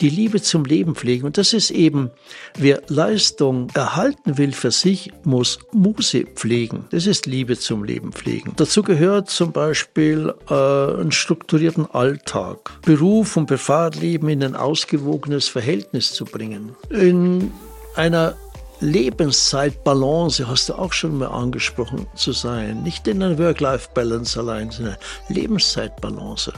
die 0.00 0.10
Liebe 0.10 0.42
zum 0.42 0.64
Leben 0.64 0.94
pflegen. 0.94 1.24
Und 1.24 1.38
das 1.38 1.52
ist 1.52 1.70
eben, 1.70 2.10
wer 2.56 2.82
Leistung 2.88 3.68
erhalten 3.74 4.36
will 4.36 4.52
für 4.52 4.70
sich, 4.70 5.10
muss 5.24 5.58
Muse 5.72 6.24
pflegen. 6.24 6.84
Das 6.90 7.06
ist 7.06 7.26
Liebe 7.26 7.58
zum 7.58 7.84
Leben 7.84 8.12
pflegen. 8.12 8.52
Dazu 8.56 8.82
gehört 8.82 9.30
zum 9.30 9.52
Beispiel 9.52 10.34
äh, 10.50 10.54
einen 10.54 11.12
strukturierten 11.12 11.86
Alltag, 11.86 12.72
Beruf 12.82 13.36
und 13.36 13.46
Privatleben 13.46 14.28
in 14.28 14.44
ein 14.44 14.54
ausgewogenes 14.54 15.48
Verhältnis 15.48 16.12
zu 16.12 16.26
bringen. 16.26 16.76
In 16.90 17.52
einer 17.94 18.36
Lebenszeitbalance 18.80 20.46
hast 20.46 20.68
du 20.68 20.74
auch 20.74 20.92
schon 20.92 21.18
mal 21.18 21.28
angesprochen 21.28 22.06
zu 22.14 22.32
sein. 22.32 22.82
Nicht 22.82 23.08
in 23.08 23.22
einer 23.22 23.38
Work-Life-Balance 23.38 24.38
allein, 24.38 24.70
sondern 24.70 24.96
Lebenszeitbalance. 25.28 26.52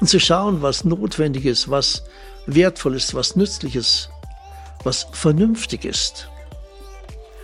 Und 0.00 0.08
zu 0.08 0.18
schauen, 0.18 0.62
was 0.62 0.84
notwendig 0.84 1.44
ist, 1.44 1.70
was 1.70 2.02
wertvoll 2.46 2.96
ist, 2.96 3.14
was 3.14 3.36
nützlich 3.36 3.76
ist, 3.76 4.10
was 4.84 5.06
vernünftig 5.12 5.84
ist, 5.84 6.28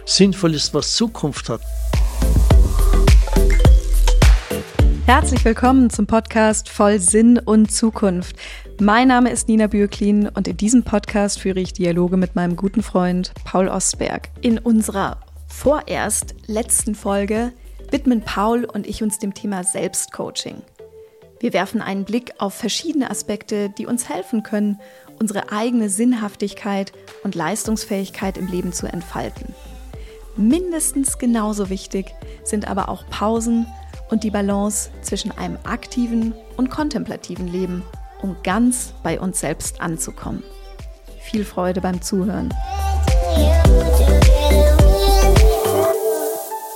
sinnvoll 0.05 0.55
ist, 0.55 0.75
was 0.75 0.97
Zukunft 0.97 1.49
hat. 1.49 1.61
Herzlich 5.07 5.45
willkommen 5.45 5.89
zum 5.89 6.07
Podcast 6.07 6.69
Voll 6.69 6.99
Sinn 6.99 7.39
und 7.39 7.71
Zukunft. 7.71 8.37
Mein 8.81 9.09
Name 9.09 9.31
ist 9.31 9.47
Nina 9.49 9.69
Bürklin 9.69 10.29
und 10.29 10.49
in 10.49 10.57
diesem 10.57 10.83
Podcast 10.83 11.39
führe 11.39 11.61
ich 11.61 11.73
Dialoge 11.73 12.17
mit 12.17 12.35
meinem 12.35 12.57
guten 12.57 12.83
Freund 12.83 13.33
Paul 13.45 13.69
Ostberg. 13.69 14.31
In 14.41 14.59
unserer 14.59 15.21
vorerst 15.47 16.35
letzten 16.47 16.95
Folge 16.95 17.53
widmen 17.91 18.23
Paul 18.23 18.65
und 18.65 18.87
ich 18.87 19.03
uns 19.03 19.19
dem 19.19 19.33
Thema 19.33 19.63
Selbstcoaching. 19.63 20.63
Wir 21.39 21.53
werfen 21.53 21.83
einen 21.83 22.05
Blick 22.05 22.33
auf 22.39 22.55
verschiedene 22.55 23.11
Aspekte, 23.11 23.71
die 23.71 23.87
uns 23.87 24.09
helfen 24.09 24.43
können, 24.43 24.81
unsere 25.19 25.53
eigene 25.53 25.89
Sinnhaftigkeit 25.89 26.93
und 27.25 27.35
Leistungsfähigkeit 27.35 28.39
im 28.39 28.47
Leben 28.47 28.73
zu 28.73 28.87
entfalten. 28.87 29.55
Mindestens 30.37 31.19
genauso 31.19 31.71
wichtig 31.71 32.15
sind 32.45 32.69
aber 32.69 32.89
auch 32.89 33.07
Pausen 33.09 33.67
und 34.11 34.23
die 34.25 34.31
Balance 34.31 34.91
zwischen 35.03 35.33
einem 35.33 35.59
aktiven 35.65 36.35
und 36.57 36.71
kontemplativen 36.71 37.49
Leben, 37.49 37.83
um 38.23 38.37
ganz 38.43 38.93
bei 39.03 39.19
uns 39.21 39.41
selbst 39.41 39.81
anzukommen. 39.81 40.43
Viel 41.21 41.45
Freude 41.45 41.81
beim 41.81 42.03
Zuhören. 42.03 42.53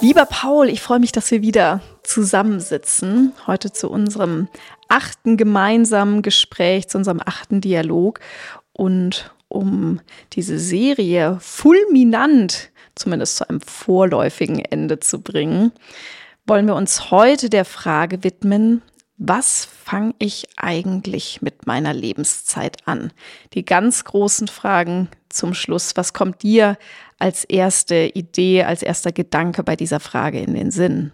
Lieber 0.03 0.25
Paul, 0.25 0.71
ich 0.71 0.81
freue 0.81 0.99
mich, 0.99 1.13
dass 1.13 1.31
wir 1.31 1.43
wieder 1.43 1.83
zusammensitzen. 2.03 3.35
Heute 3.47 3.71
zu 3.71 3.91
unserem 3.91 4.49
achten 4.89 5.37
gemeinsamen 5.37 6.23
Gespräch, 6.23 6.89
zu 6.89 6.97
unserem 6.97 7.21
achten 7.23 7.61
Dialog. 7.61 8.21
Und 8.73 9.35
um 9.49 10.01
diese 10.33 10.59
Serie 10.59 11.37
fulminant, 11.41 12.71
zumindest 12.95 13.37
zu 13.37 13.49
einem 13.49 13.61
vorläufigen 13.61 14.59
Ende 14.61 15.01
zu 15.01 15.21
bringen, 15.21 15.71
wollen 16.47 16.67
wir 16.67 16.77
uns 16.77 17.11
heute 17.11 17.51
der 17.51 17.67
Frage 17.67 18.25
widmen, 18.25 18.81
was 19.19 19.67
fange 19.67 20.15
ich 20.19 20.47
eigentlich 20.57 21.43
mit 21.43 21.67
meiner 21.67 21.93
Lebenszeit 21.93 22.79
an? 22.87 23.13
Die 23.53 23.67
ganz 23.67 24.05
großen 24.05 24.49
Fragen 24.49 25.11
zum 25.31 25.55
Schluss. 25.55 25.97
Was 25.97 26.13
kommt 26.13 26.43
dir 26.43 26.77
als 27.19 27.45
erste 27.45 28.11
Idee, 28.15 28.65
als 28.65 28.83
erster 28.83 29.13
Gedanke 29.13 29.63
bei 29.63 29.77
dieser 29.77 30.01
Frage 30.01 30.41
in 30.41 30.55
den 30.55 30.71
Sinn? 30.71 31.13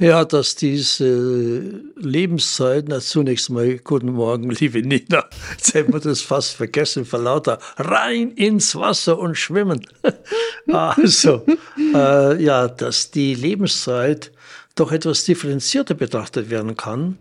Ja, 0.00 0.24
dass 0.24 0.56
diese 0.56 1.80
Lebenszeit, 1.96 2.88
na 2.88 2.98
zunächst 2.98 3.48
mal 3.48 3.78
guten 3.78 4.10
Morgen, 4.10 4.50
liebe 4.50 4.82
Nina. 4.82 5.24
Jetzt 5.52 5.72
hätten 5.72 5.92
wir 5.92 6.00
das 6.00 6.20
fast 6.20 6.56
vergessen 6.56 7.04
vor 7.04 7.20
lauter 7.20 7.60
rein 7.76 8.32
ins 8.32 8.74
Wasser 8.74 9.16
und 9.16 9.36
schwimmen. 9.36 9.86
also, 10.66 11.46
äh, 11.94 12.42
ja, 12.42 12.66
dass 12.66 13.12
die 13.12 13.36
Lebenszeit 13.36 14.32
doch 14.74 14.90
etwas 14.90 15.24
differenzierter 15.24 15.94
betrachtet 15.94 16.50
werden 16.50 16.76
kann. 16.76 17.18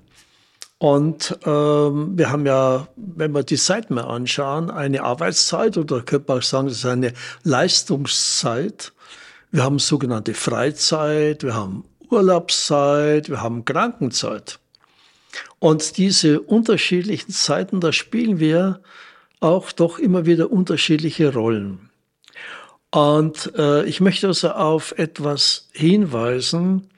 Und 0.84 1.40
ähm, 1.46 2.18
wir 2.18 2.30
haben 2.30 2.46
ja, 2.46 2.90
wenn 2.98 3.32
wir 3.32 3.44
die 3.44 3.56
Seiten 3.56 3.94
mal 3.94 4.02
anschauen, 4.02 4.70
eine 4.70 5.04
Arbeitszeit 5.04 5.78
oder 5.78 6.02
könnte 6.02 6.26
man 6.28 6.40
auch 6.40 6.44
sagen, 6.44 6.68
das 6.68 6.80
ist 6.80 6.86
eine 6.86 7.14
Leistungszeit. 7.44 8.92
Wir 9.50 9.64
haben 9.64 9.80
sogenannte 9.80 10.34
Freizeit, 10.34 11.46
wir 11.46 11.56
haben 11.56 11.86
Urlaubszeit, 12.10 13.30
wir 13.30 13.42
haben 13.42 13.64
Krankenzeit. 13.64 14.60
Und 15.60 15.96
diese 15.96 16.42
unterschiedlichen 16.42 17.32
Zeiten, 17.32 17.80
da 17.80 17.94
spielen 17.94 18.42
wir 18.42 18.82
auch 19.40 19.72
doch 19.72 20.00
immer 20.00 20.26
wieder 20.26 20.52
unterschiedliche 20.52 21.34
Rollen. 21.34 21.92
Und 22.92 23.54
äh, 23.56 23.86
ich 23.86 24.02
möchte 24.02 24.28
also 24.28 24.50
auf 24.50 24.94
etwas 24.98 25.70
hinweisen, 25.72 26.90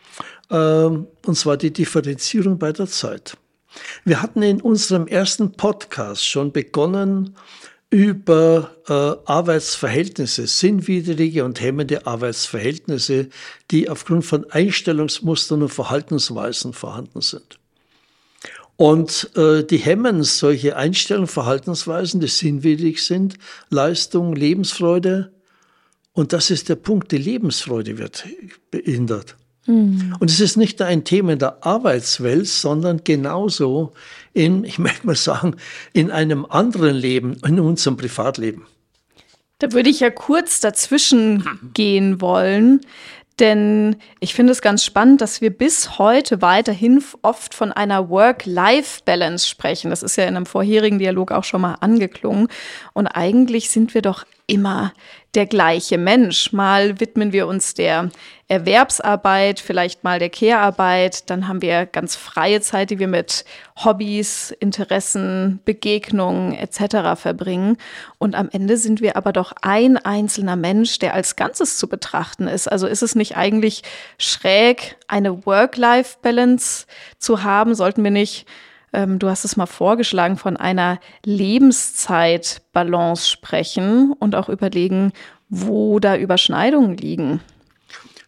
ähm, 0.50 1.06
und 1.24 1.36
zwar 1.36 1.58
die 1.58 1.72
Differenzierung 1.72 2.58
bei 2.58 2.72
der 2.72 2.88
Zeit. 2.88 3.38
Wir 4.04 4.22
hatten 4.22 4.42
in 4.42 4.62
unserem 4.62 5.08
ersten 5.08 5.54
Podcast 5.54 6.26
schon 6.26 6.52
begonnen, 6.52 7.36
über 7.90 8.76
äh, 8.88 9.32
Arbeitsverhältnisse, 9.32 10.48
sinnwidrige 10.48 11.46
und 11.46 11.62
hemmende 11.62 12.06
Arbeitsverhältnisse, 12.06 13.30
die 13.72 13.90
aufgrund 13.90 14.26
von 14.26 14.50
Einstellungsmustern 14.52 15.62
und 15.62 15.70
Verhaltensweisen 15.70 16.74
vorhanden 16.74 17.22
sind. 17.22 17.60
Und 18.76 19.32
äh, 19.38 19.64
die 19.64 19.78
hemmen 19.78 20.24
solche 20.24 20.76
Einstellungen, 20.76 21.28
Verhaltensweisen, 21.28 22.20
die 22.20 22.28
sinnwidrig 22.28 23.04
sind, 23.06 23.38
Leistung, 23.70 24.36
Lebensfreude. 24.36 25.32
Und 26.12 26.34
das 26.34 26.50
ist 26.50 26.68
der 26.68 26.76
Punkt, 26.76 27.12
die 27.12 27.18
Lebensfreude 27.18 27.98
wird 27.98 28.26
behindert. 28.72 29.38
Mhm. 29.66 30.16
Und 30.20 30.30
es 30.30 30.40
ist 30.40 30.58
nicht 30.58 30.80
nur 30.80 30.88
ein 30.88 31.04
Thema 31.04 31.34
in 31.34 31.40
der 31.40 31.66
Arbeitswelt, 31.66 32.48
sondern 32.48 33.04
genauso 33.04 33.94
in, 34.34 34.64
ich 34.64 34.80
möchte 34.80 35.06
mal 35.08 35.16
sagen, 35.16 35.56
in 35.94 36.12
einem 36.12 36.46
anderen 36.46 36.96
Leben, 36.96 37.38
in 37.46 37.60
unserem 37.60 37.98
Privatleben. 37.98 38.66
Da 39.60 39.72
würde 39.72 39.90
ich 39.90 40.02
ja 40.02 40.10
kurz 40.10 40.60
dazwischen 40.60 41.46
gehen 41.74 42.20
wollen, 42.20 42.82
denn 43.40 43.98
ich 44.22 44.34
finde 44.34 44.52
es 44.52 44.62
ganz 44.62 44.84
spannend, 44.84 45.20
dass 45.20 45.42
wir 45.42 45.50
bis 45.50 45.98
heute 45.98 46.42
weiterhin 46.42 47.04
oft 47.22 47.54
von 47.54 47.74
einer 47.74 48.10
Work-Life-Balance 48.10 49.48
sprechen. 49.48 49.90
Das 49.90 50.04
ist 50.04 50.16
ja 50.16 50.26
in 50.26 50.38
einem 50.38 50.46
vorherigen 50.46 51.00
Dialog 51.00 51.32
auch 51.32 51.44
schon 51.44 51.62
mal 51.62 51.76
angeklungen. 51.76 52.48
Und 52.94 53.08
eigentlich 53.08 53.70
sind 53.70 53.94
wir 53.94 54.02
doch 54.02 54.26
immer 54.48 54.94
der 55.34 55.48
gleiche 55.48 55.98
Mensch. 55.98 56.54
Mal 56.54 57.00
widmen 57.02 57.34
wir 57.34 57.48
uns 57.48 57.74
der 57.74 58.10
Erwerbsarbeit, 58.48 59.60
vielleicht 59.60 60.04
mal 60.04 60.20
der 60.20 60.30
Care-Arbeit. 60.30 61.32
Dann 61.32 61.48
haben 61.48 61.64
wir 61.64 61.88
ganz 61.88 62.16
freie 62.16 62.62
Zeit, 62.62 62.92
die 62.92 63.00
wir 63.00 63.08
mit 63.08 63.44
Hobbys, 63.84 64.52
Interessen, 64.52 65.60
Begegnungen 65.66 66.54
etc. 66.54 67.20
verbringen. 67.20 67.78
Und 68.20 68.36
am 68.36 68.48
Ende 68.52 68.78
sind 68.78 69.02
wir 69.02 69.18
aber 69.18 69.34
doch 69.34 69.54
ein 69.64 69.98
einzelner 69.98 70.56
Mensch, 70.56 71.00
der 71.00 71.16
als 71.16 71.36
Ganzes 71.36 71.78
zu 71.78 71.90
betrachten 71.90 72.48
ist. 72.48 72.72
Also 72.72 72.86
ist 72.86 73.02
es 73.02 73.16
nicht 73.16 73.36
eigentlich 73.36 73.82
schräg, 74.20 74.96
eine 75.08 75.48
Work-Life-Balance 75.48 76.86
zu 77.18 77.42
haben? 77.42 77.74
Sollten 77.74 78.04
wir 78.04 78.12
nicht 78.12 78.46
ähm, 78.94 79.18
du 79.20 79.28
hast 79.28 79.44
es 79.44 79.58
mal 79.58 79.66
vorgeschlagen, 79.66 80.38
von 80.38 80.56
einer 80.56 81.00
Lebenszeitbalance 81.26 83.30
sprechen 83.30 84.14
und 84.14 84.36
auch 84.36 84.50
überlegen, 84.50 85.12
wo 85.50 86.00
da 86.00 86.16
Überschneidungen 86.16 86.96
liegen. 86.96 87.42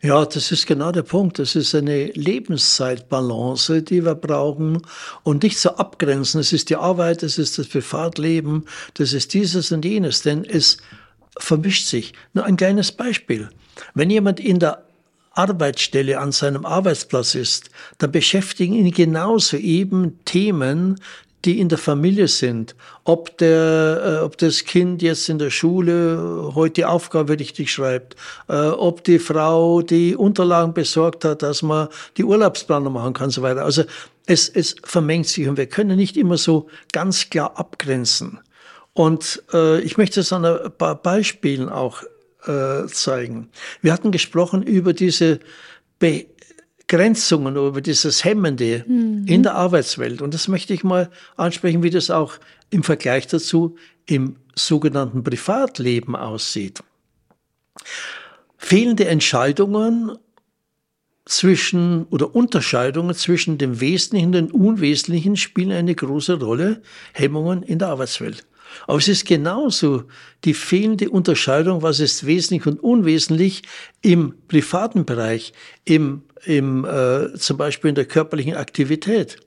Ja, 0.01 0.25
das 0.25 0.51
ist 0.51 0.67
genau 0.67 0.91
der 0.91 1.01
Punkt. 1.01 1.39
Das 1.39 1.55
ist 1.55 1.73
eine 1.73 2.07
Lebenszeitbalance, 2.07 3.81
die 3.81 4.05
wir 4.05 4.13
brauchen 4.13 4.81
und 5.23 5.43
nicht 5.43 5.57
zu 5.57 5.77
abgrenzen. 5.77 6.39
Es 6.39 6.53
ist 6.53 6.69
die 6.69 6.75
Arbeit, 6.75 7.23
es 7.23 7.37
ist 7.39 7.57
das 7.57 7.67
Privatleben, 7.67 8.65
das 8.93 9.13
ist 9.13 9.33
dieses 9.33 9.71
und 9.71 9.83
jenes, 9.85 10.21
denn 10.21 10.45
es 10.45 10.77
vermischt 11.39 11.87
sich. 11.87 12.13
Nur 12.33 12.45
ein 12.45 12.57
kleines 12.57 12.91
Beispiel. 12.91 13.49
Wenn 13.95 14.11
jemand 14.11 14.39
in 14.39 14.59
der 14.59 14.83
Arbeitsstelle 15.31 16.19
an 16.19 16.31
seinem 16.31 16.65
Arbeitsplatz 16.65 17.35
ist, 17.35 17.69
dann 17.99 18.11
beschäftigen 18.11 18.73
ihn 18.73 18.91
genauso 18.91 19.57
eben 19.57 20.19
Themen, 20.25 20.99
die 21.45 21.59
in 21.59 21.69
der 21.69 21.77
Familie 21.77 22.27
sind. 22.27 22.75
Ob, 23.03 23.37
der, 23.37 24.19
äh, 24.21 24.23
ob 24.23 24.37
das 24.37 24.65
Kind 24.65 25.01
jetzt 25.01 25.29
in 25.29 25.39
der 25.39 25.49
Schule 25.49 26.51
heute 26.55 26.73
die 26.73 26.85
Aufgabe 26.85 27.39
richtig 27.39 27.71
schreibt, 27.71 28.15
äh, 28.49 28.55
ob 28.55 29.03
die 29.03 29.19
Frau 29.19 29.81
die 29.81 30.15
Unterlagen 30.15 30.73
besorgt 30.73 31.25
hat, 31.25 31.43
dass 31.43 31.61
man 31.61 31.89
die 32.17 32.23
Urlaubsplanung 32.23 32.93
machen 32.93 33.13
kann 33.13 33.25
und 33.25 33.31
so 33.31 33.41
weiter. 33.41 33.63
Also 33.63 33.83
es, 34.25 34.49
es 34.49 34.75
vermengt 34.83 35.27
sich 35.27 35.47
und 35.47 35.57
wir 35.57 35.67
können 35.67 35.97
nicht 35.97 36.17
immer 36.17 36.37
so 36.37 36.67
ganz 36.91 37.29
klar 37.29 37.57
abgrenzen. 37.57 38.39
Und 38.93 39.43
äh, 39.53 39.79
ich 39.81 39.97
möchte 39.97 40.21
es 40.21 40.33
an 40.33 40.43
ein 40.43 40.71
paar 40.77 40.95
Beispielen 40.95 41.69
auch 41.69 42.01
äh, 42.45 42.87
zeigen. 42.87 43.49
Wir 43.81 43.93
hatten 43.93 44.11
gesprochen 44.11 44.63
über 44.63 44.93
diese 44.93 45.39
Be 45.99 46.25
Begrenzungen, 46.87 47.57
über 47.57 47.81
dieses 47.81 48.23
Hemmende 48.23 48.85
mhm. 48.87 49.25
in 49.27 49.43
der 49.43 49.55
Arbeitswelt. 49.55 50.21
Und 50.21 50.33
das 50.33 50.47
möchte 50.47 50.73
ich 50.73 50.83
mal 50.83 51.09
ansprechen, 51.35 51.83
wie 51.83 51.89
das 51.89 52.09
auch 52.09 52.35
im 52.69 52.83
Vergleich 52.83 53.27
dazu 53.27 53.75
im 54.05 54.37
sogenannten 54.55 55.21
Privatleben 55.23 56.15
aussieht. 56.15 56.81
Fehlende 58.57 59.05
Entscheidungen 59.07 60.17
zwischen 61.25 62.05
oder 62.05 62.33
Unterscheidungen 62.33 63.13
zwischen 63.13 63.57
dem 63.57 63.81
Wesentlichen 63.81 64.27
und 64.27 64.31
dem 64.31 64.51
Unwesentlichen 64.51 65.35
spielen 65.35 65.73
eine 65.73 65.93
große 65.93 66.39
Rolle, 66.39 66.81
Hemmungen 67.13 67.63
in 67.63 67.79
der 67.79 67.89
Arbeitswelt. 67.89 68.45
Aber 68.85 68.97
es 68.97 69.07
ist 69.07 69.25
genauso 69.25 70.03
die 70.43 70.53
fehlende 70.53 71.09
Unterscheidung, 71.09 71.81
was 71.81 71.99
ist 71.99 72.25
wesentlich 72.25 72.65
und 72.67 72.81
unwesentlich 72.81 73.63
im 74.01 74.33
privaten 74.47 75.05
Bereich, 75.05 75.53
im, 75.85 76.23
im, 76.45 76.85
äh, 76.85 77.33
zum 77.35 77.57
Beispiel 77.57 77.89
in 77.89 77.95
der 77.95 78.05
körperlichen 78.05 78.55
Aktivität. 78.55 79.37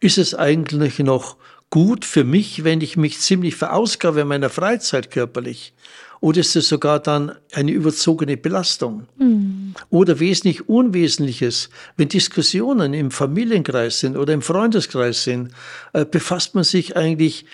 Ist 0.00 0.18
es 0.18 0.34
eigentlich 0.34 0.98
noch 0.98 1.36
gut 1.70 2.04
für 2.04 2.24
mich, 2.24 2.64
wenn 2.64 2.80
ich 2.80 2.96
mich 2.96 3.18
ziemlich 3.20 3.56
verausgabe 3.56 4.20
in 4.20 4.28
meiner 4.28 4.50
Freizeit 4.50 5.10
körperlich? 5.10 5.72
Oder 6.20 6.40
ist 6.40 6.56
es 6.56 6.68
sogar 6.68 6.98
dann 6.98 7.32
eine 7.52 7.72
überzogene 7.72 8.36
Belastung? 8.36 9.06
Mhm. 9.18 9.74
Oder 9.90 10.18
wesentlich 10.18 10.68
Unwesentliches, 10.68 11.68
wenn 11.96 12.08
Diskussionen 12.08 12.94
im 12.94 13.10
Familienkreis 13.10 14.00
sind 14.00 14.16
oder 14.16 14.32
im 14.32 14.42
Freundeskreis 14.42 15.24
sind, 15.24 15.50
äh, 15.92 16.04
befasst 16.04 16.54
man 16.54 16.64
sich 16.64 16.96
eigentlich 16.96 17.44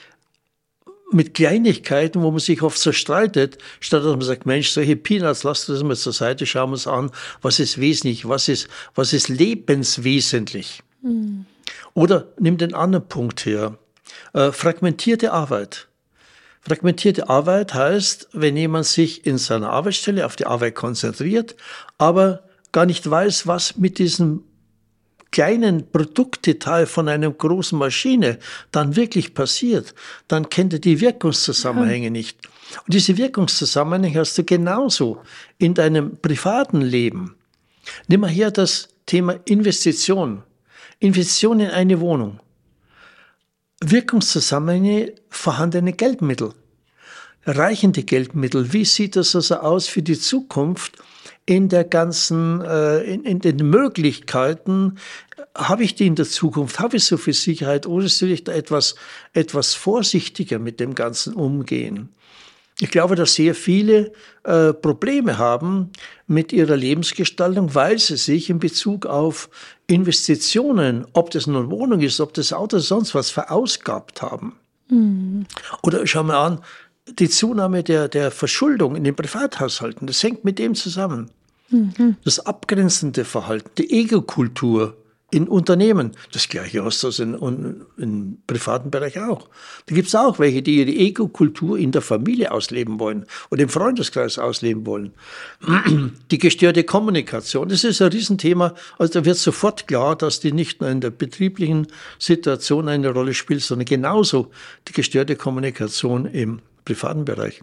mit 1.12 1.34
Kleinigkeiten, 1.34 2.22
wo 2.22 2.30
man 2.30 2.40
sich 2.40 2.62
oft 2.62 2.78
zerstreitet, 2.78 3.58
statt 3.80 4.04
dass 4.04 4.12
man 4.12 4.22
sagt, 4.22 4.46
Mensch, 4.46 4.70
solche 4.70 4.96
Peanuts, 4.96 5.42
lasst 5.44 5.68
das 5.68 5.82
mal 5.82 5.96
zur 5.96 6.12
Seite, 6.12 6.46
schauen 6.46 6.70
wir 6.70 6.74
uns 6.74 6.86
an, 6.86 7.10
was 7.40 7.60
ist 7.60 7.78
wesentlich, 7.78 8.28
was 8.28 8.48
ist, 8.48 8.68
was 8.94 9.12
ist 9.12 9.28
lebenswesentlich. 9.28 10.82
Mhm. 11.02 11.46
Oder 11.94 12.28
nimm 12.38 12.58
den 12.58 12.74
anderen 12.74 13.06
Punkt 13.06 13.44
her. 13.46 13.78
Äh, 14.32 14.52
fragmentierte 14.52 15.32
Arbeit. 15.32 15.88
Fragmentierte 16.60 17.28
Arbeit 17.28 17.74
heißt, 17.74 18.28
wenn 18.32 18.56
jemand 18.56 18.86
sich 18.86 19.26
in 19.26 19.36
seiner 19.36 19.70
Arbeitsstelle 19.70 20.24
auf 20.24 20.36
die 20.36 20.46
Arbeit 20.46 20.76
konzentriert, 20.76 21.56
aber 21.98 22.44
gar 22.70 22.86
nicht 22.86 23.08
weiß, 23.08 23.46
was 23.46 23.76
mit 23.76 23.98
diesem 23.98 24.44
kleinen 25.32 25.90
Produktdetail 25.90 26.87
von 26.87 27.08
einer 27.08 27.31
großen 27.31 27.76
Maschine 27.76 28.38
dann 28.70 28.94
wirklich 28.94 29.34
passiert, 29.34 29.94
dann 30.29 30.49
kennt 30.49 30.75
er 30.75 30.79
die 30.79 31.00
Wirkungszusammenhänge 31.00 32.06
ja. 32.06 32.11
nicht. 32.11 32.38
Und 32.87 32.94
diese 32.94 33.17
Wirkungszusammenhänge 33.17 34.20
hast 34.20 34.38
du 34.38 34.44
genauso 34.44 35.23
in 35.58 35.75
deinem 35.75 36.17
privaten 36.19 36.81
Leben. 36.81 37.34
Nimm 38.06 38.20
mal 38.20 38.31
her 38.31 38.50
das 38.50 38.88
Thema 39.06 39.40
Investition. 39.44 40.43
Investition 41.00 41.61
in 41.61 41.70
eine 41.70 41.99
Wohnung. 42.00 42.38
Wirkungszusammenhänge 43.81 45.14
vorhandene 45.29 45.93
Geldmittel. 45.93 46.55
Reichende 47.44 48.05
Geldmittel. 48.05 48.73
Wie 48.73 48.84
sieht 48.84 49.17
das 49.17 49.34
also 49.34 49.56
aus 49.56 49.88
für 49.88 50.02
die 50.02 50.19
Zukunft? 50.19 51.02
In 51.46 51.68
der 51.68 51.84
ganzen, 51.84 52.60
äh, 52.60 53.02
in, 53.02 53.24
in 53.24 53.40
den 53.40 53.68
Möglichkeiten, 53.68 54.98
habe 55.56 55.84
ich 55.84 55.94
die 55.94 56.06
in 56.06 56.14
der 56.14 56.26
Zukunft, 56.26 56.78
habe 56.78 56.96
ich 56.96 57.04
so 57.04 57.16
viel 57.16 57.34
Sicherheit 57.34 57.86
oder 57.86 58.08
soll 58.08 58.30
ich 58.30 58.44
da 58.44 58.52
etwas, 58.52 58.94
etwas 59.32 59.74
vorsichtiger 59.74 60.58
mit 60.58 60.80
dem 60.80 60.94
Ganzen 60.94 61.34
umgehen? 61.34 62.10
Ich 62.80 62.90
glaube, 62.90 63.16
dass 63.16 63.34
sehr 63.34 63.54
viele 63.54 64.12
äh, 64.44 64.72
Probleme 64.72 65.38
haben 65.38 65.90
mit 66.26 66.52
ihrer 66.52 66.76
Lebensgestaltung, 66.76 67.74
weil 67.74 67.98
sie 67.98 68.16
sich 68.16 68.48
in 68.48 68.58
Bezug 68.58 69.06
auf 69.06 69.50
Investitionen, 69.86 71.06
ob 71.12 71.30
das 71.30 71.46
nun 71.46 71.70
Wohnung 71.70 72.00
ist, 72.00 72.18
ob 72.18 72.32
das 72.34 72.52
Auto 72.52 72.78
sonst 72.78 73.14
was, 73.14 73.30
verausgabt 73.30 74.22
haben. 74.22 74.56
Mhm. 74.88 75.46
Oder 75.82 76.06
schau 76.06 76.22
mal 76.22 76.44
an, 76.44 76.60
die 77.06 77.28
Zunahme 77.28 77.82
der, 77.82 78.08
der 78.08 78.31
Verschuldung 78.31 78.96
in 78.96 79.04
den 79.04 79.16
Privathaushalten, 79.16 80.06
das 80.06 80.22
hängt 80.22 80.44
mit 80.44 80.58
dem 80.58 80.75
zusammen. 80.75 81.31
Mhm. 81.70 82.16
Das 82.25 82.40
abgrenzende 82.40 83.25
Verhalten, 83.25 83.70
die 83.78 83.90
Ego-Kultur 83.90 84.96
in 85.32 85.49
Unternehmen, 85.49 86.12
das 86.32 86.46
gleiche 86.46 86.84
hast 86.84 87.02
du 87.02 87.22
in, 87.22 87.87
im 87.96 88.38
privaten 88.46 88.90
Bereich 88.90 89.19
auch. 89.19 89.49
Da 89.87 89.94
gibt 89.94 90.08
es 90.08 90.14
auch 90.14 90.38
welche, 90.38 90.60
die 90.60 90.81
ihre 90.81 90.90
Ego-Kultur 90.90 91.78
in 91.78 91.90
der 91.90 92.02
Familie 92.02 92.52
ausleben 92.52 93.00
wollen 93.00 93.25
oder 93.50 93.62
im 93.62 93.70
Freundeskreis 93.70 94.38
ausleben 94.38 94.84
wollen. 94.84 95.14
Die 96.31 96.38
gestörte 96.38 96.84
Kommunikation, 96.84 97.70
das 97.70 97.82
ist 97.82 98.02
ein 98.02 98.12
Riesenthema. 98.12 98.75
Also 98.98 99.20
da 99.20 99.25
wird 99.25 99.38
sofort 99.38 99.88
klar, 99.88 100.16
dass 100.16 100.40
die 100.40 100.52
nicht 100.52 100.82
nur 100.82 100.90
in 100.90 101.00
der 101.00 101.10
betrieblichen 101.10 101.87
Situation 102.19 102.88
eine 102.88 103.08
Rolle 103.08 103.32
spielt, 103.32 103.62
sondern 103.62 103.87
genauso 103.87 104.50
die 104.87 104.93
gestörte 104.93 105.37
Kommunikation 105.37 106.26
im 106.26 106.60
privaten 106.84 107.25
Bereich. 107.25 107.62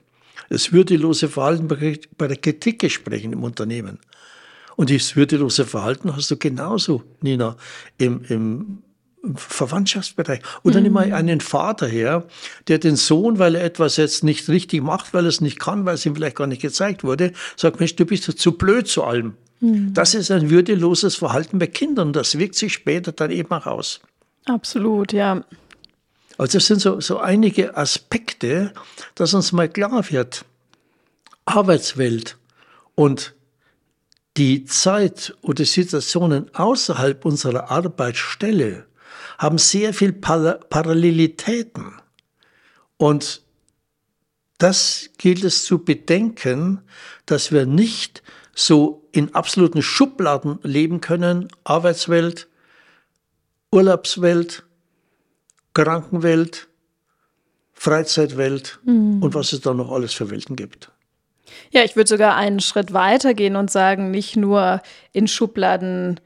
Das 0.50 0.72
würdelose 0.72 1.30
Verhalten 1.30 1.68
bei 1.68 2.28
der 2.28 2.38
Kritik 2.38 2.90
sprechen 2.92 3.34
im 3.34 3.44
Unternehmen. 3.44 4.00
Und 4.76 4.90
das 4.90 5.16
würdelose 5.16 5.66
Verhalten 5.66 6.16
hast 6.16 6.32
du 6.32 6.38
genauso, 6.38 7.04
Nina, 7.22 7.58
im, 7.98 8.24
im 8.30 8.84
Verwandtschaftsbereich. 9.36 10.40
Oder 10.64 10.78
mhm. 10.78 10.84
nimm 10.84 10.94
mal 10.94 11.14
einen 11.14 11.42
Vater 11.42 11.88
her, 11.88 12.26
der 12.68 12.78
den 12.78 12.96
Sohn, 12.96 13.40
weil 13.40 13.56
er 13.56 13.64
etwas 13.64 13.98
jetzt 13.98 14.24
nicht 14.24 14.48
richtig 14.48 14.82
macht, 14.82 15.14
weil 15.14 15.26
er 15.26 15.30
es 15.30 15.42
nicht 15.42 15.60
kann, 15.60 15.86
weil 15.86 15.96
es 15.96 16.06
ihm 16.06 16.16
vielleicht 16.16 16.38
gar 16.38 16.48
nicht 16.48 16.62
gezeigt 16.62 17.04
wurde, 17.04 17.34
sagt, 17.58 17.80
Mensch, 17.80 17.96
du 17.96 18.06
bist 18.06 18.24
zu 18.24 18.52
blöd 18.54 18.88
zu 18.88 19.04
allem. 19.04 19.34
Mhm. 19.60 19.94
Das 19.94 20.14
ist 20.14 20.32
ein 20.32 20.50
würdeloses 20.50 21.18
Verhalten 21.18 21.60
bei 21.60 21.68
Kindern. 21.68 22.14
Das 22.14 22.38
wirkt 22.38 22.56
sich 22.56 22.74
später 22.74 23.12
dann 23.12 23.32
eben 23.32 23.52
auch 23.52 23.66
aus. 23.66 24.00
Absolut, 24.46 25.12
ja. 25.12 25.44
Also 26.40 26.58
das 26.58 26.68
sind 26.68 26.80
so, 26.80 27.02
so 27.02 27.20
einige 27.20 27.76
Aspekte, 27.76 28.74
dass 29.16 29.34
uns 29.34 29.52
mal 29.52 29.68
klar 29.68 30.10
wird, 30.10 30.46
Arbeitswelt 31.44 32.38
und 32.96 33.36
die 34.38 34.64
Zeit 34.64 35.36
oder 35.42 35.66
Situationen 35.66 36.56
außerhalb 36.56 37.26
unserer 37.26 37.70
Arbeitsstelle 37.70 38.86
haben 39.38 39.58
sehr 39.58 39.94
viel 39.94 40.14
Parallelitäten. 40.14 41.92
Und 42.96 43.42
das 44.60 45.10
gilt 45.18 45.44
es 45.44 45.66
zu 45.66 45.84
bedenken, 45.84 46.80
dass 47.26 47.52
wir 47.52 47.66
nicht 47.66 48.24
so 48.56 49.10
in 49.12 49.36
absoluten 49.36 49.82
Schubladen 49.82 50.60
leben 50.64 51.02
können, 51.02 51.50
Arbeitswelt, 51.66 52.48
Urlaubswelt, 53.74 54.64
Krankenwelt, 55.74 56.68
Freizeitwelt 57.74 58.80
mhm. 58.84 59.22
und 59.24 59.34
was 59.34 59.54
es 59.54 59.62
da 59.62 59.74
noch 59.74 59.92
alles 59.92 60.14
für 60.14 60.30
Welten 60.30 60.56
gibt. 60.56 60.92
Ja, 61.72 61.84
ich 61.84 61.96
würde 61.96 62.10
sogar 62.10 62.36
einen 62.36 62.60
Schritt 62.60 62.94
weiter 62.94 63.34
gehen 63.34 63.56
und 63.56 63.72
sagen, 63.72 64.12
nicht 64.12 64.36
nur 64.36 64.82
in 65.14 65.28
Schubladen 65.28 66.20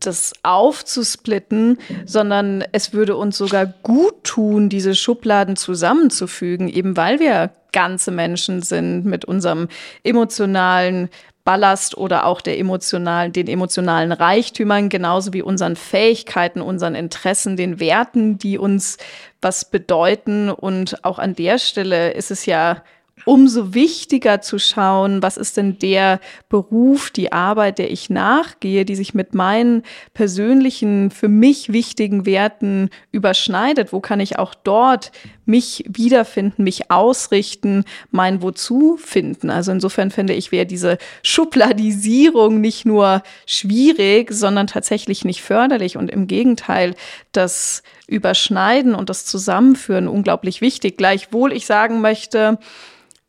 das 0.00 0.32
aufzusplitten, 0.42 1.78
sondern 2.04 2.64
es 2.72 2.92
würde 2.92 3.16
uns 3.16 3.36
sogar 3.36 3.66
gut 3.66 4.24
tun, 4.24 4.68
diese 4.68 4.94
Schubladen 4.94 5.56
zusammenzufügen, 5.56 6.68
eben 6.68 6.96
weil 6.96 7.20
wir 7.20 7.50
ganze 7.72 8.10
Menschen 8.10 8.62
sind 8.62 9.04
mit 9.04 9.24
unserem 9.24 9.68
emotionalen 10.02 11.10
Ballast 11.48 11.96
oder 11.96 12.26
auch 12.26 12.42
der 12.42 12.58
emotionalen, 12.58 13.32
den 13.32 13.48
emotionalen 13.48 14.12
Reichtümern, 14.12 14.90
genauso 14.90 15.32
wie 15.32 15.40
unseren 15.40 15.76
Fähigkeiten, 15.76 16.60
unseren 16.60 16.94
Interessen, 16.94 17.56
den 17.56 17.80
Werten, 17.80 18.36
die 18.36 18.58
uns 18.58 18.98
was 19.40 19.64
bedeuten. 19.64 20.50
Und 20.50 21.02
auch 21.06 21.18
an 21.18 21.34
der 21.34 21.56
Stelle 21.56 22.10
ist 22.10 22.30
es 22.30 22.44
ja 22.44 22.82
umso 23.24 23.74
wichtiger 23.74 24.40
zu 24.40 24.58
schauen, 24.58 25.22
was 25.22 25.36
ist 25.36 25.56
denn 25.56 25.78
der 25.78 26.20
Beruf, 26.48 27.10
die 27.10 27.32
Arbeit, 27.32 27.78
der 27.78 27.90
ich 27.90 28.10
nachgehe, 28.10 28.84
die 28.84 28.94
sich 28.94 29.14
mit 29.14 29.34
meinen 29.34 29.82
persönlichen, 30.14 31.10
für 31.10 31.28
mich 31.28 31.72
wichtigen 31.72 32.26
Werten 32.26 32.90
überschneidet. 33.12 33.92
Wo 33.92 34.00
kann 34.00 34.20
ich 34.20 34.38
auch 34.38 34.54
dort 34.54 35.12
mich 35.44 35.84
wiederfinden, 35.88 36.62
mich 36.64 36.90
ausrichten, 36.90 37.84
mein 38.10 38.42
Wozu 38.42 38.96
finden? 38.98 39.50
Also 39.50 39.72
insofern 39.72 40.10
finde 40.10 40.34
ich, 40.34 40.52
wäre 40.52 40.66
diese 40.66 40.98
Schubladisierung 41.22 42.60
nicht 42.60 42.84
nur 42.84 43.22
schwierig, 43.46 44.32
sondern 44.32 44.66
tatsächlich 44.66 45.24
nicht 45.24 45.42
förderlich 45.42 45.96
und 45.96 46.10
im 46.10 46.26
Gegenteil, 46.26 46.94
das 47.32 47.82
Überschneiden 48.06 48.94
und 48.94 49.10
das 49.10 49.24
Zusammenführen 49.24 50.08
unglaublich 50.08 50.60
wichtig. 50.60 50.96
Gleichwohl 50.96 51.52
ich 51.52 51.66
sagen 51.66 52.00
möchte, 52.00 52.58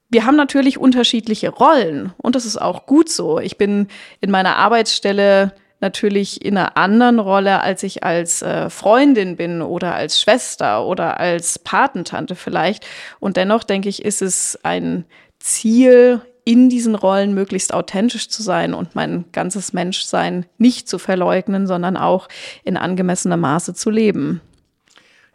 wir 0.09 0.25
haben 0.25 0.35
natürlich 0.35 0.77
unterschiedliche 0.77 1.49
Rollen 1.49 2.13
und 2.17 2.35
das 2.35 2.45
ist 2.45 2.57
auch 2.57 2.85
gut 2.85 3.09
so. 3.09 3.39
Ich 3.39 3.57
bin 3.57 3.87
in 4.21 4.31
meiner 4.31 4.55
Arbeitsstelle 4.55 5.53
natürlich 5.81 6.43
in 6.43 6.57
einer 6.57 6.77
anderen 6.77 7.19
Rolle, 7.19 7.61
als 7.61 7.83
ich 7.83 8.03
als 8.03 8.41
äh, 8.41 8.69
Freundin 8.69 9.35
bin 9.35 9.61
oder 9.61 9.95
als 9.95 10.19
Schwester 10.19 10.85
oder 10.85 11.19
als 11.19 11.59
Patentante 11.59 12.35
vielleicht. 12.35 12.85
Und 13.19 13.37
dennoch 13.37 13.63
denke 13.63 13.87
ich, 13.89 14.03
ist 14.03 14.21
es 14.21 14.59
ein 14.63 15.05
Ziel 15.39 16.21
in 16.43 16.69
diesen 16.69 16.95
Rollen 16.95 17.33
möglichst 17.33 17.73
authentisch 17.73 18.29
zu 18.29 18.41
sein 18.41 18.73
und 18.73 18.95
mein 18.95 19.25
ganzes 19.31 19.71
Menschsein 19.71 20.45
nicht 20.57 20.89
zu 20.89 20.97
verleugnen, 20.97 21.67
sondern 21.67 21.95
auch 21.95 22.27
in 22.63 22.75
angemessenem 22.75 23.39
Maße 23.39 23.73
zu 23.73 23.89
leben. 23.89 24.41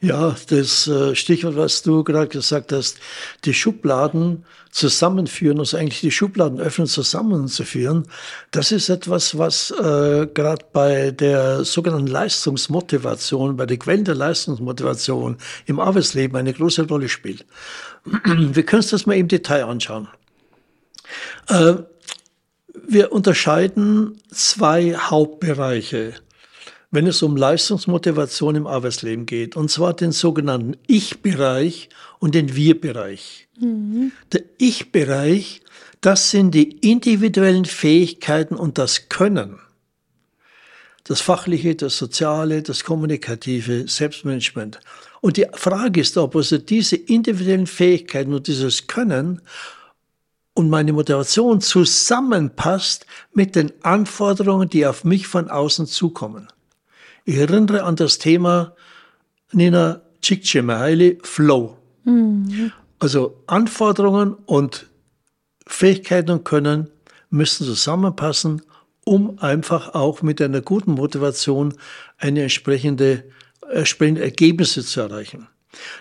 Ja, 0.05 0.37
das 0.51 0.87
äh, 0.87 1.15
Stichwort, 1.15 1.57
was 1.57 1.83
du 1.83 2.05
gerade 2.05 2.29
gesagt 2.29 2.73
hast, 2.73 2.99
die 3.47 3.55
Schubladen 3.55 4.45
zusammenführen, 4.71 5.59
also 5.59 5.79
eigentlich 5.79 6.03
die 6.03 6.11
Schubladen 6.11 6.61
öffnen, 6.61 6.87
zusammenzuführen, 6.87 8.07
das 8.51 8.71
ist 8.71 8.91
etwas, 8.91 9.39
was 9.39 9.71
äh, 9.71 10.27
gerade 10.27 10.67
bei 10.75 11.11
der 11.11 11.65
sogenannten 11.65 12.09
Leistungsmotivation, 12.09 13.57
bei 13.57 13.65
den 13.65 13.79
Quellen 13.79 14.05
der 14.05 14.15
Leistungsmotivation 14.15 15.39
im 15.65 15.81
Arbeitsleben 15.81 16.37
eine 16.37 16.53
große 16.53 16.87
Rolle 16.87 17.09
spielt. 17.09 17.47
Wir 18.05 18.63
können 18.63 18.83
uns 18.83 18.91
das 18.91 19.07
mal 19.07 19.17
im 19.17 19.29
Detail 19.29 19.65
anschauen. 19.65 20.09
Äh, 21.49 21.77
wir 22.87 23.13
unterscheiden 23.13 24.21
zwei 24.31 24.95
Hauptbereiche 24.95 26.13
wenn 26.95 27.09
es 27.09 27.25
um 27.25 27.37
Leistungsmotivation 27.37 28.55
im 28.55 28.67
Arbeitsleben 28.69 29.27
geht, 29.27 29.57
und 29.57 29.69
zwar 29.69 29.95
den 29.95 30.13
sogenannten 30.13 30.77
Ich-Bereich 30.87 31.89
und 32.21 32.37
den 32.37 32.55
Wir-Bereich. 32.55 33.49
Mhm. 33.59 34.13
Der 34.33 34.43
Ich-Bereich, 34.59 35.63
das 36.01 36.31
sind 36.31 36.53
die 36.53 36.71
individuellen 36.89 37.65
Fähigkeiten 37.65 38.55
und 38.55 38.79
das 38.79 39.09
Können. 39.09 39.59
Das 41.03 41.21
Fachliche, 41.21 41.75
das 41.75 41.99
Soziale, 41.99 42.63
das 42.63 42.85
Kommunikative, 42.85 43.89
Selbstmanagement. 43.89 44.79
Und 45.21 45.37
die 45.37 45.47
Frage 45.53 46.01
ist, 46.01 46.17
ob 46.17 46.37
also 46.37 46.59
diese 46.59 46.95
individuellen 46.95 47.67
Fähigkeiten 47.67 48.33
und 48.33 48.47
dieses 48.47 48.87
Können 48.87 49.41
und 50.55 50.71
meine 50.71 50.93
Motivation 50.93 51.61
zusammenpasst 51.61 53.05
mit 53.33 53.57
den 53.57 53.73
Anforderungen, 53.83 54.69
die 54.69 54.87
auf 54.87 55.03
mich 55.03 55.27
von 55.27 55.51
außen 55.51 55.87
zukommen. 55.87 56.49
Ich 57.25 57.37
erinnere 57.37 57.85
an 57.85 57.97
das 57.97 58.19
Thema 58.19 58.75
Nina 59.53 60.03
Csikszentmihalyi 60.21 61.19
Flow. 61.23 61.79
Mhm. 62.05 62.73
Also 62.99 63.43
Anforderungen 63.47 64.35
und 64.47 64.87
Fähigkeiten 65.67 66.31
und 66.31 66.45
Können 66.45 66.91
müssen 67.31 67.65
zusammenpassen, 67.65 68.63
um 69.05 69.39
einfach 69.39 69.95
auch 69.95 70.23
mit 70.23 70.41
einer 70.41 70.61
guten 70.61 70.93
Motivation 70.93 71.75
eine 72.19 72.43
entsprechende, 72.43 73.25
entsprechende 73.73 74.23
Ergebnisse 74.23 74.85
zu 74.85 75.01
erreichen. 75.01 75.49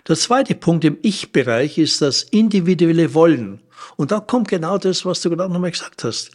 Der 0.07 0.15
zweite 0.15 0.55
Punkt 0.55 0.85
im 0.85 0.97
Ich-Bereich 1.01 1.77
ist 1.77 2.01
das 2.01 2.23
individuelle 2.23 3.13
Wollen. 3.13 3.61
Und 3.95 4.11
da 4.11 4.19
kommt 4.19 4.49
genau 4.49 4.77
das, 4.77 5.05
was 5.05 5.21
du 5.21 5.29
gerade 5.29 5.51
nochmal 5.51 5.71
gesagt 5.71 6.03
hast. 6.03 6.31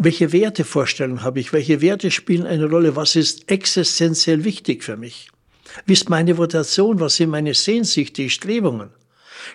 Welche 0.00 0.30
Wertevorstellungen 0.30 1.24
habe 1.24 1.40
ich? 1.40 1.52
Welche 1.52 1.80
Werte 1.80 2.12
spielen 2.12 2.46
eine 2.46 2.66
Rolle? 2.66 2.94
Was 2.94 3.16
ist 3.16 3.50
existenziell 3.50 4.44
wichtig 4.44 4.84
für 4.84 4.96
mich? 4.96 5.28
Wie 5.86 5.94
ist 5.94 6.08
meine 6.08 6.38
Votation? 6.38 7.00
Was 7.00 7.16
sind 7.16 7.30
meine 7.30 7.52
Sehnsüchte, 7.52 8.22
die 8.22 8.30
Strebungen? 8.30 8.90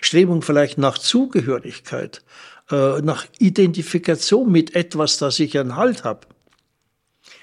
Strebung 0.02 0.42
vielleicht 0.42 0.76
nach 0.76 0.98
Zugehörigkeit, 0.98 2.22
äh, 2.70 3.00
nach 3.00 3.26
Identifikation 3.38 4.52
mit 4.52 4.74
etwas, 4.74 5.16
das 5.16 5.40
ich 5.40 5.58
einen 5.58 5.76
Halt 5.76 6.04
habe. 6.04 6.26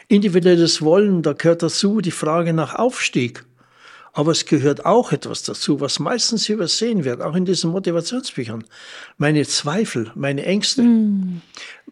Individuelles 0.08 0.84
Wollen, 0.84 1.24
da 1.24 1.34
gehört 1.34 1.63
dazu 1.63 2.01
die 2.01 2.12
Frage 2.12 2.53
nach 2.53 2.75
Aufstieg. 2.75 3.46
Aber 4.13 4.32
es 4.32 4.46
gehört 4.46 4.86
auch 4.86 5.12
etwas 5.12 5.44
dazu, 5.44 5.80
was 5.80 6.00
meistens 6.00 6.50
übersehen 6.50 7.06
wird, 7.06 7.22
auch 7.22 7.36
in 7.36 7.46
diesen 7.46 7.72
Motivationsbüchern. 7.72 8.63
Meine 9.18 9.46
Zweifel, 9.46 10.12
meine 10.15 10.46
Ängste. 10.46 10.82
Mm. 10.84 11.41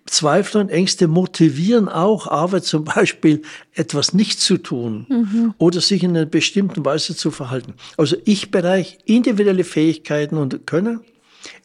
Zweifel 0.05 0.61
und 0.61 0.69
Ängste 0.69 1.07
motivieren 1.07 1.88
auch, 1.88 2.27
aber 2.27 2.61
zum 2.61 2.83
Beispiel 2.83 3.43
etwas 3.73 4.13
nicht 4.13 4.39
zu 4.39 4.57
tun 4.57 5.05
mhm. 5.07 5.53
oder 5.59 5.81
sich 5.81 6.03
in 6.03 6.17
einer 6.17 6.25
bestimmten 6.25 6.83
Weise 6.83 7.15
zu 7.15 7.29
verhalten. 7.31 7.75
Also 7.95 8.15
Ich-Bereich, 8.25 8.97
individuelle 9.05 9.63
Fähigkeiten 9.63 10.38
und 10.38 10.65
Können, 10.65 11.01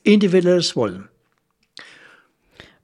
individuelles 0.02 0.76
Wollen. 0.76 1.08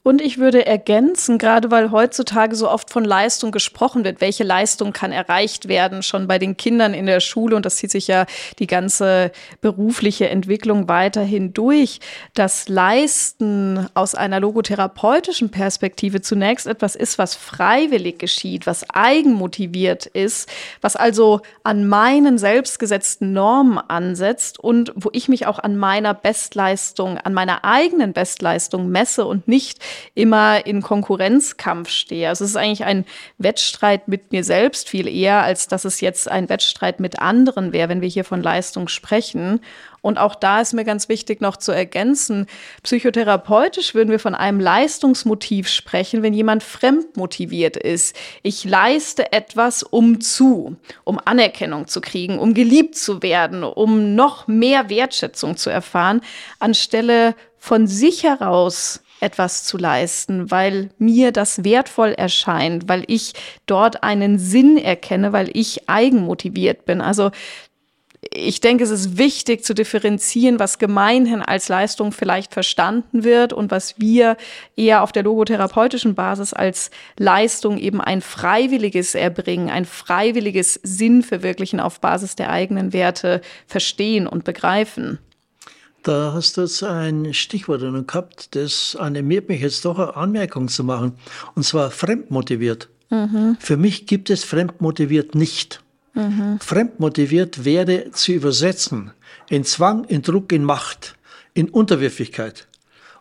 Und 0.03 0.23
ich 0.23 0.39
würde 0.39 0.65
ergänzen, 0.65 1.37
gerade 1.37 1.71
weil 1.71 1.91
heutzutage 1.91 2.57
so 2.57 2.71
oft 2.71 2.89
von 2.89 3.05
Leistung 3.05 3.51
gesprochen 3.53 4.03
wird, 4.03 4.23
welche 4.23 4.45
Leistung 4.45 4.95
kann 4.95 5.13
erreicht 5.13 5.69
werden, 5.69 6.03
schon 6.03 6.27
bei 6.27 6.39
den 6.39 6.57
Kindern 6.57 6.95
in 6.95 7.05
der 7.05 7.21
Schule, 7.21 7.55
und 7.55 7.67
das 7.67 7.77
zieht 7.77 7.91
sich 7.91 8.07
ja 8.07 8.25
die 8.59 8.67
ganze 8.67 9.31
berufliche 9.61 10.31
Entwicklung 10.31 10.89
weiterhin 10.89 11.53
durch, 11.53 12.01
dass 12.33 12.67
Leisten 12.71 13.89
aus 13.93 14.15
einer 14.15 14.41
logotherapeutischen 14.41 15.51
Perspektive 15.51 16.23
zunächst 16.23 16.67
etwas 16.67 16.97
ist, 16.97 17.19
was 17.19 17.35
freiwillig 17.35 18.19
geschieht, 18.19 18.67
was 18.67 18.89
eigenmotiviert 18.89 20.07
ist, 20.07 20.49
was 20.81 20.97
also 20.97 21.43
an 21.63 21.87
meinen 21.87 22.39
selbstgesetzten 22.39 23.35
Normen 23.35 23.77
ansetzt 23.77 24.59
und 24.59 24.93
wo 24.97 25.11
ich 25.13 25.29
mich 25.29 25.47
auch 25.47 25.59
an 25.59 25.77
meiner 25.77 26.15
Bestleistung, 26.15 27.19
an 27.19 27.35
meiner 27.35 27.67
eigenen 27.67 28.15
Bestleistung 28.15 28.89
messe 28.89 29.27
und 29.27 29.47
nicht 29.47 29.79
immer 30.15 30.67
in 30.67 30.83
Konkurrenzkampf 30.83 31.89
stehe. 31.89 32.29
Also 32.29 32.45
es 32.45 32.51
ist 32.51 32.57
eigentlich 32.57 32.85
ein 32.85 33.05
Wettstreit 33.39 34.09
mit 34.09 34.33
mir 34.33 34.45
selbst 34.45 34.89
viel 34.89 35.09
eher, 35.09 35.43
als 35.43 35.69
dass 35.69 35.85
es 35.85 36.01
jetzt 36.01 36.31
ein 36.31 36.49
Wettstreit 36.49 37.01
mit 37.01 37.21
anderen 37.21 37.73
wäre, 37.73 37.89
wenn 37.89 38.01
wir 38.01 38.09
hier 38.09 38.25
von 38.25 38.43
Leistung 38.43 38.89
sprechen. 38.89 39.61
Und 40.03 40.19
auch 40.19 40.35
da 40.35 40.61
ist 40.61 40.73
mir 40.73 40.85
ganz 40.85 41.09
wichtig 41.09 41.41
noch 41.41 41.57
zu 41.57 41.73
ergänzen, 41.73 42.47
psychotherapeutisch 42.83 43.95
würden 43.95 44.11
wir 44.11 44.19
von 44.19 44.35
einem 44.35 44.61
Leistungsmotiv 44.61 45.69
sprechen, 45.69 46.23
wenn 46.23 46.33
jemand 46.33 46.63
fremdmotiviert 46.63 47.77
ist. 47.77 48.17
Ich 48.43 48.65
leiste 48.65 49.33
etwas 49.33 49.83
um 49.83 50.21
zu, 50.21 50.77
um 51.05 51.21
Anerkennung 51.23 51.87
zu 51.87 52.01
kriegen, 52.01 52.39
um 52.39 52.55
geliebt 52.55 52.97
zu 52.97 53.23
werden, 53.23 53.63
um 53.63 54.15
noch 54.15 54.47
mehr 54.49 54.89
Wertschätzung 54.89 55.57
zu 55.57 55.71
erfahren, 55.71 56.23
anstelle 56.59 57.35
von 57.59 57.87
sich 57.87 58.23
heraus 58.23 59.03
etwas 59.21 59.65
zu 59.65 59.77
leisten, 59.77 60.51
weil 60.51 60.91
mir 60.99 61.33
das 61.33 61.65
wertvoll 61.65 62.13
erscheint, 62.13 62.89
weil 62.89 63.05
ich 63.07 63.35
dort 63.67 64.03
einen 64.03 64.39
Sinn 64.39 64.77
erkenne, 64.77 65.33
weil 65.33 65.51
ich 65.53 65.89
eigenmotiviert 65.89 66.85
bin. 66.85 67.01
Also 67.01 67.31
ich 68.33 68.61
denke, 68.61 68.85
es 68.85 68.91
ist 68.91 69.17
wichtig 69.17 69.65
zu 69.65 69.75
differenzieren, 69.75 70.59
was 70.59 70.79
gemeinhin 70.79 71.41
als 71.41 71.69
Leistung 71.69 72.13
vielleicht 72.13 72.53
verstanden 72.53 73.25
wird 73.25 73.53
und 73.53 73.71
was 73.71 73.99
wir 73.99 74.37
eher 74.77 75.03
auf 75.03 75.11
der 75.11 75.23
logotherapeutischen 75.23 76.15
Basis 76.15 76.53
als 76.53 76.91
Leistung 77.19 77.79
eben 77.79 78.01
ein 78.01 78.21
freiwilliges 78.21 79.15
Erbringen, 79.15 79.71
ein 79.71 79.87
freiwilliges 79.87 80.75
Sinnverwirklichen 80.83 81.81
auf 81.81 82.01
Basis 82.01 82.37
der 82.37 82.51
eigenen 82.51 82.93
Werte 82.93 83.41
verstehen 83.67 84.27
und 84.27 84.45
begreifen. 84.45 85.19
Da 86.03 86.33
hast 86.33 86.57
du 86.57 86.63
jetzt 86.63 86.83
ein 86.83 87.35
Stichwort 87.35 87.83
gehabt, 88.07 88.55
das 88.55 88.97
animiert 88.97 89.49
mich 89.49 89.61
jetzt 89.61 89.85
doch 89.85 89.99
eine 89.99 90.17
Anmerkung 90.17 90.69
zu 90.69 90.83
machen. 90.85 91.13
Und 91.55 91.65
zwar 91.65 91.91
fremdmotiviert. 91.91 92.89
Mhm. 93.11 93.57
Für 93.61 93.77
mich 93.77 94.07
gibt 94.07 94.31
es 94.31 94.45
fremdmotiviert 94.45 95.35
nicht. 95.35 95.83
Mhm. 96.15 96.59
Fremdmotiviert 96.61 97.65
wäre 97.65 98.11
zu 98.13 98.33
übersetzen 98.33 99.13
in 99.49 99.65
Zwang, 99.65 100.05
in 100.05 100.23
Druck, 100.23 100.53
in 100.53 100.65
Macht, 100.65 101.17
in 101.55 101.69
Unterwürfigkeit. 101.69 102.67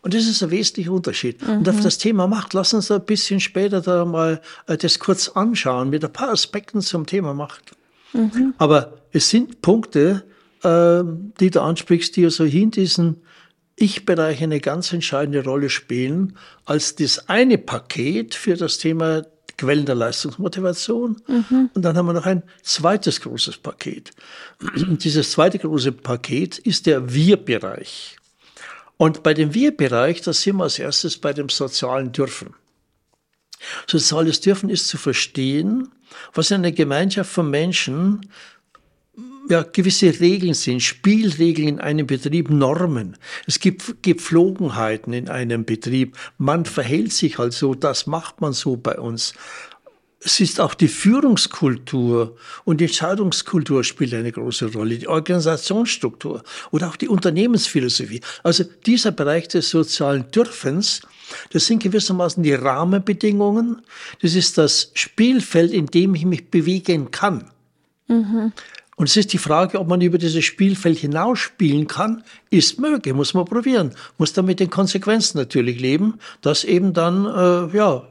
Und 0.01 0.13
das 0.13 0.27
ist 0.27 0.41
ein 0.41 0.51
wesentlicher 0.51 0.91
Unterschied. 0.91 1.45
Mhm. 1.45 1.57
Und 1.57 1.69
auf 1.69 1.81
das 1.81 1.97
Thema 1.97 2.27
Macht, 2.27 2.53
lass 2.53 2.73
uns 2.73 2.89
ein 2.89 3.03
bisschen 3.03 3.39
später 3.39 3.81
da 3.81 4.05
mal 4.05 4.41
äh, 4.67 4.77
das 4.77 4.99
kurz 4.99 5.27
anschauen, 5.29 5.89
mit 5.89 6.05
ein 6.05 6.13
paar 6.13 6.29
Aspekten 6.29 6.81
zum 6.81 7.05
Thema 7.05 7.33
Macht. 7.33 7.73
Mhm. 8.13 8.53
Aber 8.57 8.93
es 9.11 9.29
sind 9.29 9.61
Punkte, 9.61 10.23
ähm, 10.63 11.33
die 11.39 11.49
du 11.49 11.61
ansprichst, 11.61 12.15
die 12.15 12.25
also 12.25 12.43
in 12.43 12.71
diesem 12.71 13.17
Ich-Bereich 13.75 14.43
eine 14.43 14.59
ganz 14.59 14.91
entscheidende 14.91 15.43
Rolle 15.43 15.69
spielen, 15.69 16.37
als 16.65 16.95
das 16.95 17.29
eine 17.29 17.57
Paket 17.57 18.35
für 18.35 18.55
das 18.55 18.77
Thema 18.77 19.23
Quellen 19.57 19.85
der 19.85 19.95
Leistungsmotivation. 19.95 21.21
Mhm. 21.27 21.69
Und 21.73 21.81
dann 21.83 21.97
haben 21.97 22.05
wir 22.05 22.13
noch 22.13 22.25
ein 22.25 22.43
zweites 22.61 23.21
großes 23.21 23.57
Paket. 23.57 24.11
Dieses 24.75 25.31
zweite 25.31 25.59
große 25.59 25.91
Paket 25.91 26.57
ist 26.57 26.85
der 26.85 27.13
Wir-Bereich. 27.13 28.15
Und 28.95 29.23
bei 29.23 29.33
dem 29.33 29.53
Wir-Bereich, 29.53 30.21
da 30.21 30.33
sind 30.33 30.57
wir 30.57 30.63
als 30.63 30.79
erstes 30.79 31.17
bei 31.17 31.33
dem 31.33 31.49
sozialen 31.49 32.11
Dürfen. 32.11 32.53
Soziales 33.87 34.39
Dürfen 34.41 34.69
ist 34.69 34.87
zu 34.87 34.97
verstehen, 34.97 35.89
was 36.33 36.51
in 36.51 36.57
einer 36.57 36.71
Gemeinschaft 36.71 37.31
von 37.31 37.49
Menschen 37.49 38.29
ja, 39.49 39.63
gewisse 39.63 40.19
Regeln 40.19 40.53
sind, 40.53 40.81
Spielregeln 40.81 41.67
in 41.67 41.79
einem 41.79 42.07
Betrieb, 42.07 42.49
Normen. 42.49 43.17
Es 43.47 43.59
gibt 43.59 44.03
Gepflogenheiten 44.03 45.13
in 45.13 45.29
einem 45.29 45.65
Betrieb. 45.65 46.17
Man 46.37 46.65
verhält 46.65 47.13
sich 47.13 47.37
halt 47.37 47.53
so, 47.53 47.73
das 47.73 48.07
macht 48.07 48.41
man 48.41 48.53
so 48.53 48.77
bei 48.77 48.99
uns. 48.99 49.33
es 50.21 50.39
ist 50.39 50.59
auch 50.59 50.73
die 50.73 50.89
Führungskultur 50.89 52.35
und 52.65 52.81
die 52.81 52.85
Entscheidungskultur 52.85 53.83
spielt 53.83 54.13
eine 54.13 54.31
große 54.31 54.73
Rolle, 54.73 54.97
die 54.97 55.07
Organisationsstruktur 55.07 56.43
oder 56.71 56.89
auch 56.89 56.97
die 56.97 57.07
Unternehmensphilosophie. 57.07 58.21
Also 58.43 58.65
dieser 58.85 59.11
Bereich 59.11 59.47
des 59.47 59.69
sozialen 59.69 60.29
Dürfens, 60.31 61.01
das 61.51 61.67
sind 61.67 61.81
gewissermaßen 61.81 62.43
die 62.43 62.53
Rahmenbedingungen, 62.53 63.81
das 64.21 64.35
ist 64.35 64.57
das 64.57 64.91
Spielfeld, 64.93 65.71
in 65.71 65.85
dem 65.85 66.15
ich 66.15 66.25
mich 66.25 66.49
bewegen 66.49 67.11
kann. 67.11 67.49
Mhm. 68.07 68.51
Und 68.99 69.07
es 69.07 69.15
ist 69.15 69.31
die 69.31 69.37
Frage, 69.37 69.79
ob 69.79 69.87
man 69.87 70.01
über 70.01 70.17
dieses 70.17 70.43
Spielfeld 70.43 70.97
hinausspielen 70.97 71.87
kann, 71.87 72.21
ist 72.49 72.81
möglich, 72.81 73.13
muss 73.13 73.33
man 73.33 73.45
probieren, 73.45 73.95
muss 74.17 74.33
dann 74.33 74.43
mit 74.43 74.59
den 74.59 74.69
Konsequenzen 74.69 75.37
natürlich 75.37 75.79
leben, 75.79 76.19
dass 76.41 76.65
eben 76.65 76.91
dann 76.91 77.25
äh, 77.25 77.77
ja 77.77 78.05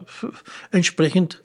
entsprechend 0.70 1.42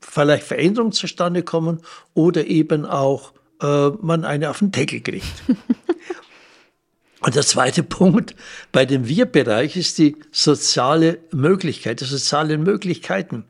vielleicht 0.00 0.42
Veränderungen 0.42 0.90
zustande 0.90 1.44
kommen 1.44 1.80
oder 2.14 2.48
eben 2.48 2.84
auch 2.84 3.32
äh, 3.60 3.90
man 4.00 4.24
eine 4.24 4.50
auf 4.50 4.58
den 4.58 4.72
Deckel 4.72 5.00
kriegt. 5.00 5.44
Und 7.20 7.36
der 7.36 7.46
zweite 7.46 7.84
Punkt 7.84 8.34
bei 8.72 8.84
dem 8.84 9.06
Wir-Bereich 9.06 9.76
ist 9.76 9.98
die 9.98 10.16
soziale 10.32 11.20
Möglichkeit, 11.30 12.00
die 12.00 12.04
sozialen 12.04 12.64
Möglichkeiten. 12.64 13.44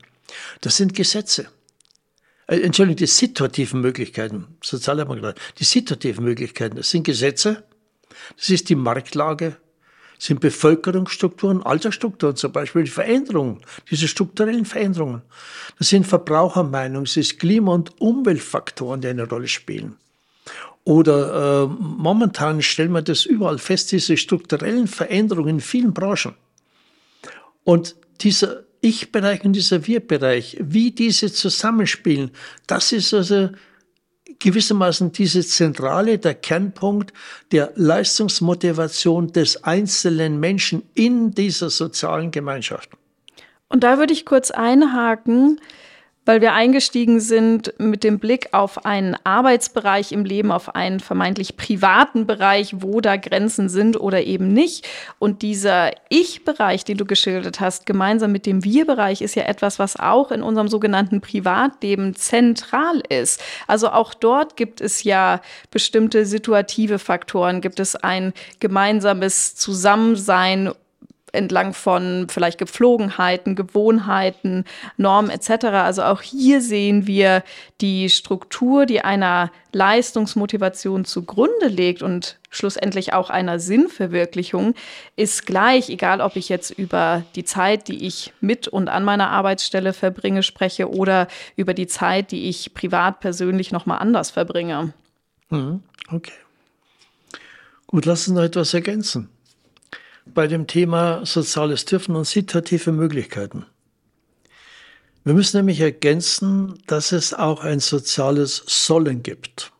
Das 0.60 0.76
sind 0.76 0.92
Gesetze. 0.92 1.46
Äh, 2.46 2.60
Entschuldigung, 2.60 2.96
die 2.96 3.06
situativen 3.06 3.80
Möglichkeiten, 3.80 4.56
Sozialdemokrat, 4.62 5.38
die 5.58 5.64
situativen 5.64 6.24
Möglichkeiten, 6.24 6.76
das 6.76 6.90
sind 6.90 7.04
Gesetze, 7.04 7.64
das 8.36 8.50
ist 8.50 8.68
die 8.68 8.74
Marktlage, 8.74 9.56
sind 10.18 10.40
Bevölkerungsstrukturen, 10.40 11.64
Altersstrukturen 11.64 12.36
zum 12.36 12.52
Beispiel, 12.52 12.84
die 12.84 12.90
Veränderungen, 12.90 13.60
diese 13.90 14.06
strukturellen 14.06 14.64
Veränderungen. 14.64 15.22
Das 15.78 15.88
sind 15.88 16.06
Verbrauchermeinungen, 16.06 17.06
das 17.06 17.16
ist 17.16 17.40
Klima- 17.40 17.74
und 17.74 18.00
Umweltfaktoren, 18.00 19.00
die 19.00 19.08
eine 19.08 19.28
Rolle 19.28 19.48
spielen. 19.48 19.96
Oder 20.84 21.64
äh, 21.64 21.66
momentan 21.66 22.62
stellen 22.62 22.92
wir 22.92 23.02
das 23.02 23.24
überall 23.24 23.58
fest, 23.58 23.90
diese 23.90 24.16
strukturellen 24.16 24.86
Veränderungen 24.86 25.56
in 25.56 25.60
vielen 25.60 25.92
Branchen. 25.92 26.34
Und 27.64 27.96
dieser 28.20 28.64
ich-Bereich 28.82 29.44
und 29.44 29.54
dieser 29.54 29.86
Wir-Bereich, 29.86 30.58
wie 30.60 30.90
diese 30.90 31.32
zusammenspielen, 31.32 32.30
das 32.66 32.92
ist 32.92 33.14
also 33.14 33.48
gewissermaßen 34.38 35.12
diese 35.12 35.42
Zentrale, 35.46 36.18
der 36.18 36.34
Kernpunkt 36.34 37.12
der 37.52 37.72
Leistungsmotivation 37.76 39.32
des 39.32 39.64
einzelnen 39.64 40.40
Menschen 40.40 40.82
in 40.94 41.30
dieser 41.30 41.70
sozialen 41.70 42.30
Gemeinschaft. 42.30 42.90
Und 43.68 43.84
da 43.84 43.98
würde 43.98 44.12
ich 44.12 44.26
kurz 44.26 44.50
einhaken 44.50 45.60
weil 46.24 46.40
wir 46.40 46.52
eingestiegen 46.52 47.20
sind 47.20 47.74
mit 47.78 48.04
dem 48.04 48.18
Blick 48.18 48.48
auf 48.52 48.84
einen 48.84 49.16
Arbeitsbereich 49.24 50.12
im 50.12 50.24
Leben, 50.24 50.52
auf 50.52 50.74
einen 50.74 51.00
vermeintlich 51.00 51.56
privaten 51.56 52.26
Bereich, 52.26 52.74
wo 52.78 53.00
da 53.00 53.16
Grenzen 53.16 53.68
sind 53.68 53.98
oder 53.98 54.22
eben 54.22 54.52
nicht. 54.52 54.86
Und 55.18 55.42
dieser 55.42 55.90
Ich-Bereich, 56.10 56.84
den 56.84 56.96
du 56.96 57.04
geschildert 57.04 57.60
hast, 57.60 57.86
gemeinsam 57.86 58.30
mit 58.30 58.46
dem 58.46 58.62
Wir-Bereich, 58.62 59.20
ist 59.20 59.34
ja 59.34 59.44
etwas, 59.44 59.78
was 59.78 59.96
auch 59.96 60.30
in 60.30 60.42
unserem 60.42 60.68
sogenannten 60.68 61.20
Privatleben 61.20 62.14
zentral 62.14 63.02
ist. 63.08 63.42
Also 63.66 63.90
auch 63.90 64.14
dort 64.14 64.56
gibt 64.56 64.80
es 64.80 65.02
ja 65.02 65.40
bestimmte 65.70 66.24
situative 66.24 67.00
Faktoren, 67.00 67.60
gibt 67.60 67.80
es 67.80 67.96
ein 67.96 68.32
gemeinsames 68.60 69.56
Zusammensein 69.56 70.70
entlang 71.32 71.72
von 71.72 72.26
vielleicht 72.28 72.58
Gepflogenheiten, 72.58 73.56
Gewohnheiten, 73.56 74.64
Normen 74.96 75.30
etc. 75.30 75.66
Also 75.66 76.02
auch 76.02 76.20
hier 76.20 76.60
sehen 76.60 77.06
wir 77.06 77.42
die 77.80 78.10
Struktur, 78.10 78.86
die 78.86 79.00
einer 79.00 79.50
Leistungsmotivation 79.72 81.06
zugrunde 81.06 81.68
legt 81.68 82.02
und 82.02 82.38
schlussendlich 82.50 83.14
auch 83.14 83.30
einer 83.30 83.58
Sinnverwirklichung, 83.58 84.74
ist 85.16 85.46
gleich, 85.46 85.88
egal 85.88 86.20
ob 86.20 86.36
ich 86.36 86.50
jetzt 86.50 86.70
über 86.70 87.24
die 87.34 87.44
Zeit, 87.44 87.88
die 87.88 88.06
ich 88.06 88.34
mit 88.40 88.68
und 88.68 88.88
an 88.88 89.04
meiner 89.04 89.30
Arbeitsstelle 89.30 89.94
verbringe, 89.94 90.42
spreche 90.42 90.90
oder 90.90 91.28
über 91.56 91.72
die 91.72 91.86
Zeit, 91.86 92.30
die 92.30 92.50
ich 92.50 92.74
privat 92.74 93.20
persönlich 93.20 93.72
nochmal 93.72 93.98
anders 93.98 94.30
verbringe. 94.30 94.92
Mhm. 95.48 95.82
Okay. 96.10 96.32
Gut, 97.86 98.04
lass 98.04 98.28
uns 98.28 98.36
noch 98.36 98.44
etwas 98.44 98.74
ergänzen 98.74 99.30
bei 100.26 100.46
dem 100.46 100.66
Thema 100.66 101.24
soziales 101.26 101.84
Dürfen 101.84 102.16
und 102.16 102.26
situative 102.26 102.92
Möglichkeiten. 102.92 103.66
Wir 105.24 105.34
müssen 105.34 105.58
nämlich 105.58 105.80
ergänzen, 105.80 106.82
dass 106.86 107.12
es 107.12 107.32
auch 107.32 107.62
ein 107.62 107.80
soziales 107.80 108.62
Sollen 108.66 109.22
gibt. 109.22 109.72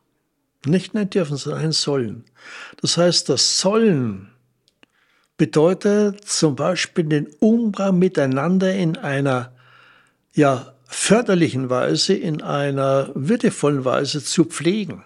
Nicht 0.64 0.94
ein 0.94 1.10
Dürfen, 1.10 1.36
sondern 1.36 1.64
ein 1.64 1.72
Sollen. 1.72 2.24
Das 2.80 2.96
heißt, 2.96 3.28
das 3.28 3.58
Sollen 3.58 4.30
bedeutet 5.36 6.24
zum 6.24 6.54
Beispiel 6.54 7.04
den 7.04 7.26
Umgang 7.40 7.98
miteinander 7.98 8.72
in 8.72 8.96
einer 8.96 9.52
ja, 10.34 10.74
förderlichen 10.86 11.68
Weise, 11.68 12.14
in 12.14 12.42
einer 12.42 13.10
würdevollen 13.14 13.84
Weise 13.84 14.22
zu 14.22 14.44
pflegen. 14.44 15.04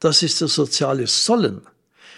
Das 0.00 0.24
ist 0.24 0.40
das 0.40 0.54
soziale 0.54 1.06
Sollen. 1.06 1.62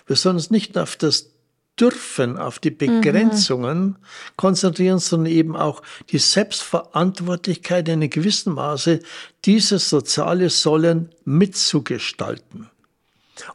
Wir 0.07 0.17
sollen 0.17 0.37
uns 0.37 0.51
nicht 0.51 0.79
auf 0.79 0.97
das 0.97 1.31
dürfen 1.79 2.37
auf 2.37 2.59
die 2.59 2.71
Begrenzungen 2.71 3.81
mhm. 3.81 3.97
konzentrieren, 4.37 4.99
sondern 4.99 5.33
eben 5.33 5.57
auch 5.57 5.83
die 6.11 6.19
Selbstverantwortlichkeit 6.19 7.89
in 7.89 7.95
einem 7.95 8.11
gewissen 8.11 8.55
Maße, 8.55 9.01
dieses 9.45 9.89
soziale 9.89 10.51
Sollen 10.51 11.11
mitzugestalten. 11.25 12.69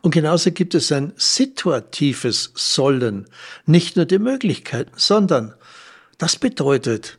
Und 0.01 0.11
genauso 0.11 0.51
gibt 0.51 0.73
es 0.73 0.91
ein 0.91 1.13
situatives 1.15 2.51
Sollen, 2.55 3.27
nicht 3.65 3.95
nur 3.95 4.05
die 4.05 4.19
Möglichkeiten, 4.19 4.91
sondern 4.95 5.53
das 6.17 6.37
bedeutet, 6.37 7.17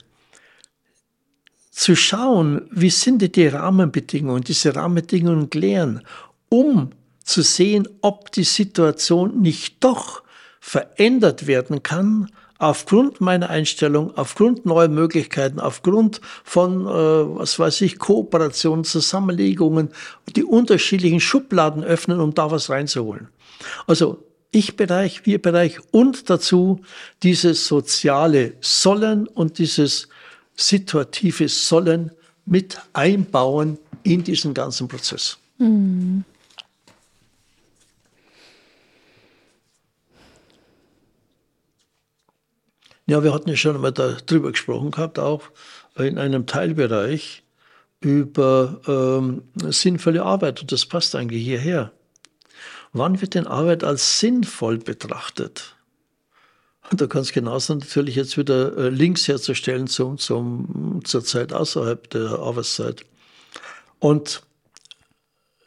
zu 1.70 1.94
schauen, 1.94 2.68
wie 2.70 2.90
sind 2.90 3.36
die 3.36 3.48
Rahmenbedingungen, 3.48 4.42
diese 4.42 4.74
Rahmenbedingungen 4.74 5.50
klären, 5.50 6.02
um 6.48 6.90
zu 7.22 7.42
sehen, 7.42 7.86
ob 8.00 8.32
die 8.32 8.44
Situation 8.44 9.42
nicht 9.42 9.84
doch 9.84 10.22
verändert 10.66 11.46
werden 11.46 11.84
kann 11.84 12.28
aufgrund 12.58 13.20
meiner 13.20 13.50
Einstellung, 13.50 14.16
aufgrund 14.16 14.66
neuer 14.66 14.88
Möglichkeiten, 14.88 15.60
aufgrund 15.60 16.20
von, 16.42 16.86
äh, 16.86 16.88
was 16.88 17.56
weiß 17.60 17.82
ich, 17.82 18.00
Kooperationen, 18.00 18.84
Zusammenlegungen, 18.84 19.90
die 20.34 20.42
unterschiedlichen 20.42 21.20
Schubladen 21.20 21.84
öffnen, 21.84 22.18
um 22.18 22.34
da 22.34 22.50
was 22.50 22.68
reinzuholen. 22.68 23.28
Also 23.86 24.24
Ich-Bereich, 24.50 25.24
Wir-Bereich 25.24 25.78
und 25.92 26.28
dazu 26.30 26.80
dieses 27.22 27.68
soziale 27.68 28.54
Sollen 28.60 29.28
und 29.28 29.58
dieses 29.58 30.08
situative 30.56 31.48
Sollen 31.48 32.10
mit 32.44 32.80
einbauen 32.92 33.78
in 34.02 34.24
diesen 34.24 34.52
ganzen 34.52 34.88
Prozess. 34.88 35.38
Mhm. 35.58 36.24
Ja, 43.06 43.22
wir 43.22 43.32
hatten 43.32 43.48
ja 43.48 43.56
schon 43.56 43.76
einmal 43.76 43.92
darüber 43.92 44.50
gesprochen 44.50 44.90
gehabt, 44.90 45.18
auch 45.18 45.42
in 45.96 46.18
einem 46.18 46.46
Teilbereich 46.46 47.44
über 48.00 48.80
ähm, 48.86 49.42
sinnvolle 49.70 50.24
Arbeit. 50.24 50.60
Und 50.60 50.72
das 50.72 50.86
passt 50.86 51.14
eigentlich 51.14 51.44
hierher. 51.44 51.92
Wann 52.92 53.20
wird 53.20 53.34
denn 53.34 53.46
Arbeit 53.46 53.84
als 53.84 54.18
sinnvoll 54.20 54.78
betrachtet? 54.78 55.76
Und 56.90 57.00
da 57.00 57.06
kannst 57.06 57.32
genauso 57.32 57.74
natürlich 57.74 58.16
jetzt 58.16 58.36
wieder 58.38 58.76
äh, 58.76 58.88
Links 58.88 59.26
herzustellen 59.28 59.86
zum, 59.86 60.18
zum, 60.18 61.00
zur 61.04 61.24
Zeit 61.24 61.52
außerhalb 61.52 62.08
der 62.10 62.38
Arbeitszeit. 62.38 63.04
Und 63.98 64.42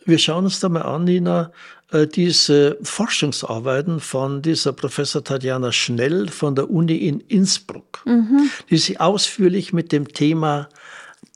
wir 0.06 0.18
schauen 0.18 0.46
uns 0.46 0.60
da 0.60 0.70
mal 0.70 0.82
an, 0.82 1.04
Nina, 1.04 1.52
diese 1.92 2.78
Forschungsarbeiten 2.84 4.00
von 4.00 4.42
dieser 4.42 4.74
Professor 4.74 5.24
Tatjana 5.24 5.72
Schnell 5.72 6.28
von 6.28 6.54
der 6.54 6.70
Uni 6.70 6.98
in 6.98 7.20
Innsbruck, 7.22 8.04
mhm. 8.06 8.50
die 8.70 8.78
sich 8.78 9.02
ausführlich 9.02 9.74
mit 9.74 9.92
dem 9.92 10.08
Thema 10.08 10.70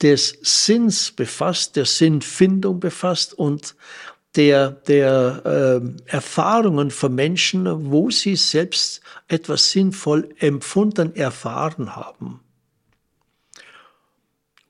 des 0.01 0.37
Sinns 0.41 1.11
befasst, 1.11 1.75
der 1.75 1.85
Sinnfindung 1.85 2.79
befasst 2.79 3.33
und 3.33 3.75
der, 4.35 4.71
der 4.71 5.81
äh, 5.85 6.11
Erfahrungen 6.11 6.91
von 6.91 7.13
Menschen, 7.13 7.91
wo 7.91 8.09
sie 8.09 8.35
selbst 8.35 9.01
etwas 9.27 9.71
sinnvoll 9.71 10.29
empfunden, 10.39 11.15
erfahren 11.15 11.95
haben. 11.95 12.39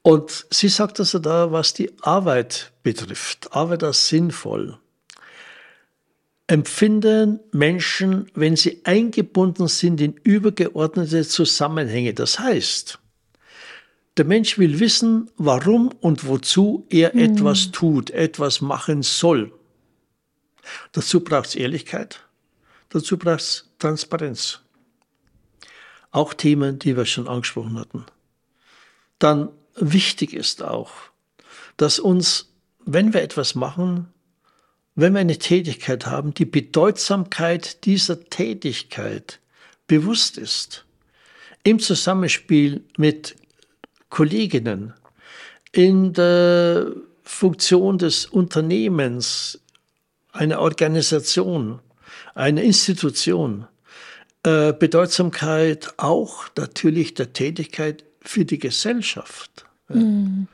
Und 0.01 0.45
sie 0.49 0.67
sagt 0.67 0.99
also 0.99 1.19
da, 1.19 1.51
was 1.51 1.73
die 1.73 1.91
Arbeit 2.01 2.73
betrifft, 2.83 3.53
Arbeit 3.53 3.83
als 3.83 4.09
sinnvoll 4.09 4.77
empfinden 6.47 7.39
Menschen, 7.51 8.29
wenn 8.33 8.55
sie 8.55 8.81
eingebunden 8.85 9.67
sind 9.67 10.01
in 10.01 10.13
übergeordnete 10.23 11.25
Zusammenhänge. 11.25 12.13
Das 12.13 12.39
heißt, 12.39 12.99
Der 14.17 14.25
Mensch 14.25 14.59
will 14.59 14.79
wissen, 14.79 15.31
warum 15.37 15.87
und 15.87 16.27
wozu 16.27 16.85
er 16.89 17.15
mhm. 17.15 17.19
etwas 17.21 17.71
tut, 17.71 18.11
etwas 18.11 18.61
machen 18.61 19.01
soll. 19.01 19.51
Dazu 20.91 21.23
braucht 21.23 21.47
es 21.47 21.55
Ehrlichkeit, 21.55 22.23
dazu 22.89 23.17
braucht 23.17 23.39
es 23.39 23.73
Transparenz. 23.79 24.59
Auch 26.11 26.35
Themen, 26.35 26.77
die 26.77 26.95
wir 26.95 27.05
schon 27.05 27.27
angesprochen 27.27 27.79
hatten. 27.79 28.05
Dann 29.17 29.49
wichtig 29.75 30.33
ist 30.33 30.61
auch, 30.61 30.91
dass 31.77 31.97
uns, 31.97 32.53
wenn 32.85 33.13
wir 33.13 33.23
etwas 33.23 33.55
machen, 33.55 34.12
wenn 34.95 35.13
wir 35.13 35.21
eine 35.21 35.37
Tätigkeit 35.37 36.05
haben, 36.05 36.33
die 36.33 36.45
Bedeutsamkeit 36.45 37.85
dieser 37.85 38.23
Tätigkeit 38.29 39.39
bewusst 39.87 40.37
ist. 40.37 40.85
Im 41.63 41.79
Zusammenspiel 41.79 42.83
mit 42.97 43.35
Kolleginnen, 44.09 44.93
in 45.71 46.13
der 46.13 46.91
Funktion 47.23 47.97
des 47.97 48.25
Unternehmens, 48.25 49.59
einer 50.31 50.59
Organisation, 50.59 51.79
einer 52.35 52.61
Institution, 52.61 53.67
äh, 54.43 54.73
Bedeutsamkeit 54.73 55.93
auch 55.97 56.45
natürlich 56.57 57.13
der 57.13 57.33
Tätigkeit 57.33 58.03
für 58.21 58.45
die 58.45 58.59
Gesellschaft. 58.59 59.65
Mhm. 59.89 60.47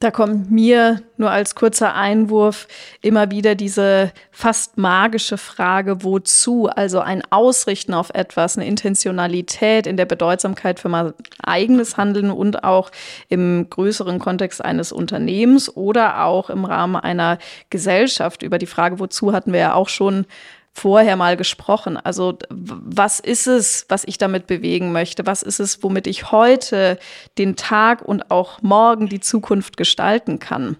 Da 0.00 0.10
kommt 0.10 0.50
mir 0.50 1.02
nur 1.16 1.30
als 1.30 1.54
kurzer 1.54 1.94
Einwurf 1.94 2.66
immer 3.00 3.30
wieder 3.30 3.54
diese 3.54 4.12
fast 4.32 4.76
magische 4.76 5.38
Frage, 5.38 6.02
wozu? 6.02 6.66
Also 6.66 6.98
ein 6.98 7.22
Ausrichten 7.30 7.94
auf 7.94 8.10
etwas, 8.12 8.58
eine 8.58 8.66
Intentionalität 8.66 9.86
in 9.86 9.96
der 9.96 10.04
Bedeutsamkeit 10.04 10.80
für 10.80 10.88
mein 10.88 11.14
eigenes 11.42 11.96
Handeln 11.96 12.32
und 12.32 12.64
auch 12.64 12.90
im 13.28 13.70
größeren 13.70 14.18
Kontext 14.18 14.64
eines 14.64 14.90
Unternehmens 14.90 15.74
oder 15.74 16.24
auch 16.24 16.50
im 16.50 16.64
Rahmen 16.64 16.96
einer 16.96 17.38
Gesellschaft. 17.70 18.42
Über 18.42 18.58
die 18.58 18.66
Frage, 18.66 18.98
wozu 18.98 19.32
hatten 19.32 19.52
wir 19.52 19.60
ja 19.60 19.74
auch 19.74 19.88
schon 19.88 20.26
vorher 20.74 21.16
mal 21.16 21.36
gesprochen. 21.36 21.96
Also 21.96 22.36
was 22.50 23.20
ist 23.20 23.46
es, 23.46 23.86
was 23.88 24.04
ich 24.04 24.18
damit 24.18 24.46
bewegen 24.46 24.92
möchte? 24.92 25.24
Was 25.24 25.42
ist 25.42 25.60
es, 25.60 25.82
womit 25.82 26.06
ich 26.06 26.32
heute 26.32 26.98
den 27.38 27.56
Tag 27.56 28.02
und 28.02 28.30
auch 28.30 28.60
morgen 28.60 29.08
die 29.08 29.20
Zukunft 29.20 29.76
gestalten 29.76 30.40
kann? 30.40 30.76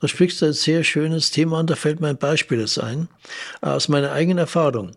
Da 0.00 0.08
sprichst 0.08 0.42
du 0.42 0.46
ein 0.46 0.52
sehr 0.52 0.82
schönes 0.82 1.30
Thema 1.30 1.60
und 1.60 1.70
da 1.70 1.76
fällt 1.76 2.00
mir 2.00 2.08
ein 2.08 2.18
Beispiel 2.18 2.66
ein, 2.80 3.08
aus 3.60 3.88
meiner 3.88 4.10
eigenen 4.10 4.38
Erfahrung. 4.38 4.90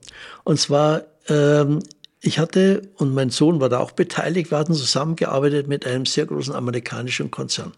Und 0.43 0.59
zwar, 0.59 1.03
ähm, 1.29 1.83
ich 2.21 2.39
hatte, 2.39 2.89
und 2.97 3.13
mein 3.13 3.29
Sohn 3.29 3.59
war 3.59 3.69
da 3.69 3.79
auch 3.79 3.91
beteiligt, 3.91 4.49
wir 4.49 4.57
hatten 4.57 4.73
zusammengearbeitet 4.73 5.67
mit 5.67 5.85
einem 5.85 6.07
sehr 6.07 6.25
großen 6.25 6.55
amerikanischen 6.55 7.29
Konzern. 7.29 7.73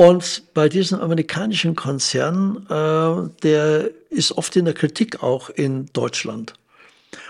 Und 0.00 0.54
bei 0.54 0.70
diesem 0.70 0.98
amerikanischen 0.98 1.76
Konzern, 1.76 2.66
äh, 2.70 3.38
der 3.42 3.90
ist 4.08 4.32
oft 4.32 4.56
in 4.56 4.64
der 4.64 4.72
Kritik 4.72 5.22
auch 5.22 5.50
in 5.50 5.90
Deutschland. 5.92 6.54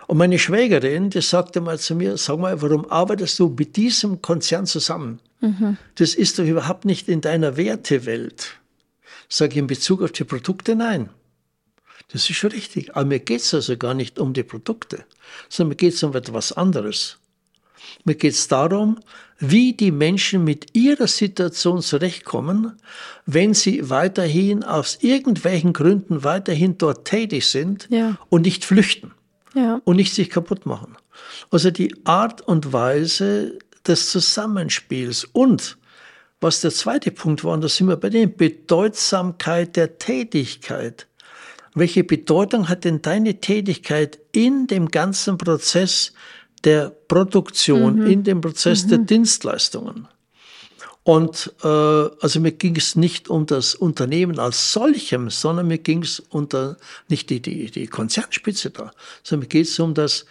Und 0.07 0.19
meine 0.19 0.39
Schwägerin, 0.39 1.11
die 1.11 1.21
sagte 1.21 1.61
mal 1.61 1.81
zu 1.81 1.97
mir, 1.97 2.17
sag 2.17 2.39
mal, 2.39 2.63
warum 2.63 2.89
arbeitest 2.89 3.41
du 3.41 3.49
mit 3.49 3.75
diesem 3.75 4.23
Konzern 4.23 4.67
zusammen? 4.67 5.19
Mhm. 5.41 5.79
Das 5.97 6.15
ist 6.15 6.39
doch 6.39 6.45
überhaupt 6.45 6.85
nicht 6.85 7.09
in 7.09 7.21
deiner 7.21 7.57
Wertewelt. 7.57 8.53
Sag 9.29 9.51
ich 9.51 9.57
in 9.57 9.67
Bezug 9.67 10.01
auf 10.01 10.13
die 10.13 10.23
Produkte, 10.23 10.77
nein. 10.77 11.11
Das 12.13 12.31
ist 12.31 12.37
schon 12.37 12.53
richtig. 12.53 12.95
Aber 12.95 13.05
mir 13.05 13.19
geht 13.19 13.41
es 13.41 13.53
also 13.53 13.77
gar 13.77 13.95
nicht 13.95 14.21
um 14.21 14.33
die 14.33 14.45
Produkte, 14.45 15.05
sondern 15.49 15.71
mir 15.71 15.77
geht 15.77 15.95
es 15.95 16.05
um 16.05 16.15
etwas 16.15 16.53
anderes. 16.53 17.19
Mir 18.05 18.15
geht 18.15 18.35
es 18.35 18.49
darum, 18.49 18.99
wie 19.39 19.73
die 19.73 19.91
Menschen 19.91 20.45
mit 20.45 20.77
ihrer 20.77 21.07
Situation 21.07 21.81
zurechtkommen, 21.81 22.79
wenn 23.27 23.55
sie 23.55 23.89
weiterhin 23.89 24.63
aus 24.63 24.99
irgendwelchen 25.01 25.73
Gründen 25.73 26.25
weiterhin 26.25 26.77
dort 26.79 27.07
tätig 27.07 27.47
sind 27.47 27.89
ja. 27.91 28.19
und 28.29 28.43
nicht 28.43 28.65
flüchten 28.65 29.13
ja. 29.55 29.81
und 29.85 29.97
nicht 29.97 30.15
sich 30.15 30.31
kaputt 30.31 30.67
machen. 30.67 30.97
Also 31.51 31.71
die 31.71 31.95
Art 32.05 32.43
und 32.43 32.73
Weise 32.73 33.59
des 33.87 34.11
Zusammenspiels 34.11 35.25
und 35.25 35.79
was 36.43 36.63
der 36.63 36.71
zweite 36.71 37.11
Punkt 37.11 37.45
war, 37.45 37.53
und 37.53 37.63
da 37.63 37.69
sind 37.69 37.89
wir 37.89 37.97
bei 37.97 38.09
der 38.09 38.27
Bedeutsamkeit 38.27 39.77
der 39.77 39.99
Tätigkeit. 39.99 41.07
Welche 41.75 42.03
Bedeutung 42.03 42.69
hat 42.69 42.85
denn 42.85 43.03
deine 43.03 43.41
Tätigkeit 43.41 44.19
in 44.33 44.67
dem 44.67 44.89
ganzen 44.89 45.37
Prozess 45.37 46.15
der 46.65 46.91
Produktion, 46.91 47.97
mhm. 47.97 48.07
in 48.07 48.25
dem 48.25 48.41
Prozess 48.41 48.85
mhm. 48.85 48.89
der 48.89 48.99
Dienstleistungen. 48.99 50.09
Und 51.03 51.53
äh, 51.63 51.67
also 51.67 52.41
mir 52.41 52.53
ging 52.53 52.77
es 52.77 52.95
nicht 52.95 53.29
um 53.29 53.47
das 53.47 53.75
Unternehmen 53.75 54.39
als 54.39 54.73
solchem, 54.73 55.31
sondern 55.31 55.67
mir 55.67 55.79
ging 55.79 56.03
es 56.03 56.21
unter 56.21 56.77
nicht 57.09 57.31
die, 57.31 57.41
die, 57.41 57.71
die 57.71 57.87
Konzernspitze 57.87 58.71
da, 58.71 58.93
sondern 59.23 59.45
mir 59.45 59.49
geht 59.49 59.67
es 59.67 59.79
um 59.81 59.95
das, 59.95 60.27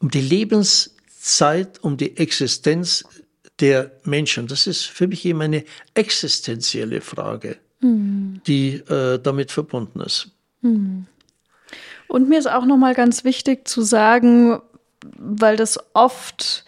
um 0.00 0.10
die 0.10 0.20
Lebenszeit, 0.20 1.82
um 1.82 1.96
die 1.96 2.16
Existenz 2.18 3.04
der 3.60 3.92
Menschen. 4.04 4.46
Das 4.46 4.66
ist 4.66 4.84
für 4.84 5.08
mich 5.08 5.24
eben 5.24 5.40
eine 5.40 5.64
existenzielle 5.94 7.00
Frage, 7.00 7.56
mhm. 7.80 8.42
die 8.46 8.74
äh, 8.74 9.18
damit 9.18 9.52
verbunden 9.52 10.00
ist. 10.00 10.28
Mhm. 10.60 11.06
Und 12.08 12.28
mir 12.28 12.38
ist 12.38 12.50
auch 12.50 12.66
noch 12.66 12.76
mal 12.76 12.94
ganz 12.94 13.24
wichtig 13.24 13.66
zu 13.66 13.82
sagen, 13.82 14.60
weil 15.18 15.56
das 15.56 15.78
oft 15.94 16.64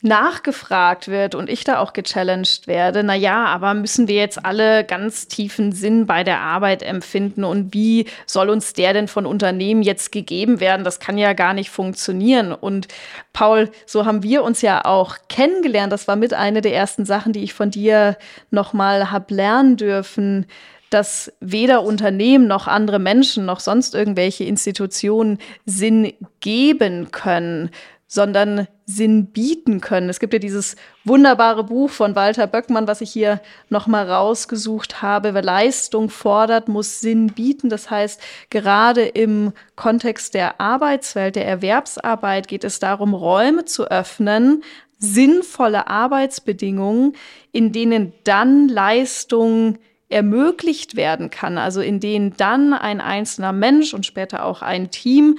nachgefragt 0.00 1.08
wird 1.08 1.34
und 1.34 1.50
ich 1.50 1.64
da 1.64 1.80
auch 1.80 1.92
gechallenged 1.92 2.68
werde, 2.68 3.02
na 3.02 3.16
ja, 3.16 3.46
aber 3.46 3.74
müssen 3.74 4.06
wir 4.06 4.14
jetzt 4.14 4.44
alle 4.44 4.84
ganz 4.84 5.26
tiefen 5.26 5.72
Sinn 5.72 6.06
bei 6.06 6.22
der 6.22 6.38
Arbeit 6.38 6.84
empfinden 6.84 7.42
und 7.42 7.74
wie 7.74 8.06
soll 8.24 8.48
uns 8.48 8.74
der 8.74 8.92
denn 8.92 9.08
von 9.08 9.26
Unternehmen 9.26 9.82
jetzt 9.82 10.12
gegeben 10.12 10.60
werden? 10.60 10.84
Das 10.84 11.00
kann 11.00 11.18
ja 11.18 11.32
gar 11.32 11.52
nicht 11.52 11.70
funktionieren. 11.70 12.52
Und 12.52 12.86
Paul, 13.32 13.70
so 13.86 14.06
haben 14.06 14.22
wir 14.22 14.44
uns 14.44 14.62
ja 14.62 14.84
auch 14.84 15.16
kennengelernt. 15.28 15.92
Das 15.92 16.06
war 16.06 16.14
mit 16.14 16.32
einer 16.32 16.60
der 16.60 16.74
ersten 16.74 17.04
Sachen, 17.04 17.32
die 17.32 17.42
ich 17.42 17.52
von 17.52 17.72
dir 17.72 18.16
nochmal 18.52 19.10
hab 19.10 19.32
lernen 19.32 19.76
dürfen 19.76 20.46
dass 20.90 21.32
weder 21.40 21.82
Unternehmen 21.82 22.46
noch 22.46 22.66
andere 22.66 22.98
Menschen 22.98 23.44
noch 23.44 23.60
sonst 23.60 23.94
irgendwelche 23.94 24.44
Institutionen 24.44 25.38
Sinn 25.66 26.12
geben 26.40 27.10
können, 27.10 27.70
sondern 28.10 28.66
Sinn 28.86 29.26
bieten 29.26 29.82
können. 29.82 30.08
Es 30.08 30.18
gibt 30.18 30.32
ja 30.32 30.38
dieses 30.38 30.76
wunderbare 31.04 31.62
Buch 31.62 31.90
von 31.90 32.16
Walter 32.16 32.46
Böckmann, 32.46 32.88
was 32.88 33.02
ich 33.02 33.10
hier 33.10 33.40
nochmal 33.68 34.10
rausgesucht 34.10 35.02
habe. 35.02 35.34
Wer 35.34 35.42
Leistung 35.42 36.08
fordert, 36.08 36.68
muss 36.68 37.02
Sinn 37.02 37.26
bieten. 37.34 37.68
Das 37.68 37.90
heißt, 37.90 38.18
gerade 38.48 39.02
im 39.02 39.52
Kontext 39.76 40.32
der 40.32 40.58
Arbeitswelt, 40.58 41.36
der 41.36 41.46
Erwerbsarbeit 41.46 42.48
geht 42.48 42.64
es 42.64 42.78
darum, 42.78 43.12
Räume 43.12 43.66
zu 43.66 43.90
öffnen, 43.90 44.64
sinnvolle 44.98 45.86
Arbeitsbedingungen, 45.88 47.12
in 47.52 47.72
denen 47.72 48.14
dann 48.24 48.68
Leistung 48.68 49.76
ermöglicht 50.08 50.96
werden 50.96 51.30
kann, 51.30 51.58
also 51.58 51.80
in 51.80 52.00
denen 52.00 52.36
dann 52.36 52.72
ein 52.72 53.00
einzelner 53.00 53.52
Mensch 53.52 53.94
und 53.94 54.06
später 54.06 54.44
auch 54.44 54.62
ein 54.62 54.90
Team 54.90 55.38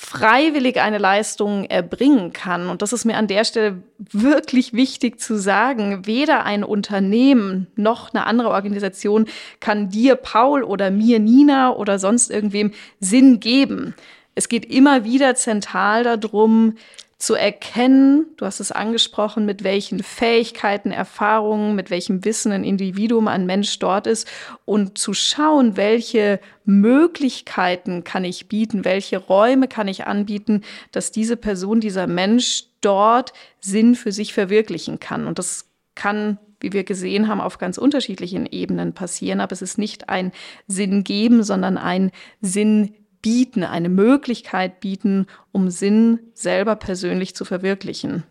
freiwillig 0.00 0.80
eine 0.80 0.98
Leistung 0.98 1.64
erbringen 1.64 2.32
kann. 2.32 2.68
Und 2.68 2.82
das 2.82 2.92
ist 2.92 3.04
mir 3.04 3.16
an 3.16 3.26
der 3.26 3.44
Stelle 3.44 3.82
wirklich 3.98 4.72
wichtig 4.72 5.20
zu 5.20 5.36
sagen. 5.36 6.06
Weder 6.06 6.44
ein 6.44 6.62
Unternehmen 6.62 7.66
noch 7.74 8.14
eine 8.14 8.24
andere 8.24 8.50
Organisation 8.50 9.26
kann 9.58 9.90
dir, 9.90 10.14
Paul, 10.14 10.62
oder 10.62 10.92
mir, 10.92 11.18
Nina, 11.18 11.74
oder 11.74 11.98
sonst 11.98 12.30
irgendwem 12.30 12.70
Sinn 13.00 13.40
geben. 13.40 13.96
Es 14.36 14.48
geht 14.48 14.66
immer 14.72 15.02
wieder 15.04 15.34
zentral 15.34 16.04
darum, 16.04 16.76
zu 17.18 17.34
erkennen, 17.34 18.26
du 18.36 18.46
hast 18.46 18.60
es 18.60 18.70
angesprochen, 18.70 19.44
mit 19.44 19.64
welchen 19.64 20.04
Fähigkeiten, 20.04 20.92
Erfahrungen, 20.92 21.74
mit 21.74 21.90
welchem 21.90 22.24
Wissen 22.24 22.52
ein 22.52 22.62
Individuum, 22.62 23.26
ein 23.26 23.44
Mensch 23.44 23.76
dort 23.80 24.06
ist 24.06 24.28
und 24.64 24.98
zu 24.98 25.14
schauen, 25.14 25.76
welche 25.76 26.38
Möglichkeiten 26.64 28.04
kann 28.04 28.24
ich 28.24 28.48
bieten, 28.48 28.84
welche 28.84 29.18
Räume 29.18 29.66
kann 29.66 29.88
ich 29.88 30.06
anbieten, 30.06 30.62
dass 30.92 31.10
diese 31.10 31.36
Person, 31.36 31.80
dieser 31.80 32.06
Mensch 32.06 32.66
dort 32.80 33.32
Sinn 33.60 33.96
für 33.96 34.12
sich 34.12 34.32
verwirklichen 34.32 35.00
kann. 35.00 35.26
Und 35.26 35.40
das 35.40 35.66
kann 35.96 36.38
wie 36.60 36.72
wir 36.72 36.84
gesehen 36.84 37.28
haben, 37.28 37.40
auf 37.40 37.58
ganz 37.58 37.78
unterschiedlichen 37.78 38.46
Ebenen 38.46 38.92
passieren. 38.92 39.40
Aber 39.40 39.52
es 39.52 39.62
ist 39.62 39.78
nicht 39.78 40.08
ein 40.08 40.32
Sinn 40.66 41.04
geben, 41.04 41.42
sondern 41.42 41.78
ein 41.78 42.10
Sinn 42.40 42.94
bieten, 43.22 43.64
eine 43.64 43.88
Möglichkeit 43.88 44.80
bieten, 44.80 45.26
um 45.52 45.70
Sinn 45.70 46.20
selber 46.34 46.76
persönlich 46.76 47.34
zu 47.34 47.44
verwirklichen. 47.44 48.24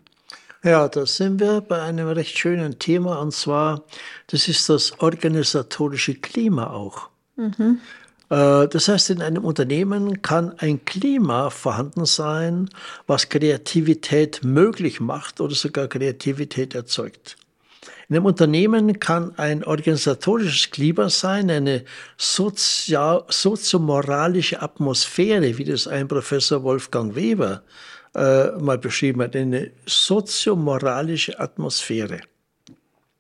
Ja, 0.63 0.87
da 0.87 1.05
sind 1.05 1.39
wir 1.39 1.61
bei 1.61 1.81
einem 1.81 2.07
recht 2.07 2.37
schönen 2.37 2.79
Thema 2.79 3.19
und 3.19 3.33
zwar, 3.33 3.83
das 4.27 4.47
ist 4.47 4.69
das 4.69 4.99
organisatorische 4.99 6.15
Klima 6.15 6.71
auch. 6.71 7.09
Mhm. 7.35 7.79
Äh, 8.29 8.67
das 8.67 8.87
heißt, 8.87 9.11
in 9.11 9.21
einem 9.21 9.45
Unternehmen 9.45 10.21
kann 10.21 10.57
ein 10.57 10.83
Klima 10.83 11.49
vorhanden 11.49 12.05
sein, 12.05 12.69
was 13.05 13.29
Kreativität 13.29 14.43
möglich 14.43 14.99
macht 14.99 15.41
oder 15.41 15.55
sogar 15.55 15.87
Kreativität 15.87 16.75
erzeugt. 16.75 17.37
In 18.09 18.15
einem 18.15 18.25
Unternehmen 18.25 18.99
kann 18.99 19.37
ein 19.37 19.65
organisatorisches 19.65 20.71
Klima 20.71 21.09
sein, 21.09 21.51
eine 21.51 21.83
soziomoralische 22.17 24.61
Atmosphäre, 24.61 25.57
wie 25.57 25.65
das 25.65 25.87
ein 25.87 26.07
Professor 26.07 26.63
Wolfgang 26.63 27.15
Weber 27.15 27.63
äh, 28.15 28.51
mal 28.51 28.77
beschrieben 28.77 29.23
hat, 29.23 29.35
eine 29.35 29.71
soziomoralische 29.85 31.37
Atmosphäre 31.39 32.21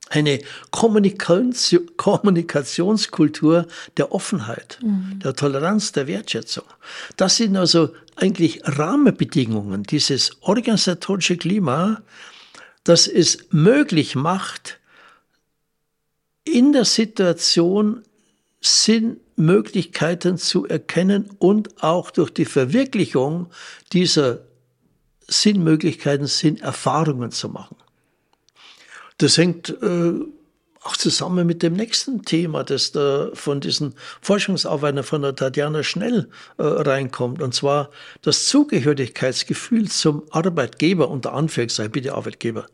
eine 0.09 0.39
Kommunikationskultur 0.71 3.67
der 3.97 4.11
Offenheit, 4.11 4.79
mhm. 4.81 5.19
der 5.23 5.35
Toleranz, 5.35 5.91
der 5.91 6.07
Wertschätzung. 6.07 6.63
Das 7.17 7.35
sind 7.35 7.55
also 7.57 7.93
eigentlich 8.15 8.61
Rahmenbedingungen, 8.63 9.83
dieses 9.83 10.41
organisatorische 10.41 11.37
Klima, 11.37 12.01
das 12.83 13.05
es 13.07 13.45
möglich 13.51 14.15
macht, 14.15 14.76
in 16.47 16.73
der 16.73 16.85
Situation 16.85 18.03
Sinnmöglichkeiten 18.61 20.37
zu 20.37 20.65
erkennen 20.65 21.29
und 21.39 21.83
auch 21.83 22.11
durch 22.11 22.31
die 22.31 22.45
Verwirklichung 22.45 23.47
dieser 23.93 24.39
Sinnmöglichkeiten 25.27 26.27
Sinnerfahrungen 26.27 27.31
zu 27.31 27.49
machen. 27.49 27.75
Das 29.17 29.37
hängt 29.37 29.69
äh, 29.81 30.13
auch 30.81 30.95
zusammen 30.95 31.45
mit 31.45 31.63
dem 31.63 31.73
nächsten 31.73 32.23
Thema, 32.23 32.63
das 32.63 32.91
da 32.93 33.29
von 33.33 33.59
diesen 33.59 33.93
Forschungsarbeitern 34.21 35.03
von 35.03 35.21
der 35.21 35.35
Tatjana 35.35 35.83
Schnell 35.83 36.29
äh, 36.57 36.63
reinkommt, 36.63 37.41
und 37.41 37.53
zwar 37.53 37.89
das 38.21 38.45
Zugehörigkeitsgefühl 38.45 39.89
zum 39.89 40.23
Arbeitgeber, 40.31 41.09
unter 41.09 41.33
Anführungszeichen, 41.33 41.91
bitte 41.91 42.13
Arbeitgeber 42.13 42.67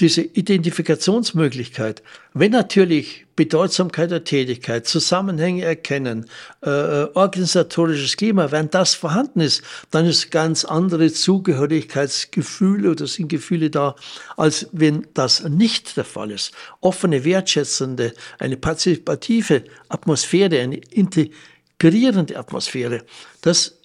diese 0.00 0.22
Identifikationsmöglichkeit, 0.22 2.02
wenn 2.32 2.50
natürlich 2.50 3.26
Bedeutsamkeit 3.36 4.10
der 4.10 4.24
Tätigkeit, 4.24 4.86
Zusammenhänge 4.86 5.64
erkennen, 5.64 6.26
äh, 6.64 6.70
äh, 6.70 7.08
organisatorisches 7.14 8.16
Klima, 8.16 8.50
wenn 8.50 8.70
das 8.70 8.94
vorhanden 8.94 9.40
ist, 9.40 9.62
dann 9.90 10.06
ist 10.06 10.30
ganz 10.30 10.64
andere 10.64 11.12
Zugehörigkeitsgefühle 11.12 12.90
oder 12.90 13.06
sind 13.06 13.28
Gefühle 13.28 13.70
da, 13.70 13.94
als 14.36 14.68
wenn 14.72 15.06
das 15.14 15.44
nicht 15.44 15.96
der 15.96 16.04
Fall 16.04 16.32
ist. 16.32 16.52
Offene, 16.80 17.24
wertschätzende, 17.24 18.14
eine 18.38 18.56
partizipative 18.56 19.64
Atmosphäre, 19.88 20.60
eine 20.60 20.76
integrierende 20.76 22.36
Atmosphäre, 22.36 23.04
das 23.42 23.78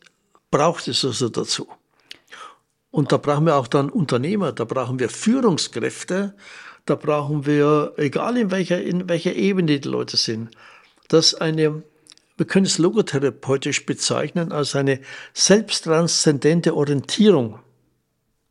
braucht 0.49 0.87
es 0.87 1.05
also 1.05 1.29
dazu. 1.29 1.67
Und 2.91 3.11
da 3.11 3.17
brauchen 3.17 3.45
wir 3.45 3.55
auch 3.55 3.67
dann 3.67 3.89
Unternehmer, 3.89 4.51
da 4.51 4.65
brauchen 4.65 4.99
wir 4.99 5.09
Führungskräfte, 5.09 6.33
da 6.85 6.95
brauchen 6.95 7.45
wir, 7.45 7.93
egal 7.97 8.37
in 8.37 8.51
welcher, 8.51 8.81
in 8.81 9.07
welcher 9.07 9.35
Ebene 9.35 9.79
die 9.79 9.87
Leute 9.87 10.17
sind, 10.17 10.49
dass 11.07 11.35
eine, 11.35 11.83
wir 12.37 12.45
können 12.47 12.65
es 12.65 12.77
logotherapeutisch 12.77 13.85
bezeichnen, 13.85 14.51
als 14.51 14.75
eine 14.75 14.99
selbsttranszendente 15.33 16.75
Orientierung. 16.75 17.59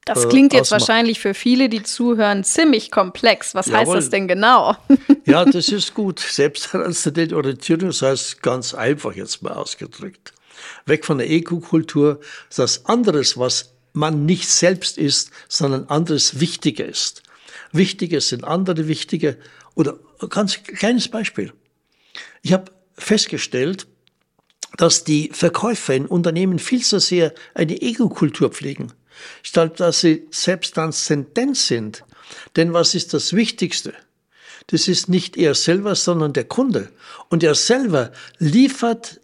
Das 0.05 0.24
äh, 0.24 0.29
klingt 0.29 0.53
jetzt 0.53 0.72
ausmacht. 0.72 0.88
wahrscheinlich 0.88 1.20
für 1.20 1.35
viele, 1.35 1.68
die 1.68 1.83
zuhören, 1.83 2.44
ziemlich 2.44 2.90
komplex. 2.90 3.55
Was 3.55 3.66
Jawohl. 3.66 3.81
heißt 3.81 3.94
das 3.94 4.11
denn 4.11 4.29
genau? 4.29 4.77
ja, 5.27 5.44
das 5.46 5.68
ist 5.68 5.94
gut. 5.94 6.20
Selbsttranszendente 6.20 7.37
Orientierung, 7.37 7.88
das 7.88 8.03
heißt 8.03 8.42
ganz 8.42 8.72
einfach 8.72 9.14
jetzt 9.14 9.42
mal 9.42 9.53
ausgedrückt. 9.53 10.33
Weg 10.87 11.05
von 11.05 11.18
der 11.18 11.29
Ego-Kultur, 11.29 12.20
das 12.55 12.87
anderes, 12.87 13.37
was 13.38 13.74
man 13.92 14.27
nicht 14.27 14.48
selbst 14.48 14.98
ist, 14.98 15.31
sondern 15.48 15.85
anderes 15.87 16.40
wichtiger 16.40 16.87
ist. 16.87 17.22
Wichtige 17.72 18.20
sind 18.20 18.44
andere 18.44 18.88
wichtige. 18.88 19.38
Oder 19.74 19.98
ganz 20.31 20.62
kleines 20.62 21.09
Beispiel. 21.09 21.53
Ich 22.42 22.53
habe 22.53 22.72
festgestellt, 22.96 23.87
dass 24.77 25.05
die 25.05 25.31
Verkäufer 25.33 25.94
in 25.94 26.07
Unternehmen 26.07 26.59
viel 26.59 26.83
zu 26.83 27.01
sehr 27.01 27.35
eine 27.55 27.81
Ego-Kultur 27.81 28.51
pflegen, 28.51 28.92
statt 29.42 29.81
dass 29.81 30.01
sie 30.01 30.27
selbst 30.31 30.74
transzendent 30.74 31.57
sind. 31.57 32.05
Denn 32.57 32.72
was 32.72 32.94
ist 32.94 33.14
das 33.14 33.33
Wichtigste? 33.33 33.94
Das 34.68 34.87
ist 34.87 35.09
nicht 35.09 35.37
er 35.37 35.55
selber, 35.55 35.94
sondern 35.94 36.33
der 36.33 36.44
Kunde. 36.44 36.90
Und 37.31 37.42
er 37.42 37.55
selber 37.55 38.12
liefert 38.38 39.20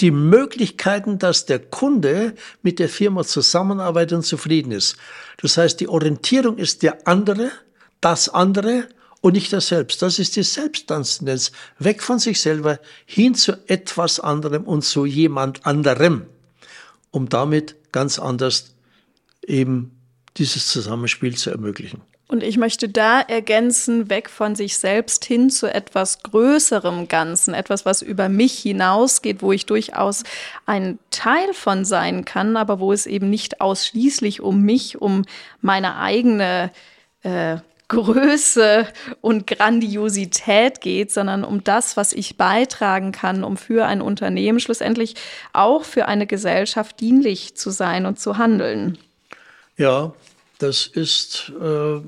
die 0.00 0.10
Möglichkeiten, 0.10 1.18
dass 1.18 1.46
der 1.46 1.58
Kunde 1.58 2.34
mit 2.62 2.78
der 2.78 2.88
Firma 2.88 3.24
zusammenarbeitet 3.24 4.16
und 4.16 4.22
zufrieden 4.22 4.72
ist. 4.72 4.96
Das 5.40 5.56
heißt, 5.56 5.80
die 5.80 5.88
Orientierung 5.88 6.58
ist 6.58 6.82
der 6.82 7.06
andere, 7.06 7.50
das 8.00 8.28
andere 8.28 8.88
und 9.20 9.32
nicht 9.32 9.52
der 9.52 9.60
Selbst. 9.60 10.02
Das 10.02 10.18
ist 10.18 10.36
die 10.36 10.42
Selbsttranszendenz. 10.42 11.52
Weg 11.78 12.02
von 12.02 12.18
sich 12.18 12.40
selber 12.40 12.78
hin 13.06 13.34
zu 13.34 13.52
etwas 13.68 14.20
anderem 14.20 14.64
und 14.64 14.82
zu 14.82 15.06
jemand 15.06 15.64
anderem, 15.66 16.26
um 17.10 17.28
damit 17.28 17.76
ganz 17.92 18.18
anders 18.18 18.74
eben 19.46 19.98
dieses 20.36 20.68
Zusammenspiel 20.68 21.36
zu 21.36 21.50
ermöglichen. 21.50 22.02
Und 22.28 22.42
ich 22.42 22.56
möchte 22.56 22.88
da 22.88 23.20
ergänzen, 23.20 24.10
weg 24.10 24.28
von 24.28 24.56
sich 24.56 24.78
selbst 24.78 25.24
hin 25.24 25.48
zu 25.48 25.72
etwas 25.72 26.24
größerem 26.24 27.06
Ganzen, 27.06 27.54
etwas, 27.54 27.86
was 27.86 28.02
über 28.02 28.28
mich 28.28 28.58
hinausgeht, 28.58 29.42
wo 29.42 29.52
ich 29.52 29.64
durchaus 29.66 30.24
ein 30.66 30.98
Teil 31.10 31.54
von 31.54 31.84
sein 31.84 32.24
kann, 32.24 32.56
aber 32.56 32.80
wo 32.80 32.92
es 32.92 33.06
eben 33.06 33.30
nicht 33.30 33.60
ausschließlich 33.60 34.40
um 34.40 34.62
mich, 34.62 35.00
um 35.00 35.24
meine 35.60 35.98
eigene 35.98 36.72
äh, 37.22 37.58
Größe 37.88 38.88
und 39.20 39.46
Grandiosität 39.46 40.80
geht, 40.80 41.12
sondern 41.12 41.44
um 41.44 41.62
das, 41.62 41.96
was 41.96 42.12
ich 42.12 42.36
beitragen 42.36 43.12
kann, 43.12 43.44
um 43.44 43.56
für 43.56 43.86
ein 43.86 44.02
Unternehmen 44.02 44.58
schlussendlich 44.58 45.14
auch 45.52 45.84
für 45.84 46.08
eine 46.08 46.26
Gesellschaft 46.26 46.98
dienlich 46.98 47.56
zu 47.56 47.70
sein 47.70 48.04
und 48.06 48.18
zu 48.18 48.38
handeln. 48.38 48.98
Ja, 49.76 50.12
das 50.58 50.86
ist 50.88 51.52
äh, 51.60 52.00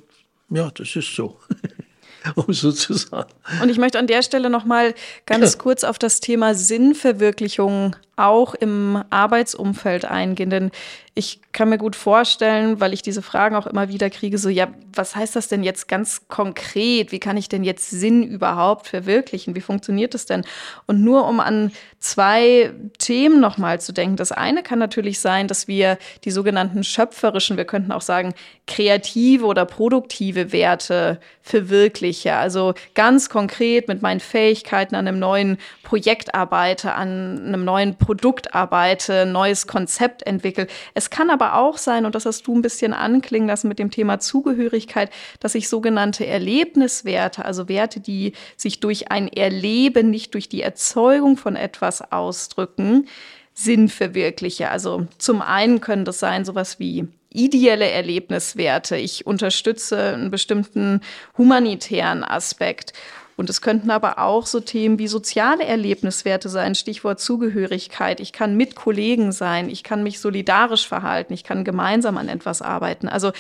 ja, 0.51 0.71
das 0.71 0.97
ist 0.97 1.15
so. 1.15 1.39
um 2.35 2.53
so 2.53 2.73
zu 2.73 2.95
sagen. 2.95 3.31
Und 3.63 3.69
ich 3.69 3.79
möchte 3.79 3.99
an 3.99 4.07
der 4.07 4.23
Stelle 4.23 4.51
noch 4.51 4.65
mal 4.65 4.95
ganz 5.27 5.55
ja. 5.55 5.59
kurz 5.59 5.85
auf 5.85 5.99
das 5.99 6.21
Thema 6.21 6.55
Sinnverwirklichung 6.55 7.97
auch 8.19 8.55
im 8.55 9.03
Arbeitsumfeld 9.11 10.05
eingehen, 10.05 10.51
denn 10.51 10.71
ich 11.19 11.41
kann 11.51 11.69
mir 11.69 11.79
gut 11.79 11.97
vorstellen, 11.97 12.79
weil 12.79 12.93
ich 12.93 13.03
diese 13.03 13.23
Fragen 13.23 13.57
auch 13.57 13.67
immer 13.67 13.89
wieder 13.89 14.09
kriege, 14.09 14.39
so, 14.39 14.49
ja, 14.49 14.69
was 14.95 15.17
heißt 15.17 15.35
das 15.35 15.49
denn 15.49 15.65
jetzt 15.65 15.89
ganz 15.89 16.29
konkret? 16.29 17.11
Wie 17.11 17.19
kann 17.19 17.37
ich 17.37 17.49
denn 17.49 17.65
jetzt 17.65 17.91
Sinn 17.91 18.23
überhaupt 18.23 18.87
verwirklichen? 18.87 19.57
Wie 19.57 19.61
funktioniert 19.61 20.15
das 20.15 20.27
denn? 20.27 20.45
Und 20.87 21.03
nur 21.03 21.27
um 21.27 21.41
an 21.41 21.73
zwei 21.99 22.73
Themen 22.99 23.41
nochmal 23.41 23.81
zu 23.81 23.93
denken. 23.93 24.15
Das 24.15 24.31
eine 24.31 24.63
kann 24.63 24.79
natürlich 24.79 25.19
sein, 25.19 25.49
dass 25.49 25.67
wir 25.67 25.99
die 26.25 26.31
sogenannten 26.31 26.85
schöpferischen, 26.85 27.57
wir 27.57 27.65
könnten 27.65 27.91
auch 27.91 28.03
sagen, 28.03 28.33
kreative 28.69 29.45
oder 29.45 29.65
produktive 29.65 30.53
Werte 30.53 31.19
verwirkliche. 31.43 32.37
Also 32.37 32.75
ganz 32.95 33.29
konkret 33.29 33.89
mit 33.89 34.03
meinen 34.03 34.21
Fähigkeiten 34.21 34.95
an 34.95 35.09
einem 35.09 35.19
neuen 35.19 35.59
Projekt 35.83 36.37
arbeite, 36.37 36.95
an 36.95 37.45
einem 37.45 37.65
neuen 37.65 37.97
Produkt 38.09 38.55
arbeite, 38.55 39.27
neues 39.27 39.67
Konzept 39.67 40.23
entwickle. 40.23 40.67
Es 40.95 41.11
kann 41.11 41.29
aber 41.29 41.57
auch 41.57 41.77
sein, 41.77 42.07
und 42.07 42.15
das 42.15 42.25
hast 42.25 42.47
du 42.47 42.57
ein 42.57 42.63
bisschen 42.63 42.95
anklingen 42.95 43.47
lassen 43.47 43.69
mit 43.69 43.79
dem 43.79 43.91
Thema 43.91 44.19
Zugehörigkeit, 44.19 45.11
dass 45.41 45.55
ich 45.55 45.69
sogenannte 45.69 46.27
Erlebniswerte, 46.27 47.45
also 47.45 47.69
Werte, 47.69 48.01
die 48.01 48.33
sich 48.57 48.81
durch 48.81 49.13
ein 49.13 49.29
Erleben, 49.29 50.09
nicht 50.09 50.33
durch 50.33 50.49
die 50.49 50.63
Erzeugung 50.63 51.37
von 51.37 51.55
etwas 51.55 52.11
ausdrücken, 52.11 53.09
Sinn 53.53 53.91
verwirkliche. 53.91 54.71
Also 54.71 55.07
zum 55.19 55.43
einen 55.43 55.83
können 55.83 56.07
das 56.07 56.19
sein 56.19 56.47
sowas 56.47 56.79
wie 56.79 57.09
ideelle 57.31 57.91
Erlebniswerte. 57.91 58.97
Ich 58.97 59.27
unterstütze 59.27 60.15
einen 60.15 60.31
bestimmten 60.31 61.03
humanitären 61.37 62.25
Aspekt. 62.25 62.95
Und 63.39 63.49
es 63.49 63.61
könnten 63.61 63.93
aber 63.93 64.19
auch 64.19 64.47
so 64.47 64.59
Themen 64.59 64.99
wie 64.99 65.07
soziale 65.07 65.65
Erlebniswerte 65.65 66.49
sein, 66.49 66.75
Stichwort 66.75 67.21
Zugehörigkeit. 67.21 68.19
Ich 68.19 68.33
kann 68.33 68.57
mit 68.57 68.75
Kollegen 68.75 69.31
sein, 69.31 69.71
ich 69.71 69.85
kann 69.85 70.03
mich 70.03 70.19
solidarisch 70.19 70.89
verhalten, 70.89 71.33
ich 71.33 71.45
kann 71.45 71.63
gemeinsam 71.63 72.17
an 72.17 72.29
etwas 72.29 72.63
arbeiten. 72.63 73.09
Also 73.09 73.31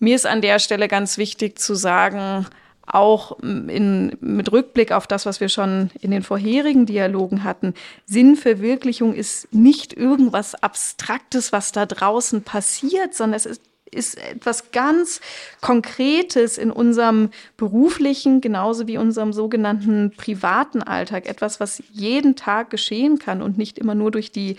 mir 0.00 0.16
ist 0.16 0.26
an 0.26 0.42
der 0.42 0.58
Stelle 0.58 0.88
ganz 0.88 1.18
wichtig 1.18 1.56
zu 1.60 1.76
sagen, 1.76 2.46
auch 2.84 3.38
in, 3.40 4.16
mit 4.20 4.50
Rückblick 4.50 4.90
auf 4.90 5.06
das, 5.06 5.24
was 5.24 5.40
wir 5.40 5.50
schon 5.50 5.90
in 6.00 6.10
den 6.10 6.24
vorherigen 6.24 6.84
Dialogen 6.84 7.44
hatten, 7.44 7.74
Sinnverwirklichung 8.06 9.14
ist 9.14 9.54
nicht 9.54 9.92
irgendwas 9.92 10.56
Abstraktes, 10.56 11.52
was 11.52 11.70
da 11.70 11.86
draußen 11.86 12.42
passiert, 12.42 13.14
sondern 13.14 13.36
es 13.36 13.46
ist 13.46 13.62
ist 13.90 14.18
etwas 14.18 14.72
ganz 14.72 15.20
Konkretes 15.60 16.58
in 16.58 16.70
unserem 16.70 17.30
beruflichen, 17.56 18.40
genauso 18.40 18.86
wie 18.86 18.98
unserem 18.98 19.32
sogenannten 19.32 20.12
privaten 20.16 20.82
Alltag. 20.82 21.26
Etwas, 21.26 21.60
was 21.60 21.82
jeden 21.92 22.36
Tag 22.36 22.70
geschehen 22.70 23.18
kann 23.18 23.42
und 23.42 23.58
nicht 23.58 23.78
immer 23.78 23.94
nur 23.94 24.10
durch 24.10 24.32
die 24.32 24.56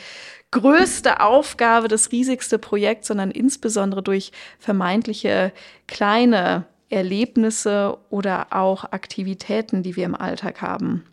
größte 0.52 1.20
Aufgabe, 1.20 1.88
das 1.88 2.12
riesigste 2.12 2.58
Projekt, 2.58 3.06
sondern 3.06 3.32
insbesondere 3.32 4.02
durch 4.02 4.32
vermeintliche 4.60 5.52
kleine 5.88 6.66
Erlebnisse 6.90 7.98
oder 8.10 8.48
auch 8.52 8.86
Aktivitäten, 8.86 9.84
die 9.84 9.96
wir 9.96 10.06
im 10.06 10.16
Alltag 10.16 10.62
haben. 10.62 11.04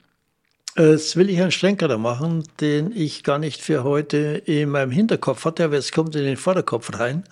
Jetzt 0.77 1.15
will 1.15 1.31
ich 1.31 1.41
einen 1.41 1.53
Schlenker 1.53 1.87
da 1.87 1.99
machen, 1.99 2.45
den 2.61 2.91
ich 2.91 3.23
gar 3.23 3.39
nicht 3.39 3.63
für 3.63 3.85
heute 3.85 4.43
in 4.45 4.71
meinem 4.71 4.91
Hinterkopf 4.91 5.45
hatte, 5.45 5.65
aber 5.65 5.77
jetzt 5.77 5.93
kommt 5.93 6.17
in 6.17 6.25
den 6.25 6.37
Vorderkopf 6.37 6.99
rein. 6.99 7.23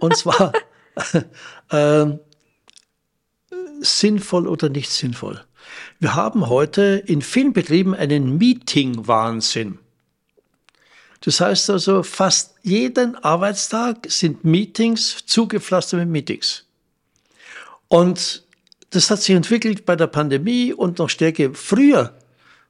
Und 0.00 0.16
zwar 0.16 0.52
äh, 1.70 2.06
sinnvoll 3.80 4.48
oder 4.48 4.68
nicht 4.70 4.90
sinnvoll. 4.90 5.44
Wir 6.00 6.16
haben 6.16 6.48
heute 6.48 7.02
in 7.06 7.22
vielen 7.22 7.52
Betrieben 7.52 7.94
einen 7.94 8.38
Meeting-Wahnsinn. 8.38 9.78
Das 11.20 11.40
heißt 11.40 11.70
also, 11.70 12.02
fast 12.02 12.56
jeden 12.62 13.14
Arbeitstag 13.14 14.06
sind 14.08 14.44
Meetings 14.44 15.24
zugepflastert 15.26 16.00
mit 16.00 16.08
Meetings. 16.08 16.66
Und 17.86 18.42
das 18.90 19.10
hat 19.10 19.22
sich 19.22 19.34
entwickelt 19.34 19.86
bei 19.86 19.94
der 19.94 20.08
Pandemie 20.08 20.72
und 20.72 20.98
noch 20.98 21.08
stärker 21.08 21.54
früher 21.54 22.12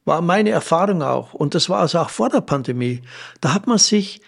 war 0.05 0.21
meine 0.21 0.51
Erfahrung 0.51 1.03
auch, 1.03 1.35
und 1.35 1.55
das 1.55 1.69
war 1.69 1.81
also 1.81 1.99
auch 1.99 2.11
vor 2.11 2.29
der 2.29 2.41
Pandemie, 2.41 3.03
da 3.41 3.55
hat 3.55 3.67
man 3.67 3.79
sich 3.79 4.21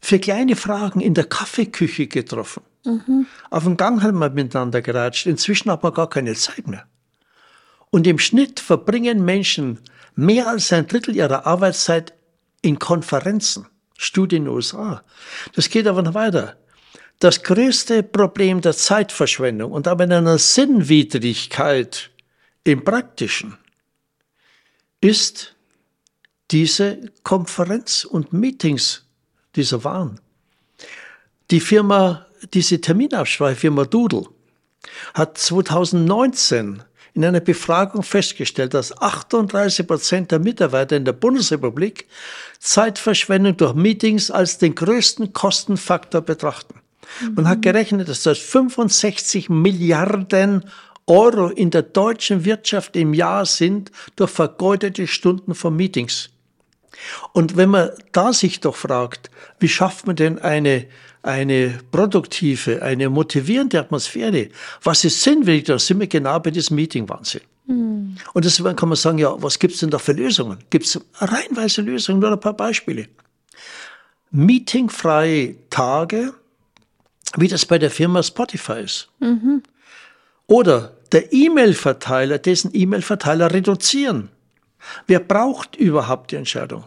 für 0.00 0.18
kleine 0.18 0.54
Fragen 0.54 1.00
in 1.00 1.14
der 1.14 1.24
Kaffeeküche 1.24 2.06
getroffen. 2.06 2.62
Mhm. 2.84 3.26
Auf 3.50 3.64
dem 3.64 3.76
Gang 3.76 4.02
hat 4.02 4.14
man 4.14 4.34
miteinander 4.34 4.82
geratscht. 4.82 5.26
Inzwischen 5.26 5.70
hat 5.70 5.82
man 5.82 5.94
gar 5.94 6.10
keine 6.10 6.34
Zeit 6.34 6.66
mehr. 6.66 6.84
Und 7.90 8.06
im 8.06 8.18
Schnitt 8.18 8.60
verbringen 8.60 9.24
Menschen 9.24 9.80
mehr 10.14 10.48
als 10.48 10.72
ein 10.72 10.86
Drittel 10.86 11.16
ihrer 11.16 11.46
Arbeitszeit 11.46 12.12
in 12.60 12.78
Konferenzen. 12.78 13.66
Studien 13.96 14.42
in 14.42 14.44
den 14.46 14.54
USA. 14.54 15.02
Das 15.54 15.70
geht 15.70 15.86
aber 15.86 16.02
noch 16.02 16.14
weiter. 16.14 16.56
Das 17.20 17.42
größte 17.42 18.02
Problem 18.02 18.60
der 18.60 18.74
Zeitverschwendung 18.74 19.72
und 19.72 19.86
aber 19.86 20.04
einer 20.04 20.36
Sinnwidrigkeit 20.36 22.10
im 22.64 22.84
Praktischen 22.84 23.56
ist 25.04 25.54
diese 26.50 27.12
Konferenz 27.24 28.04
und 28.06 28.32
Meetings 28.32 29.04
dieser 29.54 29.84
Waren. 29.84 30.18
Die 31.50 31.60
Firma, 31.60 32.24
diese 32.54 32.80
Terminabsprache, 32.80 33.70
Doodle, 33.86 34.24
hat 35.12 35.36
2019 35.36 36.82
in 37.12 37.24
einer 37.24 37.40
Befragung 37.40 38.02
festgestellt, 38.02 38.72
dass 38.72 38.96
38 38.96 39.86
Prozent 39.86 40.30
der 40.30 40.38
Mitarbeiter 40.38 40.96
in 40.96 41.04
der 41.04 41.12
Bundesrepublik 41.12 42.08
Zeitverschwendung 42.58 43.58
durch 43.58 43.74
Meetings 43.74 44.30
als 44.30 44.56
den 44.56 44.74
größten 44.74 45.34
Kostenfaktor 45.34 46.22
betrachten. 46.22 46.80
Man 47.34 47.46
hat 47.46 47.60
gerechnet, 47.60 48.08
dass 48.08 48.22
das 48.22 48.38
65 48.38 49.50
Milliarden 49.50 50.64
Euro 51.06 51.48
in 51.48 51.70
der 51.70 51.82
deutschen 51.82 52.44
Wirtschaft 52.44 52.96
im 52.96 53.14
Jahr 53.14 53.44
sind 53.44 53.90
durch 54.16 54.30
vergeudete 54.30 55.06
Stunden 55.06 55.54
von 55.54 55.76
Meetings. 55.76 56.30
Und 57.32 57.56
wenn 57.56 57.70
man 57.70 57.90
da 58.12 58.32
sich 58.32 58.60
doch 58.60 58.76
fragt, 58.76 59.30
wie 59.58 59.68
schafft 59.68 60.06
man 60.06 60.16
denn 60.16 60.38
eine, 60.38 60.86
eine 61.22 61.80
produktive, 61.90 62.82
eine 62.82 63.10
motivierende 63.10 63.80
Atmosphäre? 63.80 64.48
Was 64.82 65.04
ist 65.04 65.22
sinnwillig? 65.22 65.64
Da 65.64 65.78
sind 65.78 66.00
wir 66.00 66.06
genau 66.06 66.38
bei 66.40 66.50
diesem 66.50 66.76
Meeting-Wahnsinn. 66.76 67.42
Mhm. 67.66 68.16
Und 68.32 68.44
deswegen 68.44 68.76
kann 68.76 68.88
man 68.88 68.96
sagen, 68.96 69.18
ja, 69.18 69.34
was 69.42 69.58
gibt's 69.58 69.80
denn 69.80 69.90
da 69.90 69.98
für 69.98 70.12
Lösungen? 70.12 70.58
Gibt's 70.70 70.98
reihenweise 71.14 71.82
Lösungen? 71.82 72.20
Nur 72.20 72.32
ein 72.32 72.40
paar 72.40 72.54
Beispiele. 72.54 73.08
Meetingfreie 74.30 75.56
Tage, 75.70 76.34
wie 77.36 77.48
das 77.48 77.66
bei 77.66 77.78
der 77.78 77.90
Firma 77.90 78.22
Spotify 78.22 78.80
ist. 78.80 79.08
Mhm. 79.20 79.62
Oder 80.46 80.93
der 81.12 81.32
E-Mail-Verteiler, 81.32 82.38
dessen 82.38 82.70
E-Mail-Verteiler 82.72 83.52
reduzieren. 83.52 84.30
Wer 85.06 85.20
braucht 85.20 85.76
überhaupt 85.76 86.30
die 86.30 86.36
Entscheidung? 86.36 86.84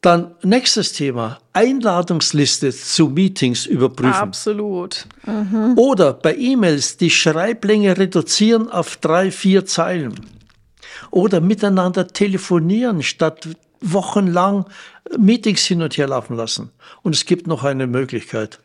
Dann 0.00 0.34
nächstes 0.42 0.94
Thema, 0.94 1.38
Einladungsliste 1.52 2.70
zu 2.70 3.08
Meetings 3.08 3.66
überprüfen. 3.66 4.14
Absolut. 4.14 5.06
Mhm. 5.26 5.74
Oder 5.76 6.14
bei 6.14 6.34
E-Mails 6.34 6.96
die 6.96 7.10
Schreiblänge 7.10 7.98
reduzieren 7.98 8.70
auf 8.70 8.96
drei, 8.96 9.30
vier 9.30 9.66
Zeilen. 9.66 10.14
Oder 11.10 11.42
miteinander 11.42 12.08
telefonieren 12.08 13.02
statt 13.02 13.48
wochenlang 13.82 14.64
Meetings 15.18 15.64
hin 15.64 15.82
und 15.82 15.96
her 15.98 16.08
laufen 16.08 16.36
lassen. 16.36 16.70
Und 17.02 17.14
es 17.14 17.26
gibt 17.26 17.46
noch 17.46 17.64
eine 17.64 17.86
Möglichkeit. 17.86 18.58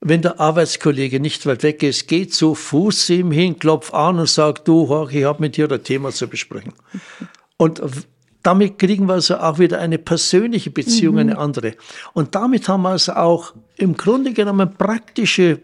Wenn 0.00 0.22
der 0.22 0.38
Arbeitskollege 0.38 1.18
nicht 1.18 1.44
weit 1.46 1.62
weg 1.64 1.82
ist, 1.82 2.06
geht 2.06 2.32
zu 2.32 2.54
Fuß 2.54 3.10
ihm 3.10 3.32
hin, 3.32 3.58
klopft 3.58 3.92
an 3.92 4.18
und 4.18 4.28
sagt, 4.28 4.68
du, 4.68 4.88
Horch, 4.88 5.12
ich 5.14 5.24
habe 5.24 5.40
mit 5.40 5.56
dir 5.56 5.70
ein 5.70 5.82
Thema 5.82 6.12
zu 6.12 6.28
besprechen. 6.28 6.72
Und 7.56 7.82
damit 8.42 8.78
kriegen 8.78 9.06
wir 9.08 9.14
also 9.14 9.38
auch 9.38 9.58
wieder 9.58 9.80
eine 9.80 9.98
persönliche 9.98 10.70
Beziehung, 10.70 11.14
mhm. 11.14 11.20
eine 11.20 11.38
andere. 11.38 11.74
Und 12.12 12.34
damit 12.34 12.68
haben 12.68 12.82
wir 12.82 12.90
also 12.90 13.12
auch 13.12 13.54
im 13.76 13.96
Grunde 13.96 14.32
genommen 14.32 14.72
praktische 14.74 15.60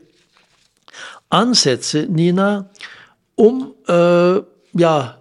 Ansätze, 1.31 2.07
Nina, 2.11 2.71
um 3.37 3.75
äh, 3.87 4.41
ja 4.73 5.19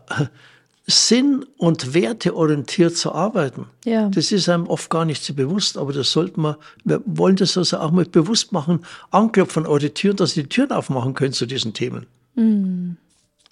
sinn- 0.86 1.46
und 1.58 1.94
werteorientiert 1.94 2.98
zu 2.98 3.14
arbeiten. 3.14 3.68
Ja. 3.86 4.10
Das 4.10 4.32
ist 4.32 4.50
einem 4.50 4.68
oft 4.68 4.90
gar 4.90 5.06
nicht 5.06 5.24
so 5.24 5.34
bewusst, 5.34 5.78
aber 5.78 5.94
das 5.94 6.12
sollten 6.12 6.42
wir, 6.42 6.58
wir 6.84 7.02
wollen 7.06 7.38
das 7.38 7.58
also 7.58 7.78
auch 7.78 7.92
mal 7.92 8.06
bewusst 8.06 8.52
machen, 8.52 8.86
anklopfen 9.10 9.64
an 9.64 9.72
eure 9.72 9.94
Türen, 9.94 10.18
dass 10.18 10.36
ihr 10.36 10.44
die 10.44 10.50
Türen 10.50 10.72
aufmachen 10.72 11.14
könnt 11.14 11.36
zu 11.36 11.46
diesen 11.46 11.74
Themen. 11.74 12.06
Mhm. 12.36 12.98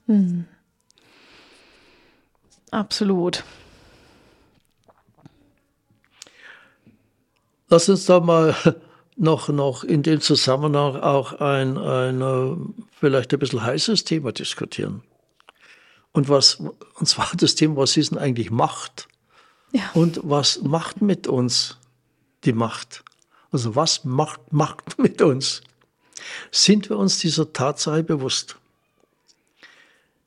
Mhm. 0.07 0.45
Absolut. 2.71 3.43
Lass 7.69 7.87
uns 7.87 8.05
da 8.05 8.19
mal 8.19 8.53
noch, 9.15 9.47
noch 9.47 9.85
in 9.85 10.03
dem 10.03 10.19
Zusammenhang 10.19 10.97
auch 10.97 11.39
ein, 11.39 11.77
ein 11.77 12.21
äh, 12.21 12.55
vielleicht 12.91 13.31
ein 13.31 13.39
bisschen 13.39 13.63
heißes 13.63 14.03
Thema 14.03 14.33
diskutieren. 14.33 15.03
Und 16.13 16.29
was, 16.29 16.55
und 16.55 17.07
zwar 17.07 17.31
das 17.37 17.55
Thema, 17.55 17.77
was 17.77 17.97
ist 17.97 18.11
denn 18.11 18.17
eigentlich 18.17 18.51
Macht? 18.51 19.07
Ja. 19.71 19.89
Und 19.93 20.19
was 20.23 20.61
macht 20.61 21.01
mit 21.01 21.27
uns 21.27 21.77
die 22.43 22.53
Macht? 22.53 23.03
Also 23.51 23.75
was 23.75 24.03
macht 24.03 24.51
Macht 24.51 24.97
mit 24.97 25.21
uns? 25.21 25.61
Sind 26.51 26.89
wir 26.89 26.97
uns 26.97 27.19
dieser 27.19 27.51
Tatsache 27.51 28.03
bewusst? 28.03 28.57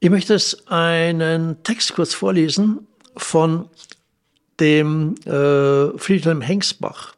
Ich 0.00 0.10
möchte 0.10 0.34
jetzt 0.34 0.68
einen 0.70 1.62
Text 1.62 1.94
kurz 1.94 2.12
vorlesen 2.12 2.86
von 3.16 3.68
dem 4.60 5.14
äh, 5.24 5.96
Friedhelm 5.98 6.40
Hengsbach, 6.40 7.14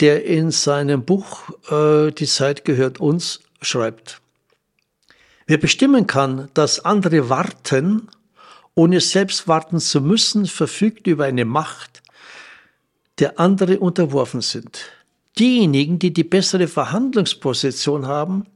der 0.00 0.24
in 0.24 0.50
seinem 0.50 1.04
Buch 1.04 1.50
äh, 1.70 2.12
Die 2.12 2.26
Zeit 2.26 2.64
gehört 2.64 2.98
uns 3.00 3.40
schreibt. 3.60 4.19
Wer 5.50 5.58
bestimmen 5.58 6.06
kann, 6.06 6.48
dass 6.54 6.84
andere 6.84 7.28
warten, 7.28 8.06
ohne 8.76 9.00
selbst 9.00 9.48
warten 9.48 9.80
zu 9.80 10.00
müssen, 10.00 10.46
verfügt 10.46 11.08
über 11.08 11.24
eine 11.24 11.44
Macht, 11.44 12.04
der 13.18 13.40
andere 13.40 13.80
unterworfen 13.80 14.42
sind. 14.42 14.92
Diejenigen, 15.40 15.98
die 15.98 16.12
die 16.12 16.22
bessere 16.22 16.68
Verhandlungsposition 16.68 18.06
haben, 18.06 18.46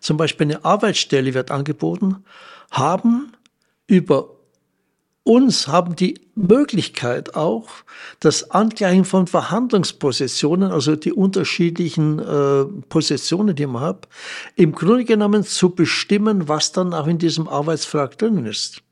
zum 0.00 0.18
Beispiel 0.18 0.48
eine 0.48 0.62
Arbeitsstelle 0.62 1.32
wird 1.32 1.50
angeboten, 1.50 2.22
haben 2.70 3.32
über 3.86 4.28
uns 5.24 5.68
haben 5.68 5.94
die 5.94 6.20
Möglichkeit 6.34 7.34
auch, 7.36 7.68
das 8.20 8.50
Angleichen 8.50 9.04
von 9.04 9.26
Verhandlungspositionen, 9.26 10.72
also 10.72 10.96
die 10.96 11.12
unterschiedlichen 11.12 12.18
äh, 12.18 12.64
Positionen, 12.88 13.54
die 13.54 13.66
man 13.66 13.82
hat, 13.82 14.08
im 14.56 14.72
Grunde 14.72 15.04
genommen 15.04 15.44
zu 15.44 15.70
bestimmen, 15.70 16.48
was 16.48 16.72
dann 16.72 16.92
auch 16.92 17.06
in 17.06 17.18
diesem 17.18 17.46
Arbeitsvertrag 17.46 18.18
drinnen 18.18 18.46
ist. 18.46 18.82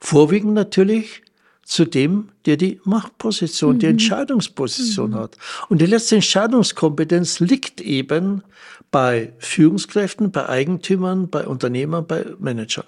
Vorwiegend 0.00 0.54
natürlich 0.54 1.22
zu 1.64 1.84
dem, 1.84 2.28
der 2.46 2.56
die 2.56 2.80
Machtposition, 2.84 3.74
mhm. 3.74 3.78
die 3.80 3.86
Entscheidungsposition 3.86 5.10
mhm. 5.10 5.16
hat. 5.16 5.36
Und 5.68 5.82
die 5.82 5.86
letzte 5.86 6.14
Entscheidungskompetenz 6.14 7.40
liegt 7.40 7.80
eben 7.80 8.42
bei 8.90 9.32
Führungskräften, 9.38 10.30
bei 10.30 10.48
Eigentümern, 10.48 11.28
bei 11.28 11.46
Unternehmern, 11.46 12.06
bei 12.06 12.24
Managern. 12.38 12.86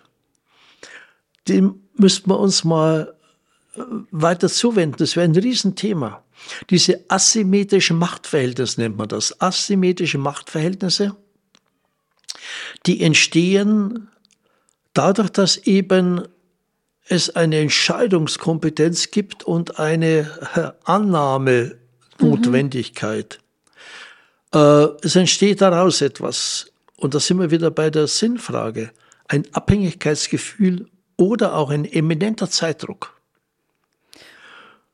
Dem 1.49 1.81
müssten 1.95 2.31
wir 2.31 2.39
uns 2.39 2.65
mal 2.65 3.15
weiter 4.11 4.49
zuwenden. 4.49 4.97
Das 4.99 5.17
wäre 5.17 5.25
ein 5.25 5.37
Riesenthema. 5.37 6.23
Diese 6.71 7.05
asymmetrischen 7.09 7.99
Machtverhältnisse 7.99 8.81
nennt 8.81 8.97
man 8.97 9.09
das. 9.09 9.41
Asymmetrische 9.41 10.19
Machtverhältnisse, 10.19 11.17
die 12.87 13.03
entstehen 13.03 14.09
dadurch, 14.95 15.31
dass 15.31 15.57
eben 15.59 16.23
es 17.09 17.35
eine 17.35 17.59
Entscheidungskompetenz 17.59 19.11
gibt 19.11 19.43
und 19.45 19.79
eine 19.79 20.77
Annahmenotwendigkeit. 20.85 23.41
Mhm. 24.53 24.61
Äh, 24.61 24.85
es 25.03 25.17
entsteht 25.17 25.61
daraus 25.61 26.01
etwas, 26.01 26.73
und 26.97 27.15
da 27.15 27.21
sind 27.21 27.39
wir 27.39 27.51
wieder 27.51 27.71
bei 27.71 27.91
der 27.91 28.07
Sinnfrage, 28.07 28.93
ein 29.27 29.47
Abhängigkeitsgefühl 29.53 30.89
oder 31.19 31.57
auch 31.57 31.71
ein 31.71 31.85
eminenter 31.85 32.49
Zeitdruck. 32.49 33.18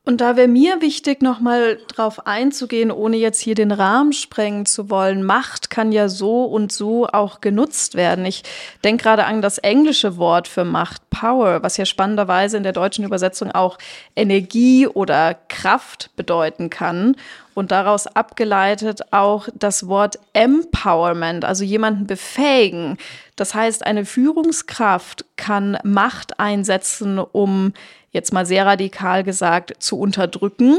Und 0.06 0.20
da 0.20 0.36
wäre 0.36 0.48
mir 0.48 0.82
wichtig, 0.82 1.22
nochmal 1.22 1.78
drauf 1.88 2.26
einzugehen, 2.26 2.90
ohne 2.90 3.16
jetzt 3.16 3.40
hier 3.40 3.54
den 3.54 3.72
Rahmen 3.72 4.12
sprengen 4.12 4.66
zu 4.66 4.90
wollen. 4.90 5.24
Macht 5.24 5.70
kann 5.70 5.92
ja 5.92 6.10
so 6.10 6.44
und 6.44 6.72
so 6.72 7.06
auch 7.06 7.40
genutzt 7.40 7.94
werden. 7.94 8.26
Ich 8.26 8.42
denke 8.84 9.04
gerade 9.04 9.24
an 9.24 9.40
das 9.40 9.56
englische 9.56 10.18
Wort 10.18 10.46
für 10.46 10.64
Macht, 10.64 11.08
Power, 11.08 11.62
was 11.62 11.78
ja 11.78 11.86
spannenderweise 11.86 12.58
in 12.58 12.64
der 12.64 12.72
deutschen 12.72 13.02
Übersetzung 13.02 13.50
auch 13.52 13.78
Energie 14.14 14.86
oder 14.86 15.38
Kraft 15.48 16.10
bedeuten 16.16 16.68
kann. 16.68 17.16
Und 17.54 17.70
daraus 17.70 18.06
abgeleitet 18.06 19.00
auch 19.10 19.48
das 19.54 19.88
Wort 19.88 20.18
Empowerment, 20.34 21.46
also 21.46 21.64
jemanden 21.64 22.06
befähigen. 22.06 22.98
Das 23.36 23.54
heißt, 23.54 23.86
eine 23.86 24.04
Führungskraft 24.04 25.24
kann 25.36 25.78
Macht 25.82 26.40
einsetzen, 26.40 27.18
um 27.18 27.72
jetzt 28.14 28.32
mal 28.32 28.46
sehr 28.46 28.64
radikal 28.64 29.24
gesagt, 29.24 29.74
zu 29.80 29.98
unterdrücken, 29.98 30.78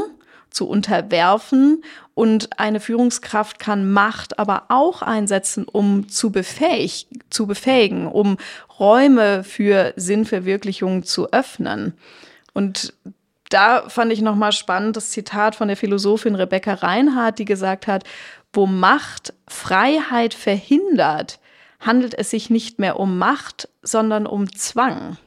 zu 0.50 0.66
unterwerfen. 0.66 1.84
Und 2.14 2.58
eine 2.58 2.80
Führungskraft 2.80 3.58
kann 3.58 3.92
Macht 3.92 4.38
aber 4.38 4.64
auch 4.68 5.02
einsetzen, 5.02 5.66
um 5.70 6.08
zu, 6.08 6.32
befähig, 6.32 7.06
zu 7.30 7.46
befähigen, 7.46 8.06
um 8.06 8.38
Räume 8.80 9.44
für 9.44 9.92
Sinnverwirklichung 9.96 11.04
zu 11.04 11.30
öffnen. 11.30 11.92
Und 12.54 12.94
da 13.50 13.88
fand 13.88 14.12
ich 14.12 14.22
nochmal 14.22 14.52
spannend 14.52 14.96
das 14.96 15.10
Zitat 15.10 15.54
von 15.54 15.68
der 15.68 15.76
Philosophin 15.76 16.34
Rebecca 16.34 16.72
Reinhardt, 16.74 17.38
die 17.38 17.44
gesagt 17.44 17.86
hat, 17.86 18.04
wo 18.52 18.66
Macht 18.66 19.34
Freiheit 19.46 20.32
verhindert, 20.32 21.38
handelt 21.78 22.14
es 22.18 22.30
sich 22.30 22.48
nicht 22.48 22.78
mehr 22.78 22.98
um 22.98 23.18
Macht, 23.18 23.68
sondern 23.82 24.26
um 24.26 24.50
Zwang. 24.52 25.18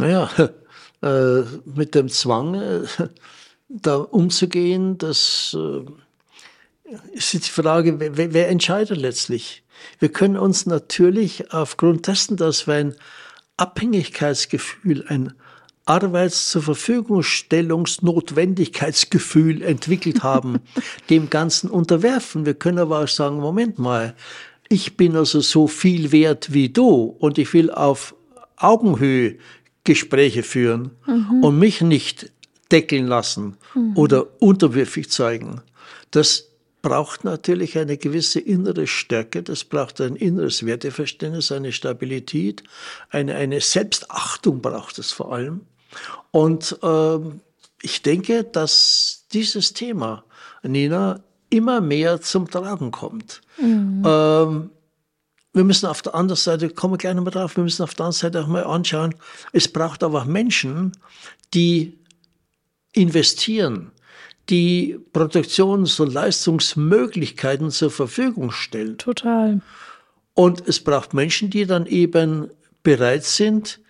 Naja, 0.00 0.30
äh, 1.02 1.42
mit 1.64 1.94
dem 1.94 2.08
Zwang 2.08 2.54
äh, 2.54 2.80
da 3.68 3.96
umzugehen, 3.96 4.98
das 4.98 5.56
äh, 5.58 5.84
ist 7.12 7.34
die 7.34 7.40
Frage, 7.40 8.00
wer, 8.00 8.32
wer, 8.32 8.48
entscheidet 8.48 8.98
letztlich? 8.98 9.62
Wir 9.98 10.08
können 10.08 10.36
uns 10.36 10.66
natürlich 10.66 11.52
aufgrund 11.52 12.06
dessen, 12.06 12.36
dass 12.36 12.66
wir 12.66 12.74
ein 12.74 12.94
Abhängigkeitsgefühl, 13.56 15.04
ein 15.08 15.32
Arbeits 15.84 16.50
zur 16.50 16.62
Verfügungstellungsnotwendigkeitsgefühl 16.62 19.62
entwickelt 19.62 20.22
haben, 20.22 20.60
dem 21.10 21.28
Ganzen 21.30 21.70
unterwerfen. 21.70 22.46
Wir 22.46 22.54
können 22.54 22.78
aber 22.78 23.00
auch 23.00 23.08
sagen, 23.08 23.36
Moment 23.36 23.78
mal, 23.78 24.14
ich 24.68 24.96
bin 24.96 25.14
also 25.16 25.40
so 25.40 25.66
viel 25.66 26.12
wert 26.12 26.52
wie 26.52 26.70
du 26.70 27.16
und 27.18 27.38
ich 27.38 27.52
will 27.52 27.70
auf 27.70 28.14
Augenhöhe 28.56 29.36
Gespräche 29.84 30.42
führen 30.42 30.90
mhm. 31.06 31.42
und 31.42 31.58
mich 31.58 31.80
nicht 31.80 32.30
deckeln 32.70 33.06
lassen 33.06 33.56
mhm. 33.74 33.96
oder 33.96 34.26
unterwürfig 34.40 35.10
zeigen. 35.10 35.62
Das 36.10 36.50
braucht 36.82 37.24
natürlich 37.24 37.78
eine 37.78 37.96
gewisse 37.96 38.40
innere 38.40 38.86
Stärke, 38.86 39.42
das 39.42 39.64
braucht 39.64 40.00
ein 40.00 40.16
inneres 40.16 40.64
Werteverständnis, 40.64 41.52
eine 41.52 41.72
Stabilität, 41.72 42.62
eine, 43.10 43.34
eine 43.34 43.60
Selbstachtung 43.60 44.62
braucht 44.62 44.98
es 44.98 45.12
vor 45.12 45.32
allem. 45.32 45.62
Und 46.30 46.78
ähm, 46.82 47.40
ich 47.82 48.02
denke, 48.02 48.44
dass 48.44 49.26
dieses 49.32 49.72
Thema, 49.72 50.24
Nina, 50.62 51.22
immer 51.50 51.80
mehr 51.80 52.20
zum 52.20 52.48
Tragen 52.48 52.90
kommt. 52.92 53.40
Mhm. 53.60 54.02
Ähm, 54.06 54.70
wir 55.52 55.64
müssen 55.64 55.86
auf 55.86 56.02
der 56.02 56.14
anderen 56.14 56.36
Seite, 56.36 56.70
kommen 56.70 56.94
wir 56.94 56.98
gleich 56.98 57.14
nochmal 57.14 57.32
drauf, 57.32 57.56
wir 57.56 57.64
müssen 57.64 57.82
auf 57.82 57.94
der 57.94 58.06
anderen 58.06 58.20
Seite 58.20 58.42
auch 58.42 58.46
mal 58.46 58.64
anschauen, 58.64 59.14
es 59.52 59.68
braucht 59.68 60.02
aber 60.02 60.24
Menschen, 60.24 60.92
die 61.54 61.98
investieren, 62.92 63.92
die 64.48 64.98
Produktions- 65.12 66.00
und 66.00 66.12
Leistungsmöglichkeiten 66.12 67.70
zur 67.70 67.90
Verfügung 67.90 68.50
stellen. 68.50 68.98
Total. 68.98 69.60
Und 70.34 70.66
es 70.66 70.80
braucht 70.80 71.14
Menschen, 71.14 71.50
die 71.50 71.66
dann 71.66 71.86
eben 71.86 72.50
bereit 72.82 73.24
sind, 73.24 73.80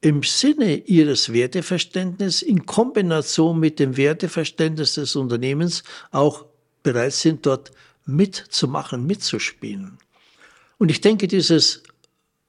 im 0.00 0.22
Sinne 0.24 0.76
ihres 0.76 1.32
Werteverständnisses 1.32 2.42
in 2.42 2.66
Kombination 2.66 3.60
mit 3.60 3.78
dem 3.78 3.96
Werteverständnis 3.96 4.94
des 4.94 5.14
Unternehmens 5.14 5.84
auch 6.10 6.46
bereit 6.82 7.12
sind, 7.12 7.46
dort 7.46 7.70
mitzumachen, 8.04 9.06
mitzuspielen. 9.06 9.98
Und 10.82 10.90
ich 10.90 11.00
denke, 11.00 11.28
dieses 11.28 11.84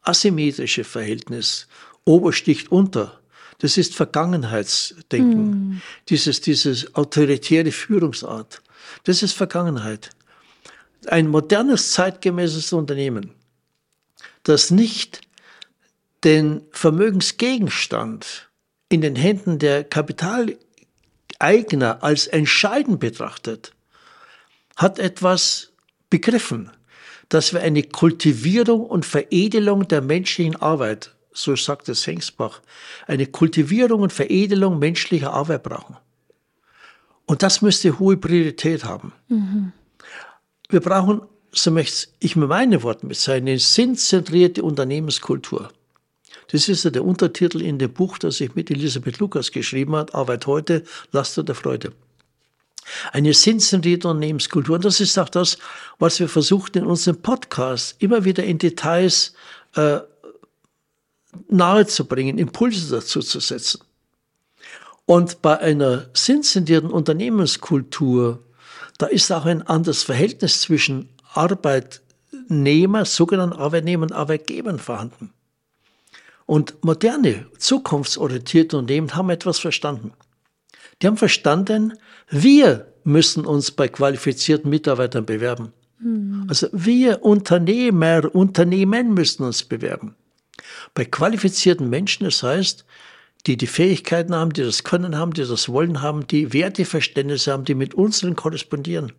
asymmetrische 0.01 0.83
Verhältnis, 0.83 1.67
Ober 2.03 2.33
sticht 2.33 2.71
unter, 2.71 3.21
das 3.59 3.77
ist 3.77 3.93
Vergangenheitsdenken. 3.93 5.49
Mm. 5.51 5.81
Dieses, 6.09 6.41
dieses 6.41 6.95
autoritäre 6.95 7.71
Führungsart, 7.71 8.63
das 9.03 9.21
ist 9.21 9.33
Vergangenheit. 9.33 10.09
Ein 11.05 11.27
modernes, 11.27 11.91
zeitgemäßes 11.91 12.73
Unternehmen, 12.73 13.35
das 14.41 14.71
nicht 14.71 15.21
den 16.23 16.63
Vermögensgegenstand 16.71 18.49
in 18.89 19.01
den 19.01 19.15
Händen 19.15 19.59
der 19.59 19.83
Kapitaleigner 19.83 20.57
als 22.01 22.25
entscheidend 22.25 22.99
betrachtet, 22.99 23.75
hat 24.75 24.97
etwas 24.97 25.71
begriffen 26.09 26.71
dass 27.33 27.51
wir 27.51 27.61
eine 27.61 27.81
Kultivierung 27.81 28.85
und 28.85 29.07
Veredelung 29.07 29.87
der 29.87 30.01
menschlichen 30.01 30.55
Arbeit, 30.57 31.15
so 31.31 31.55
sagt 31.55 31.89
es 31.89 32.05
Hengsbach, 32.05 32.61
eine 33.07 33.25
Kultivierung 33.25 34.01
und 34.01 34.13
Veredelung 34.13 34.77
menschlicher 34.77 35.33
Arbeit 35.33 35.63
brauchen. 35.63 35.97
Und 37.25 37.41
das 37.41 37.63
müsste 37.63 37.97
hohe 37.97 38.17
Priorität 38.17 38.83
haben. 38.83 39.13
Mhm. 39.29 39.71
Wir 40.69 40.79
brauchen, 40.79 41.21
so 41.51 41.71
möchte 41.71 42.09
ich 42.19 42.35
mit 42.35 42.49
meinen 42.49 42.83
Worten 42.83 43.07
bezeichnen, 43.07 43.47
eine 43.47 43.59
sinnzentrierte 43.59 44.61
Unternehmenskultur. 44.61 45.71
Das 46.51 46.69
ist 46.69 46.83
ja 46.83 46.91
der 46.91 47.03
Untertitel 47.03 47.61
in 47.63 47.79
dem 47.79 47.91
Buch, 47.91 48.19
das 48.19 48.41
ich 48.41 48.53
mit 48.53 48.69
Elisabeth 48.69 49.17
Lukas 49.17 49.51
geschrieben 49.51 49.95
habe, 49.95 50.13
Arbeit 50.13 50.45
heute, 50.45 50.83
Last 51.11 51.35
der 51.35 51.55
Freude. 51.55 51.93
Eine 53.11 53.33
sinnzentrierte 53.33 54.07
Unternehmenskultur. 54.07 54.75
Und 54.75 54.85
das 54.85 54.99
ist 54.99 55.17
auch 55.17 55.29
das, 55.29 55.57
was 55.99 56.19
wir 56.19 56.29
versuchen 56.29 56.77
in 56.77 56.85
unserem 56.85 57.21
Podcast 57.21 57.95
immer 57.99 58.25
wieder 58.25 58.43
in 58.43 58.57
Details 58.57 59.33
äh, 59.75 59.99
nahezubringen, 61.49 62.37
Impulse 62.37 62.95
dazu 62.95 63.21
zu 63.21 63.39
setzen. 63.39 63.81
Und 65.05 65.41
bei 65.41 65.59
einer 65.59 66.05
sinnzentrierten 66.13 66.89
Unternehmenskultur, 66.89 68.43
da 68.97 69.07
ist 69.07 69.31
auch 69.31 69.45
ein 69.45 69.61
anderes 69.63 70.03
Verhältnis 70.03 70.61
zwischen 70.61 71.09
Arbeitnehmer, 71.33 73.05
sogenannten 73.05 73.57
Arbeitnehmern 73.57 74.11
und 74.11 74.15
Arbeitgebern 74.15 74.79
vorhanden. 74.79 75.33
Und 76.45 76.83
moderne, 76.83 77.47
zukunftsorientierte 77.57 78.77
Unternehmen 78.77 79.15
haben 79.15 79.29
etwas 79.29 79.59
verstanden. 79.59 80.13
Die 81.01 81.07
haben 81.07 81.17
verstanden, 81.17 81.93
wir 82.29 82.93
müssen 83.03 83.45
uns 83.45 83.71
bei 83.71 83.87
qualifizierten 83.87 84.69
Mitarbeitern 84.69 85.25
bewerben. 85.25 85.73
Mhm. 85.99 86.45
Also 86.47 86.67
wir 86.71 87.23
Unternehmer, 87.23 88.33
Unternehmen 88.33 89.13
müssen 89.13 89.43
uns 89.43 89.63
bewerben. 89.63 90.15
Bei 90.93 91.05
qualifizierten 91.05 91.89
Menschen, 91.89 92.25
das 92.25 92.43
heißt, 92.43 92.85
die 93.45 93.57
die 93.57 93.67
Fähigkeiten 93.67 94.33
haben, 94.33 94.53
die 94.53 94.63
das 94.63 94.83
Können 94.83 95.17
haben, 95.17 95.33
die 95.33 95.45
das 95.45 95.67
Wollen 95.67 96.01
haben, 96.01 96.27
die 96.27 96.53
Werteverständnisse 96.53 97.51
haben, 97.51 97.65
die 97.65 97.75
mit 97.75 97.93
unseren 97.93 98.35
korrespondieren. 98.35 99.11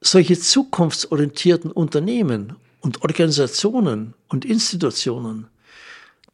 Solche 0.00 0.38
zukunftsorientierten 0.38 1.70
Unternehmen 1.70 2.56
und 2.80 3.02
Organisationen 3.02 4.14
und 4.28 4.44
Institutionen, 4.44 5.48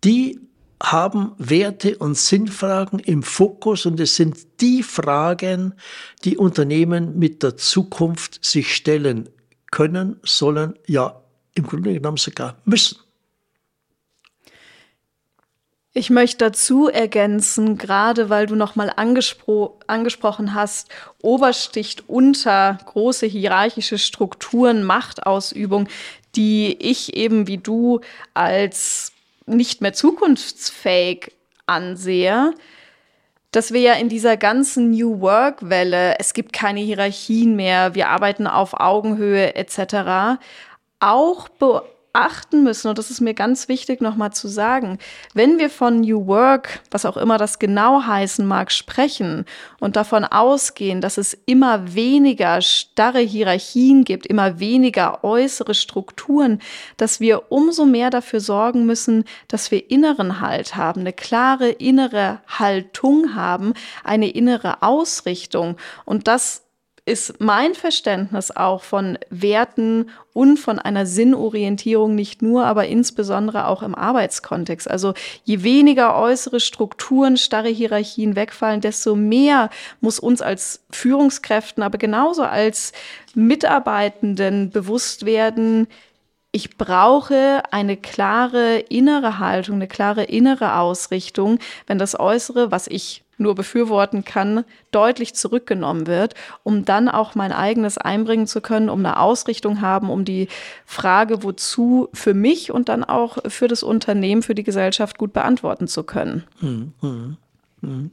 die 0.05 0.39
haben 0.83 1.33
Werte 1.39 1.97
und 1.99 2.17
Sinnfragen 2.19 2.99
im 2.99 3.23
Fokus 3.23 3.87
und 3.87 4.01
es 4.01 4.17
sind 4.17 4.61
die 4.61 4.83
Fragen, 4.83 5.75
die 6.25 6.37
Unternehmen 6.37 7.19
mit 7.19 7.43
der 7.43 7.57
Zukunft 7.57 8.45
sich 8.45 8.75
stellen 8.75 9.29
können, 9.71 10.19
sollen, 10.25 10.75
ja 10.87 11.23
im 11.55 11.67
Grunde 11.67 11.93
genommen 11.93 12.17
sogar 12.17 12.57
müssen. 12.65 12.99
Ich 15.95 16.09
möchte 16.09 16.39
dazu 16.39 16.89
ergänzen, 16.89 17.77
gerade 17.77 18.31
weil 18.31 18.47
du 18.47 18.57
nochmal 18.57 18.91
angespro 18.97 19.79
angesprochen 19.87 20.55
hast, 20.55 20.89
Obersticht 21.21 22.09
unter 22.09 22.79
große 22.87 23.27
hierarchische 23.27 23.99
Strukturen, 23.99 24.85
Machtausübung, 24.85 25.89
die 26.35 26.79
ich 26.81 27.15
eben 27.15 27.47
wie 27.47 27.59
du 27.59 28.01
als 28.33 29.13
nicht 29.47 29.81
mehr 29.81 29.93
zukunftsfähig 29.93 31.33
ansehe, 31.67 32.55
dass 33.51 33.73
wir 33.73 33.81
ja 33.81 33.93
in 33.95 34.09
dieser 34.09 34.37
ganzen 34.37 34.91
New 34.91 35.21
Work-Welle, 35.21 36.19
es 36.19 36.33
gibt 36.33 36.53
keine 36.53 36.81
Hierarchien 36.81 37.55
mehr, 37.55 37.95
wir 37.95 38.09
arbeiten 38.09 38.47
auf 38.47 38.81
Augenhöhe 38.81 39.55
etc., 39.55 40.41
auch 41.01 41.49
achten 42.13 42.63
müssen, 42.63 42.89
und 42.89 42.99
das 42.99 43.11
ist 43.11 43.21
mir 43.21 43.33
ganz 43.33 43.69
wichtig 43.69 44.03
nochmal 44.03 44.33
zu 44.33 44.49
sagen, 44.49 44.99
wenn 45.33 45.59
wir 45.59 45.71
von 45.71 46.01
New 46.01 46.27
Work, 46.27 46.81
was 46.91 47.07
auch 47.07 47.17
immer 47.17 47.39
das 47.39 47.59
genau 47.59 48.03
heißen 48.03 48.47
mag, 48.47 48.71
sprechen 48.71 49.47
und 49.81 49.97
davon 49.97 50.25
ausgehen, 50.25 51.01
dass 51.01 51.17
es 51.17 51.37
immer 51.47 51.95
weniger 51.95 52.61
starre 52.61 53.21
Hierarchien 53.21 54.05
gibt, 54.05 54.27
immer 54.27 54.61
weniger 54.61 55.25
äußere 55.25 55.75
Strukturen, 55.75 56.61
dass 56.99 57.21
wir 57.21 57.51
umso 57.51 57.87
mehr 57.87 58.11
dafür 58.11 58.41
sorgen 58.41 58.85
müssen, 58.85 59.25
dass 59.49 59.71
wir 59.71 59.91
inneren 59.91 60.41
Halt 60.41 60.77
haben, 60.77 61.01
eine 61.01 61.13
klare 61.13 61.71
innere 61.71 62.41
Haltung 62.47 63.35
haben, 63.35 63.73
eine 64.05 64.29
innere 64.29 64.83
Ausrichtung. 64.83 65.77
Und 66.05 66.29
das 66.29 66.63
ist 67.13 67.41
mein 67.41 67.75
Verständnis 67.75 68.51
auch 68.51 68.83
von 68.83 69.19
Werten 69.29 70.09
und 70.33 70.57
von 70.59 70.79
einer 70.79 71.05
Sinnorientierung 71.05 72.15
nicht 72.15 72.41
nur, 72.41 72.65
aber 72.65 72.87
insbesondere 72.87 73.67
auch 73.67 73.83
im 73.83 73.95
Arbeitskontext. 73.95 74.91
Also 74.91 75.13
je 75.45 75.63
weniger 75.63 76.17
äußere 76.19 76.59
Strukturen, 76.59 77.37
starre 77.37 77.69
Hierarchien 77.69 78.35
wegfallen, 78.35 78.81
desto 78.81 79.15
mehr 79.15 79.69
muss 80.01 80.19
uns 80.19 80.41
als 80.41 80.85
Führungskräften, 80.91 81.83
aber 81.83 81.99
genauso 81.99 82.45
als 82.45 82.93
Mitarbeitenden 83.35 84.71
bewusst 84.71 85.27
werden, 85.27 85.89
ich 86.51 86.79
brauche 86.79 87.63
eine 87.71 87.99
klare 87.99 88.79
innere 88.79 89.39
Haltung, 89.39 89.77
eine 89.77 89.89
klare 89.89 90.25
innere 90.25 90.77
Ausrichtung, 90.79 91.59
wenn 91.87 91.99
das 91.99 92.19
Äußere, 92.19 92.71
was 92.71 92.87
ich 92.87 93.23
nur 93.43 93.55
befürworten 93.55 94.25
kann, 94.25 94.65
deutlich 94.91 95.35
zurückgenommen 95.35 96.07
wird, 96.07 96.35
um 96.63 96.85
dann 96.85 97.09
auch 97.09 97.35
mein 97.35 97.53
eigenes 97.53 97.99
einbringen 97.99 98.47
zu 98.47 98.61
können, 98.61 98.89
um 98.89 99.01
eine 99.01 99.19
Ausrichtung 99.19 99.81
haben, 99.81 100.11
um 100.11 100.25
die 100.25 100.49
Frage, 100.87 101.43
wozu 101.43 102.09
für 102.13 102.35
mich 102.35 102.71
und 102.71 102.89
dann 102.89 103.05
auch 103.05 103.39
für 103.49 103.69
das 103.69 103.83
Unternehmen, 103.83 104.43
für 104.43 104.55
die 104.55 104.65
Gesellschaft 104.65 105.19
gut 105.19 105.33
beantworten 105.33 105.89
zu 105.89 106.05
können. 106.05 106.45
Hm, 106.61 106.93
hm, 107.01 107.37
hm. 107.81 108.11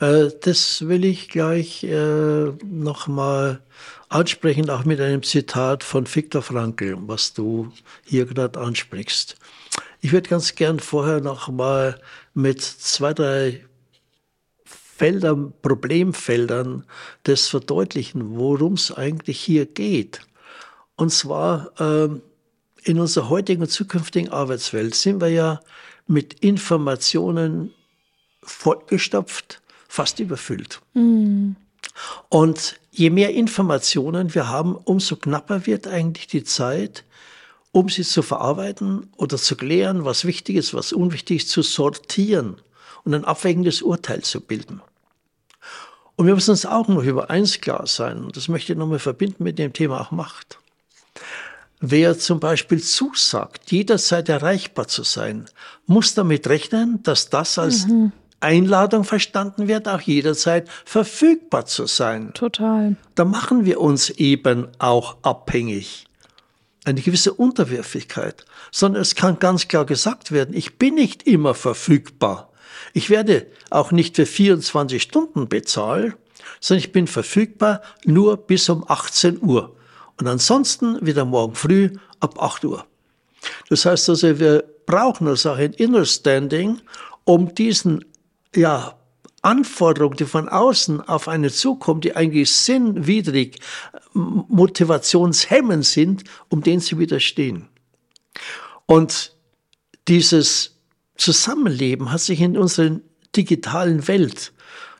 Äh, 0.00 0.28
das 0.42 0.86
will 0.86 1.04
ich 1.04 1.28
gleich 1.28 1.84
äh, 1.84 2.52
nochmal 2.64 3.60
ansprechen, 4.08 4.68
auch 4.70 4.84
mit 4.84 5.00
einem 5.00 5.22
Zitat 5.22 5.84
von 5.84 6.06
Viktor 6.12 6.42
Frankl, 6.42 6.96
was 7.00 7.32
du 7.32 7.72
hier 8.04 8.26
gerade 8.26 8.60
ansprichst. 8.60 9.36
Ich 10.00 10.12
würde 10.12 10.28
ganz 10.28 10.54
gern 10.54 10.80
vorher 10.80 11.20
nochmal 11.20 11.98
mit 12.34 12.60
zwei, 12.60 13.14
drei 13.14 13.64
Feldern, 15.04 15.52
Problemfeldern 15.60 16.84
das 17.24 17.48
verdeutlichen, 17.48 18.38
worum 18.38 18.72
es 18.72 18.90
eigentlich 18.90 19.38
hier 19.38 19.66
geht. 19.66 20.22
Und 20.96 21.10
zwar 21.12 21.72
ähm, 21.78 22.22
in 22.84 22.98
unserer 22.98 23.28
heutigen 23.28 23.60
und 23.60 23.68
zukünftigen 23.68 24.32
Arbeitswelt 24.32 24.94
sind 24.94 25.20
wir 25.20 25.28
ja 25.28 25.60
mit 26.06 26.40
Informationen 26.40 27.70
vollgestopft, 28.42 29.60
fast 29.88 30.20
überfüllt. 30.20 30.80
Mhm. 30.94 31.56
Und 32.30 32.80
je 32.90 33.10
mehr 33.10 33.34
Informationen 33.34 34.34
wir 34.34 34.48
haben, 34.48 34.74
umso 34.74 35.16
knapper 35.16 35.66
wird 35.66 35.86
eigentlich 35.86 36.28
die 36.28 36.44
Zeit, 36.44 37.04
um 37.72 37.90
sie 37.90 38.04
zu 38.04 38.22
verarbeiten 38.22 39.10
oder 39.18 39.36
zu 39.36 39.54
klären, 39.54 40.06
was 40.06 40.24
wichtig 40.24 40.56
ist, 40.56 40.72
was 40.72 40.94
unwichtig 40.94 41.42
ist, 41.42 41.50
zu 41.50 41.60
sortieren 41.60 42.56
und 43.04 43.12
ein 43.14 43.26
abwägendes 43.26 43.82
Urteil 43.82 44.22
zu 44.22 44.40
bilden. 44.40 44.80
Und 46.16 46.26
wir 46.26 46.34
müssen 46.34 46.52
uns 46.52 46.66
auch 46.66 46.88
noch 46.88 47.02
über 47.02 47.30
eins 47.30 47.60
klar 47.60 47.86
sein, 47.86 48.24
und 48.24 48.36
das 48.36 48.48
möchte 48.48 48.72
ich 48.72 48.78
nochmal 48.78 48.98
verbinden 48.98 49.42
mit 49.42 49.58
dem 49.58 49.72
Thema 49.72 50.00
auch 50.00 50.10
Macht. 50.10 50.58
Wer 51.80 52.18
zum 52.18 52.40
Beispiel 52.40 52.80
zusagt, 52.80 53.70
jederzeit 53.70 54.28
erreichbar 54.28 54.88
zu 54.88 55.02
sein, 55.02 55.46
muss 55.86 56.14
damit 56.14 56.46
rechnen, 56.46 57.02
dass 57.02 57.28
das 57.28 57.58
als 57.58 57.86
mhm. 57.86 58.12
Einladung 58.40 59.04
verstanden 59.04 59.68
wird, 59.68 59.88
auch 59.88 60.00
jederzeit 60.00 60.68
verfügbar 60.84 61.66
zu 61.66 61.86
sein. 61.86 62.32
Total. 62.34 62.96
Da 63.14 63.24
machen 63.24 63.64
wir 63.64 63.80
uns 63.80 64.10
eben 64.10 64.68
auch 64.78 65.16
abhängig. 65.22 66.06
Eine 66.84 67.00
gewisse 67.00 67.32
Unterwürfigkeit. 67.32 68.44
Sondern 68.70 69.02
es 69.02 69.14
kann 69.14 69.38
ganz 69.38 69.68
klar 69.68 69.86
gesagt 69.86 70.30
werden, 70.30 70.54
ich 70.54 70.78
bin 70.78 70.94
nicht 70.94 71.26
immer 71.26 71.54
verfügbar. 71.54 72.50
Ich 72.92 73.10
werde 73.10 73.46
auch 73.70 73.92
nicht 73.92 74.16
für 74.16 74.26
24 74.26 75.02
Stunden 75.02 75.48
bezahlt, 75.48 76.16
sondern 76.60 76.84
ich 76.84 76.92
bin 76.92 77.06
verfügbar 77.06 77.82
nur 78.04 78.36
bis 78.36 78.68
um 78.68 78.84
18 78.88 79.42
Uhr. 79.42 79.76
Und 80.18 80.26
ansonsten 80.28 81.04
wieder 81.04 81.24
morgen 81.24 81.54
früh 81.54 81.90
ab 82.20 82.40
8 82.40 82.64
Uhr. 82.64 82.86
Das 83.68 83.84
heißt 83.84 84.08
also, 84.08 84.38
wir 84.38 84.64
brauchen 84.86 85.26
also 85.28 85.52
auch 85.52 85.58
ein 85.58 85.72
Inner 85.72 86.04
Standing, 86.04 86.80
um 87.24 87.54
diesen 87.54 88.04
ja, 88.54 88.96
Anforderungen, 89.42 90.16
die 90.16 90.24
von 90.24 90.48
außen 90.48 91.00
auf 91.02 91.28
eine 91.28 91.50
zukommen, 91.50 92.00
die 92.00 92.16
eigentlich 92.16 92.54
sinnwidrig, 92.54 93.58
motivationshemmend 94.12 95.84
sind, 95.84 96.24
um 96.48 96.62
denen 96.62 96.80
zu 96.80 96.98
widerstehen. 96.98 97.68
Und 98.86 99.34
dieses 100.08 100.73
Zusammenleben 101.16 102.10
hat 102.10 102.20
sich 102.20 102.40
in 102.40 102.56
unserer 102.56 103.00
digitalen 103.36 104.06
Welt 104.08 104.52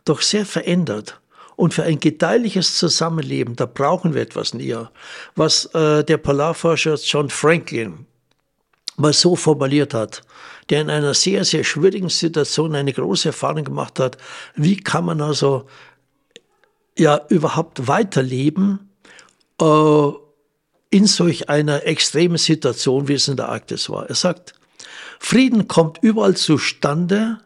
doch 0.05 0.23
sehr 0.23 0.47
verändert. 0.47 1.21
Und 1.57 1.73
für 1.73 1.85
ein 1.85 2.01
gedeihliches 2.01 2.79
Zusammenleben, 2.79 3.55
da 3.55 3.67
brauchen 3.67 4.15
wir 4.15 4.23
etwas 4.23 4.55
näher. 4.55 4.91
Was 5.37 5.67
äh, 5.67 6.03
der 6.03 6.19
Polarforscher 6.19 6.97
John 6.97 7.31
Franklin 7.31 8.07
mal 8.97 9.12
so 9.12 9.37
formuliert 9.37 9.95
hat, 9.95 10.23
der 10.71 10.81
in 10.81 10.91
einer 10.91 11.15
sehr, 11.15 11.45
sehr 11.45 11.65
schwierigen 11.65 12.09
Situation 12.09 12.75
eine 12.75 12.93
große 12.93 13.29
Erfahrung 13.29 13.65
gemacht 13.65 13.99
hat. 14.01 14.19
Wie 14.55 14.77
kann 14.77 15.05
man 15.05 15.21
also 15.21 15.67
ja 16.99 17.21
überhaupt 17.29 17.87
weiterleben 17.87 18.91
äh, 19.61 20.09
in 20.91 21.07
solch 21.07 21.49
einer 21.49 21.85
extremen 21.87 22.39
Situation, 22.39 23.09
wie 23.09 23.15
es 23.15 23.29
in 23.29 23.37
der 23.37 23.49
Arktis 23.49 23.91
war? 23.91 24.09
Er 24.09 24.15
sagt, 24.15 24.55
Frieden 25.25 25.68
kommt 25.68 26.01
überall 26.03 26.37
zustande, 26.37 27.39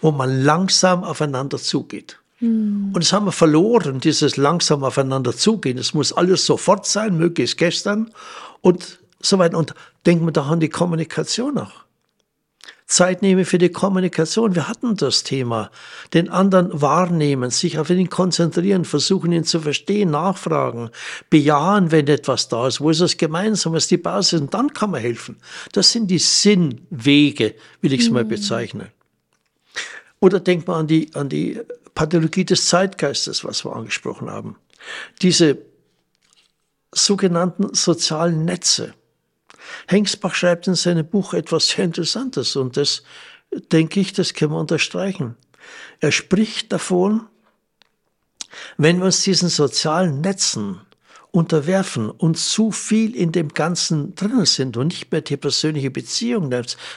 wo 0.00 0.10
man 0.10 0.42
langsam 0.42 1.04
aufeinander 1.04 1.58
zugeht. 1.58 2.18
Hm. 2.38 2.90
Und 2.92 3.04
das 3.04 3.12
haben 3.12 3.24
wir 3.24 3.32
verloren, 3.32 4.00
dieses 4.00 4.36
langsam 4.36 4.82
aufeinander 4.82 5.36
zugehen. 5.36 5.78
Es 5.78 5.94
muss 5.94 6.12
alles 6.12 6.44
sofort 6.44 6.86
sein, 6.86 7.16
möglichst 7.16 7.56
gestern 7.56 8.10
und 8.62 8.98
so 9.20 9.38
weiter. 9.38 9.58
Und 9.58 9.74
denken 10.06 10.24
wir 10.24 10.32
doch 10.32 10.48
an 10.48 10.58
die 10.58 10.70
Kommunikation 10.70 11.58
auch. 11.58 11.84
Zeit 12.90 13.22
nehme 13.22 13.44
für 13.44 13.58
die 13.58 13.68
Kommunikation. 13.68 14.56
Wir 14.56 14.68
hatten 14.68 14.96
das 14.96 15.22
Thema. 15.22 15.70
Den 16.12 16.28
anderen 16.28 16.82
wahrnehmen, 16.82 17.50
sich 17.50 17.78
auf 17.78 17.88
ihn 17.88 18.10
konzentrieren, 18.10 18.84
versuchen 18.84 19.30
ihn 19.30 19.44
zu 19.44 19.60
verstehen, 19.60 20.10
nachfragen, 20.10 20.90
bejahen, 21.30 21.92
wenn 21.92 22.08
etwas 22.08 22.48
da 22.48 22.66
ist. 22.66 22.80
Wo 22.80 22.90
ist 22.90 23.00
das 23.00 23.16
gemeinsam? 23.16 23.74
Was 23.74 23.84
ist 23.84 23.92
die 23.92 23.96
Basis? 23.96 24.40
Und 24.40 24.54
dann 24.54 24.72
kann 24.72 24.90
man 24.90 25.00
helfen. 25.00 25.36
Das 25.72 25.92
sind 25.92 26.10
die 26.10 26.18
Sinnwege, 26.18 27.54
will 27.80 27.92
ich 27.92 28.00
es 28.00 28.08
mhm. 28.08 28.14
mal 28.14 28.24
bezeichnen. 28.24 28.88
Oder 30.18 30.40
denkt 30.40 30.66
man 30.66 30.80
an 30.80 30.86
die, 30.88 31.14
an 31.14 31.28
die 31.28 31.60
Pathologie 31.94 32.44
des 32.44 32.66
Zeitgeistes, 32.66 33.44
was 33.44 33.64
wir 33.64 33.74
angesprochen 33.74 34.30
haben. 34.30 34.56
Diese 35.22 35.58
sogenannten 36.92 37.72
sozialen 37.72 38.44
Netze 38.44 38.94
Hengsbach 39.88 40.34
schreibt 40.34 40.66
in 40.66 40.74
seinem 40.74 41.06
Buch 41.06 41.34
etwas 41.34 41.68
sehr 41.68 41.84
Interessantes 41.84 42.56
und 42.56 42.76
das 42.76 43.02
denke 43.72 44.00
ich, 44.00 44.12
das 44.12 44.34
können 44.34 44.52
wir 44.52 44.58
unterstreichen. 44.58 45.36
Er 46.00 46.12
spricht 46.12 46.72
davon, 46.72 47.26
wenn 48.76 48.98
wir 48.98 49.06
uns 49.06 49.22
diesen 49.22 49.48
sozialen 49.48 50.20
Netzen 50.20 50.80
unterwerfen 51.32 52.10
und 52.10 52.36
zu 52.36 52.72
viel 52.72 53.14
in 53.14 53.32
dem 53.32 53.50
Ganzen 53.50 54.14
drinnen 54.14 54.46
sind 54.46 54.76
und 54.76 54.88
nicht 54.88 55.12
mehr 55.12 55.20
die 55.20 55.36
persönliche 55.36 55.90
Beziehung, 55.90 56.50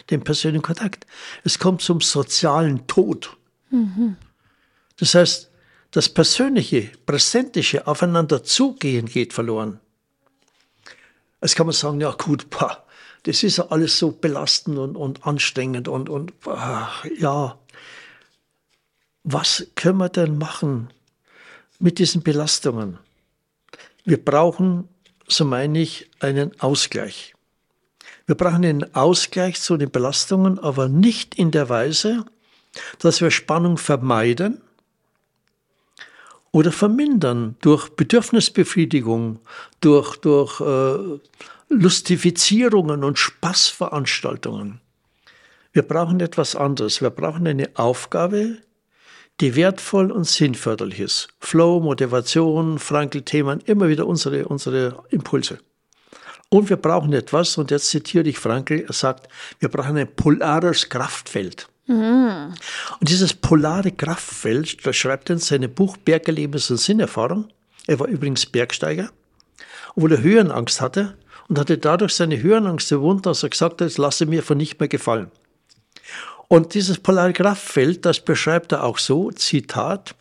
den 0.10 0.24
persönlichen 0.24 0.64
Kontakt, 0.64 1.06
es 1.44 1.60
kommt 1.60 1.82
zum 1.82 2.02
sozialen 2.02 2.88
Tod. 2.88 3.36
Mhm. 3.70 4.16
Das 4.98 5.14
heißt, 5.16 5.52
das 5.92 6.10
persönliche, 6.10 6.90
präsentische 7.06 7.86
Aufeinander 7.86 8.44
zugehen 8.44 9.06
geht 9.06 9.34
verloren. 9.34 9.80
Jetzt 11.44 11.58
kann 11.58 11.66
man 11.66 11.74
sagen, 11.74 12.00
ja 12.00 12.12
gut, 12.12 12.50
boah, 12.50 12.86
das 13.24 13.44
ist 13.44 13.58
ja 13.58 13.68
alles 13.68 14.00
so 14.00 14.12
belastend 14.12 14.78
und, 14.78 14.96
und 14.96 15.28
anstrengend 15.28 15.90
und, 15.90 16.10
und 16.10 16.32
ach, 16.46 17.04
ja, 17.20 17.60
was 19.24 19.68
können 19.76 19.98
wir 19.98 20.08
denn 20.08 20.38
machen 20.38 20.90
mit 21.80 22.00
diesen 22.00 22.24
Belastungen? 22.24 22.98
Wir 24.06 24.24
brauchen, 24.24 24.88
so 25.28 25.44
meine 25.44 25.80
ich, 25.80 26.10
einen 26.22 26.58
Ausgleich. 26.62 27.36
Wir 28.26 28.36
brauchen 28.36 28.64
einen 28.64 28.96
Ausgleich 28.96 29.60
zu 29.60 29.76
den 29.76 29.92
Belastungen, 29.92 30.60
aber 30.60 30.88
nicht 30.88 31.36
in 31.36 31.52
der 31.52 31.68
Weise, 31.68 32.26
dass 33.00 33.20
wir 33.20 33.32
Spannung 33.32 33.78
vermeiden 33.78 34.62
oder 36.54 36.72
vermindern 36.72 37.56
durch 37.62 37.90
Bedürfnisbefriedigung, 37.90 39.40
durch, 39.82 40.16
durch 40.18 40.62
äh, 40.62 41.20
Lustifizierungen 41.68 43.04
und 43.04 43.18
Spaßveranstaltungen. 43.18 44.80
Wir 45.74 45.82
brauchen 45.82 46.20
etwas 46.20 46.56
anderes. 46.56 47.02
Wir 47.02 47.10
brauchen 47.10 47.48
eine 47.48 47.72
Aufgabe, 47.74 48.58
die 49.42 49.56
wertvoll 49.56 50.12
und 50.12 50.26
sinnförderlich 50.26 51.00
ist. 51.00 51.28
Flow, 51.40 51.80
Motivation, 51.80 52.78
Frankl-Themen, 52.78 53.60
immer 53.66 53.90
wieder 53.90 54.06
unsere, 54.06 54.46
unsere 54.48 55.04
Impulse. 55.10 55.58
Und 56.50 56.70
wir 56.70 56.78
brauchen 56.78 57.14
etwas, 57.14 57.58
und 57.58 57.72
jetzt 57.72 57.90
zitiere 57.90 58.30
ich 58.30 58.38
Frankl, 58.38 58.86
er 58.88 58.94
sagt, 58.94 59.28
wir 59.58 59.70
brauchen 59.70 59.98
ein 59.98 60.16
polares 60.16 60.88
Kraftfeld. 60.88 61.68
Mhm. 61.88 62.54
Und 63.00 63.10
dieses 63.10 63.34
polare 63.34 63.92
Kraftfeld, 63.92 64.86
das 64.86 64.96
schreibt 64.96 65.30
er 65.30 65.36
in 65.36 65.40
seinem 65.40 65.74
Buch 65.74 65.98
Bergerlebnis 65.98 66.72
und 66.72 66.78
Sinnerfahrung. 66.78 67.50
Er 67.88 68.00
war 68.00 68.08
übrigens 68.08 68.46
Bergsteiger, 68.46 69.10
obwohl 69.96 70.14
er 70.14 70.22
Höhenangst 70.22 70.80
hatte 70.80 71.18
und 71.50 71.60
hatte 71.60 71.78
dadurch 71.78 72.14
seine 72.14 72.42
Höhenangst 72.42 72.92
überwunden, 72.92 73.24
dass 73.24 73.44
er 73.44 73.50
gesagt 73.50 73.74
hat, 73.74 73.82
das 73.82 73.98
lasse 73.98 74.26
mir 74.26 74.44
von 74.44 74.58
nicht 74.58 74.80
mehr 74.80 74.88
gefallen. 74.88 75.30
Und 76.48 76.74
dieses 76.74 77.00
polare 77.00 77.34
Kraftfeld, 77.34 78.06
das 78.06 78.20
beschreibt 78.20 78.72
er 78.72 78.84
auch 78.84 79.00
so, 79.00 79.32
Zitat, 79.32 80.16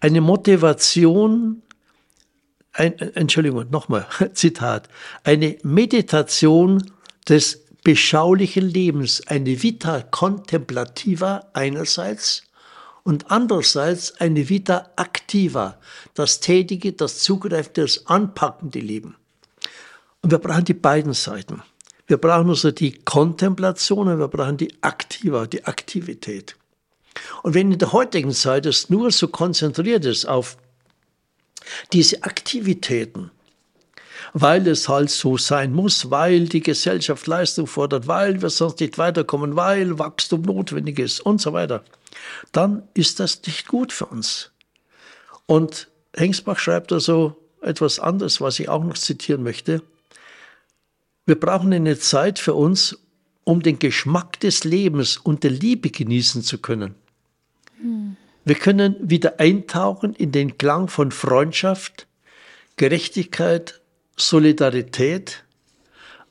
eine 0.00 0.20
Motivation, 0.20 1.62
ein, 2.72 2.98
Entschuldigung, 2.98 3.68
nochmal, 3.70 4.06
Zitat, 4.34 4.88
eine 5.24 5.58
Meditation 5.62 6.90
des 7.28 7.61
beschaulichen 7.84 8.68
Lebens, 8.68 9.26
eine 9.26 9.62
Vita 9.62 10.02
contemplativa 10.02 11.48
einerseits 11.52 12.44
und 13.02 13.30
andererseits 13.30 14.20
eine 14.20 14.48
Vita 14.48 14.90
activa, 14.96 15.78
das 16.14 16.40
tätige, 16.40 16.92
das 16.92 17.18
zugreifende, 17.18 17.82
das 17.82 18.06
anpackende 18.06 18.78
Leben. 18.78 19.16
Und 20.20 20.30
wir 20.30 20.38
brauchen 20.38 20.64
die 20.64 20.74
beiden 20.74 21.12
Seiten. 21.12 21.62
Wir 22.06 22.16
brauchen 22.16 22.50
also 22.50 22.70
die 22.70 22.92
Kontemplation 22.92 24.08
und 24.08 24.18
wir 24.18 24.28
brauchen 24.28 24.56
die 24.56 24.72
Aktiva, 24.82 25.46
die 25.46 25.64
Aktivität. 25.64 26.56
Und 27.42 27.54
wenn 27.54 27.72
in 27.72 27.78
der 27.78 27.92
heutigen 27.92 28.32
Zeit 28.32 28.66
es 28.66 28.90
nur 28.90 29.10
so 29.10 29.28
konzentriert 29.28 30.04
ist 30.04 30.26
auf 30.26 30.56
diese 31.92 32.22
Aktivitäten, 32.22 33.30
weil 34.34 34.66
es 34.66 34.88
halt 34.88 35.10
so 35.10 35.36
sein 35.36 35.72
muss, 35.72 36.10
weil 36.10 36.48
die 36.48 36.62
Gesellschaft 36.62 37.26
Leistung 37.26 37.66
fordert, 37.66 38.06
weil 38.06 38.40
wir 38.40 38.50
sonst 38.50 38.80
nicht 38.80 38.98
weiterkommen, 38.98 39.56
weil 39.56 39.98
Wachstum 39.98 40.42
notwendig 40.42 40.98
ist 40.98 41.20
und 41.20 41.40
so 41.40 41.52
weiter, 41.52 41.84
dann 42.52 42.82
ist 42.94 43.20
das 43.20 43.42
nicht 43.46 43.68
gut 43.68 43.92
für 43.92 44.06
uns. 44.06 44.50
Und 45.46 45.88
Hengsbach 46.14 46.58
schreibt 46.58 46.92
also 46.92 47.36
etwas 47.60 47.98
anderes, 47.98 48.40
was 48.40 48.58
ich 48.58 48.68
auch 48.68 48.82
noch 48.82 48.94
zitieren 48.98 49.42
möchte. 49.42 49.82
Wir 51.26 51.38
brauchen 51.38 51.72
eine 51.72 51.98
Zeit 51.98 52.38
für 52.38 52.54
uns, 52.54 52.98
um 53.44 53.62
den 53.62 53.78
Geschmack 53.78 54.40
des 54.40 54.64
Lebens 54.64 55.16
und 55.16 55.44
der 55.44 55.50
Liebe 55.50 55.90
genießen 55.90 56.42
zu 56.42 56.58
können. 56.58 56.94
Hm. 57.80 58.16
Wir 58.44 58.54
können 58.56 58.96
wieder 59.00 59.38
eintauchen 59.38 60.14
in 60.14 60.32
den 60.32 60.58
Klang 60.58 60.88
von 60.88 61.12
Freundschaft, 61.12 62.08
Gerechtigkeit, 62.76 63.81
Solidarität, 64.16 65.44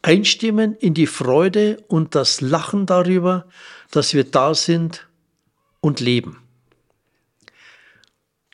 einstimmen 0.02 0.76
in 0.76 0.94
die 0.94 1.08
Freude 1.08 1.84
und 1.88 2.16
das 2.16 2.42
Lachen 2.42 2.86
darüber, 2.86 3.46
dass 3.92 4.14
wir 4.14 4.24
da 4.24 4.56
sind 4.56 5.08
und 5.80 6.00
leben. 6.00 6.42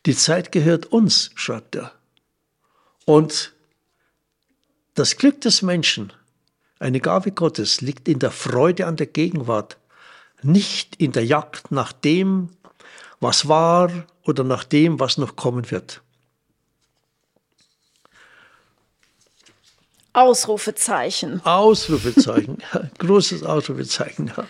Die 0.06 0.16
Zeit 0.16 0.52
gehört 0.52 0.88
uns, 0.88 1.32
schreibt 1.36 1.76
er. 1.76 1.92
Und 3.06 3.54
das 4.96 5.18
Glück 5.18 5.42
des 5.42 5.62
Menschen 5.62 6.12
eine 6.80 7.00
Gabe 7.00 7.32
Gottes 7.32 7.82
liegt 7.82 8.08
in 8.08 8.20
der 8.20 8.32
Freude 8.32 8.86
an 8.86 8.98
der 8.98 9.08
Gegenwart, 9.08 9.78
nicht 10.44 10.96
in 10.98 11.12
der 11.12 11.26
Jagd 11.26 11.72
nach 11.72 11.92
dem, 11.92 12.50
was 13.20 13.48
war 13.48 13.92
oder 14.24 14.44
nach 14.44 14.64
dem, 14.64 15.00
was 15.00 15.18
noch 15.18 15.36
kommen 15.36 15.72
wird. 15.72 16.02
Ausrufezeichen. 20.18 21.42
Ausrufezeichen, 21.46 22.58
großes 22.98 23.44
Ausrufezeichen, 23.44 24.34
ja. 24.36 24.46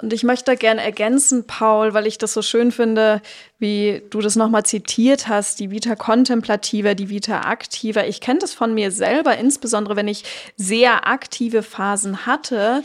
Und 0.00 0.14
ich 0.14 0.22
möchte 0.22 0.56
gerne 0.56 0.82
ergänzen, 0.82 1.46
Paul, 1.46 1.92
weil 1.92 2.06
ich 2.06 2.16
das 2.16 2.32
so 2.32 2.40
schön 2.40 2.72
finde, 2.72 3.20
wie 3.58 4.02
du 4.08 4.22
das 4.22 4.36
nochmal 4.36 4.64
zitiert 4.64 5.28
hast, 5.28 5.60
die 5.60 5.70
Vita 5.70 5.96
Contemplativa, 5.96 6.94
die 6.94 7.10
Vita 7.10 7.42
Aktiva. 7.42 8.04
Ich 8.04 8.22
kenne 8.22 8.38
das 8.38 8.54
von 8.54 8.72
mir 8.72 8.90
selber, 8.90 9.36
insbesondere 9.36 9.94
wenn 9.94 10.08
ich 10.08 10.24
sehr 10.56 11.06
aktive 11.06 11.62
Phasen 11.62 12.24
hatte, 12.24 12.82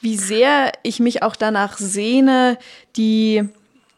wie 0.00 0.16
sehr 0.16 0.72
ich 0.82 0.98
mich 0.98 1.22
auch 1.22 1.36
danach 1.36 1.78
sehne, 1.78 2.58
die 2.96 3.48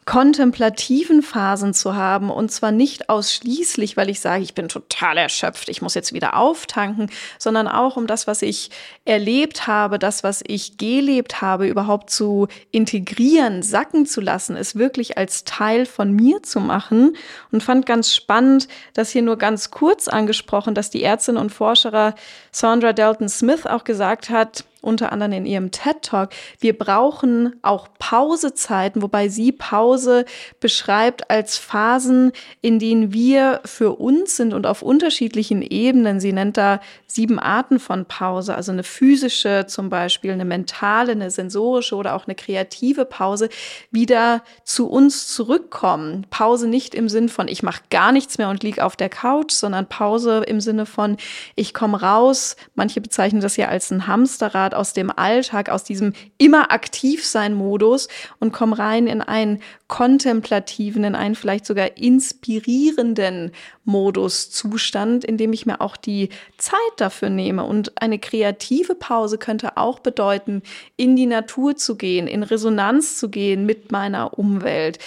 kontemplativen 0.05 1.21
Phasen 1.21 1.73
zu 1.73 1.95
haben. 1.95 2.29
Und 2.29 2.51
zwar 2.51 2.71
nicht 2.71 3.09
ausschließlich, 3.09 3.97
weil 3.97 4.09
ich 4.09 4.19
sage, 4.19 4.43
ich 4.43 4.55
bin 4.55 4.67
total 4.67 5.17
erschöpft, 5.17 5.69
ich 5.69 5.81
muss 5.81 5.93
jetzt 5.93 6.13
wieder 6.13 6.35
auftanken, 6.35 7.09
sondern 7.37 7.67
auch 7.67 7.97
um 7.97 8.07
das, 8.07 8.27
was 8.27 8.41
ich 8.41 8.71
erlebt 9.05 9.67
habe, 9.67 9.99
das, 9.99 10.23
was 10.23 10.43
ich 10.45 10.77
gelebt 10.77 11.41
habe, 11.41 11.67
überhaupt 11.67 12.09
zu 12.09 12.47
integrieren, 12.71 13.61
sacken 13.61 14.05
zu 14.05 14.21
lassen, 14.21 14.55
es 14.55 14.75
wirklich 14.75 15.17
als 15.17 15.43
Teil 15.43 15.85
von 15.85 16.11
mir 16.13 16.41
zu 16.41 16.59
machen. 16.59 17.15
Und 17.51 17.63
fand 17.63 17.85
ganz 17.85 18.13
spannend, 18.13 18.67
dass 18.93 19.11
hier 19.11 19.21
nur 19.21 19.37
ganz 19.37 19.71
kurz 19.71 20.07
angesprochen, 20.07 20.73
dass 20.73 20.89
die 20.89 21.03
Ärztin 21.03 21.37
und 21.37 21.51
Forscherin 21.51 22.13
Sandra 22.51 22.93
Dalton 22.93 23.29
Smith 23.29 23.65
auch 23.65 23.83
gesagt 23.83 24.29
hat, 24.29 24.65
unter 24.81 25.11
anderem 25.11 25.33
in 25.33 25.45
ihrem 25.45 25.71
TED 25.71 26.01
Talk, 26.01 26.31
wir 26.59 26.77
brauchen 26.77 27.55
auch 27.61 27.87
Pausezeiten, 27.99 29.01
wobei 29.01 29.29
sie 29.29 29.51
Pause 29.51 30.25
beschreibt 30.59 31.29
als 31.29 31.57
Phasen, 31.57 32.31
in 32.61 32.79
denen 32.79 33.13
wir 33.13 33.61
für 33.63 33.91
uns 33.99 34.37
sind 34.37 34.53
und 34.53 34.65
auf 34.65 34.81
unterschiedlichen 34.81 35.61
Ebenen. 35.61 36.19
Sie 36.19 36.33
nennt 36.33 36.57
da 36.57 36.81
sieben 37.05 37.39
Arten 37.39 37.79
von 37.79 38.05
Pause, 38.05 38.55
also 38.55 38.71
eine 38.71 38.83
physische 38.83 39.65
zum 39.67 39.89
Beispiel, 39.89 40.31
eine 40.31 40.45
mentale, 40.45 41.11
eine 41.11 41.29
sensorische 41.29 41.95
oder 41.95 42.15
auch 42.15 42.25
eine 42.25 42.35
kreative 42.35 43.05
Pause, 43.05 43.49
wieder 43.91 44.41
zu 44.63 44.89
uns 44.89 45.27
zurückkommen. 45.27 46.25
Pause 46.29 46.67
nicht 46.67 46.95
im 46.95 47.09
Sinn 47.09 47.29
von, 47.29 47.47
ich 47.47 47.63
mache 47.63 47.83
gar 47.91 48.11
nichts 48.11 48.37
mehr 48.37 48.49
und 48.49 48.63
liege 48.63 48.83
auf 48.83 48.95
der 48.95 49.09
Couch, 49.09 49.51
sondern 49.51 49.87
Pause 49.87 50.43
im 50.47 50.59
Sinne 50.59 50.85
von, 50.85 51.17
ich 51.55 51.73
komme 51.73 52.01
raus. 52.01 52.40
Manche 52.75 53.01
bezeichnen 53.01 53.41
das 53.41 53.57
ja 53.57 53.67
als 53.67 53.91
ein 53.91 54.07
Hamsterrad 54.07 54.73
aus 54.73 54.93
dem 54.93 55.11
Alltag, 55.11 55.69
aus 55.69 55.83
diesem 55.83 56.13
immer 56.37 56.71
aktiv 56.71 57.25
sein 57.25 57.53
Modus 57.53 58.07
und 58.39 58.51
komme 58.51 58.77
rein 58.77 59.07
in 59.07 59.21
einen 59.21 59.61
kontemplativen, 59.87 61.03
in 61.03 61.15
einen 61.15 61.35
vielleicht 61.35 61.65
sogar 61.65 61.97
inspirierenden 61.97 63.51
Moduszustand, 63.83 65.25
in 65.25 65.37
dem 65.37 65.53
ich 65.53 65.65
mir 65.65 65.81
auch 65.81 65.97
die 65.97 66.29
Zeit 66.57 66.79
dafür 66.97 67.29
nehme. 67.29 67.63
Und 67.63 68.01
eine 68.01 68.19
kreative 68.19 68.95
Pause 68.95 69.37
könnte 69.37 69.77
auch 69.77 69.99
bedeuten, 69.99 70.61
in 70.95 71.15
die 71.15 71.25
Natur 71.25 71.75
zu 71.75 71.97
gehen, 71.97 72.27
in 72.27 72.43
Resonanz 72.43 73.17
zu 73.17 73.29
gehen 73.29 73.65
mit 73.65 73.91
meiner 73.91 74.37
Umwelt 74.37 74.99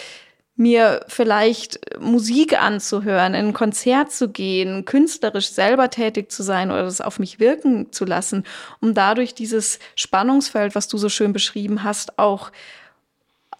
mir 0.56 1.04
vielleicht 1.08 1.80
Musik 2.00 2.60
anzuhören, 2.60 3.34
in 3.34 3.46
ein 3.46 3.52
Konzert 3.52 4.12
zu 4.12 4.28
gehen, 4.28 4.84
künstlerisch 4.84 5.50
selber 5.50 5.90
tätig 5.90 6.30
zu 6.30 6.42
sein 6.44 6.70
oder 6.70 6.84
das 6.84 7.00
auf 7.00 7.18
mich 7.18 7.40
wirken 7.40 7.90
zu 7.92 8.04
lassen, 8.04 8.44
um 8.80 8.94
dadurch 8.94 9.34
dieses 9.34 9.80
Spannungsfeld, 9.96 10.74
was 10.74 10.86
du 10.86 10.96
so 10.96 11.08
schön 11.08 11.32
beschrieben 11.32 11.82
hast, 11.82 12.18
auch 12.18 12.52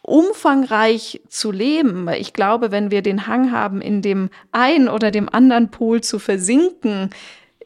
umfangreich 0.03 1.21
zu 1.29 1.51
leben. 1.51 2.07
Weil 2.07 2.21
ich 2.21 2.33
glaube, 2.33 2.71
wenn 2.71 2.93
wir 2.93 3.03
den 3.03 3.27
Hang 3.27 3.51
haben, 3.51 3.81
in 3.81 4.01
dem 4.01 4.31
einen 4.53 4.89
oder 4.89 5.11
dem 5.11 5.29
anderen 5.29 5.71
Pol 5.71 6.01
zu 6.01 6.21
versinken, 6.21 7.11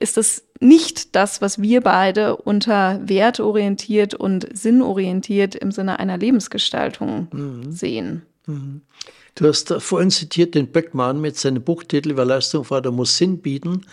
ist 0.00 0.16
das 0.16 0.44
nicht 0.60 1.14
das, 1.16 1.42
was 1.42 1.60
wir 1.60 1.82
beide 1.82 2.36
unter 2.36 3.00
wertorientiert 3.02 4.14
und 4.14 4.48
sinnorientiert 4.56 5.54
im 5.54 5.70
Sinne 5.70 5.98
einer 5.98 6.16
Lebensgestaltung 6.16 7.28
mhm. 7.32 7.72
sehen. 7.72 8.22
Mhm. 8.46 8.82
Du 9.38 9.46
hast 9.46 9.72
vorhin 9.78 10.10
zitiert 10.10 10.56
den 10.56 10.72
Beckmann 10.72 11.20
mit 11.20 11.36
seinem 11.36 11.62
Buchtitel 11.62 12.16
Wer 12.16 12.24
Leistung 12.24 12.64
fordert, 12.64 12.92
muss 12.92 13.16
Sinn 13.16 13.38
bieten. 13.40 13.86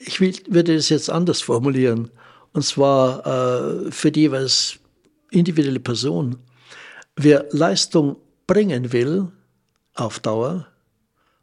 Ich 0.00 0.20
will, 0.20 0.34
würde 0.48 0.74
es 0.74 0.88
jetzt 0.88 1.10
anders 1.10 1.42
formulieren. 1.42 2.10
und 2.52 2.64
zwar 2.64 3.24
äh, 3.24 3.92
für 3.92 4.10
die 4.10 4.22
jeweils 4.22 4.80
individuelle 5.30 5.78
Person. 5.78 6.38
Wer 7.14 7.46
Leistung 7.50 8.16
bringen 8.48 8.92
will, 8.92 9.28
auf 9.94 10.18
Dauer, 10.18 10.66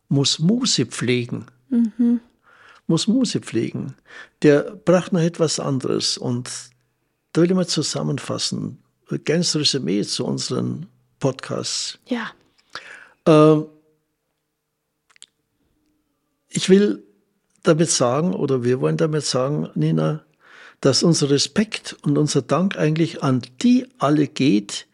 muss 0.09 0.39
Muse 0.39 0.85
pflegen. 0.85 1.45
Mhm. 1.69 2.19
Muss 2.87 3.07
Muse 3.07 3.39
pflegen. 3.39 3.95
Der 4.41 4.75
braucht 4.83 5.13
noch 5.13 5.21
etwas 5.21 5.57
anderes. 5.57 6.17
Und 6.17 6.49
da 7.31 7.41
will 7.41 7.51
ich 7.51 7.55
mal 7.55 7.65
zusammenfassen. 7.65 8.77
Ganz 9.23 9.55
Resümee 9.55 10.03
zu 10.03 10.25
unseren 10.25 10.87
Podcasts. 11.19 11.97
Ja. 12.07 12.31
Ähm, 13.25 13.65
ich 16.49 16.69
will 16.69 17.03
damit 17.63 17.89
sagen, 17.89 18.33
oder 18.33 18.63
wir 18.63 18.81
wollen 18.81 18.97
damit 18.97 19.23
sagen, 19.23 19.69
Nina, 19.75 20.25
dass 20.81 21.03
unser 21.03 21.29
Respekt 21.29 21.95
und 22.03 22.17
unser 22.17 22.41
Dank 22.41 22.77
eigentlich 22.77 23.23
an 23.23 23.41
die 23.61 23.87
alle 23.99 24.27
geht, 24.27 24.87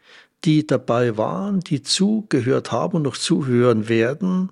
die 0.44 0.66
dabei 0.66 1.16
waren, 1.16 1.60
die 1.60 1.82
zugehört 1.82 2.70
haben 2.70 2.96
und 2.96 3.02
noch 3.02 3.16
zuhören 3.16 3.88
werden 3.88 4.50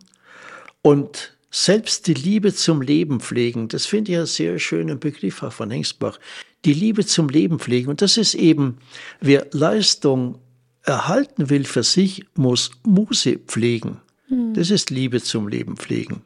und 0.83 1.37
selbst 1.51 2.07
die 2.07 2.15
Liebe 2.15 2.53
zum 2.55 2.83
Leben 2.83 3.21
pflegen. 3.21 3.69
Das 3.69 3.87
finde 3.87 4.13
ich 4.13 4.19
einen 4.19 4.27
sehr 4.27 4.59
schönen 4.59 4.99
Begriff 4.99 5.37
von 5.37 5.71
Hengsbach. 5.71 6.19
Die 6.65 6.75
Liebe 6.75 7.07
zum 7.07 7.29
Leben 7.29 7.59
pflegen. 7.59 7.89
Und 7.89 8.03
das 8.03 8.17
ist 8.17 8.35
eben, 8.35 8.79
wer 9.21 9.47
Leistung 9.53 10.39
erhalten 10.87 11.51
will 11.51 11.65
für 11.65 11.83
sich, 11.83 12.25
muss 12.35 12.71
Muse 12.85 13.39
pflegen. 13.39 14.01
Hm. 14.29 14.55
Das 14.55 14.71
ist 14.71 14.91
Liebe 14.91 15.21
zum 15.23 15.49
Leben 15.49 15.77
pflegen. 15.77 16.23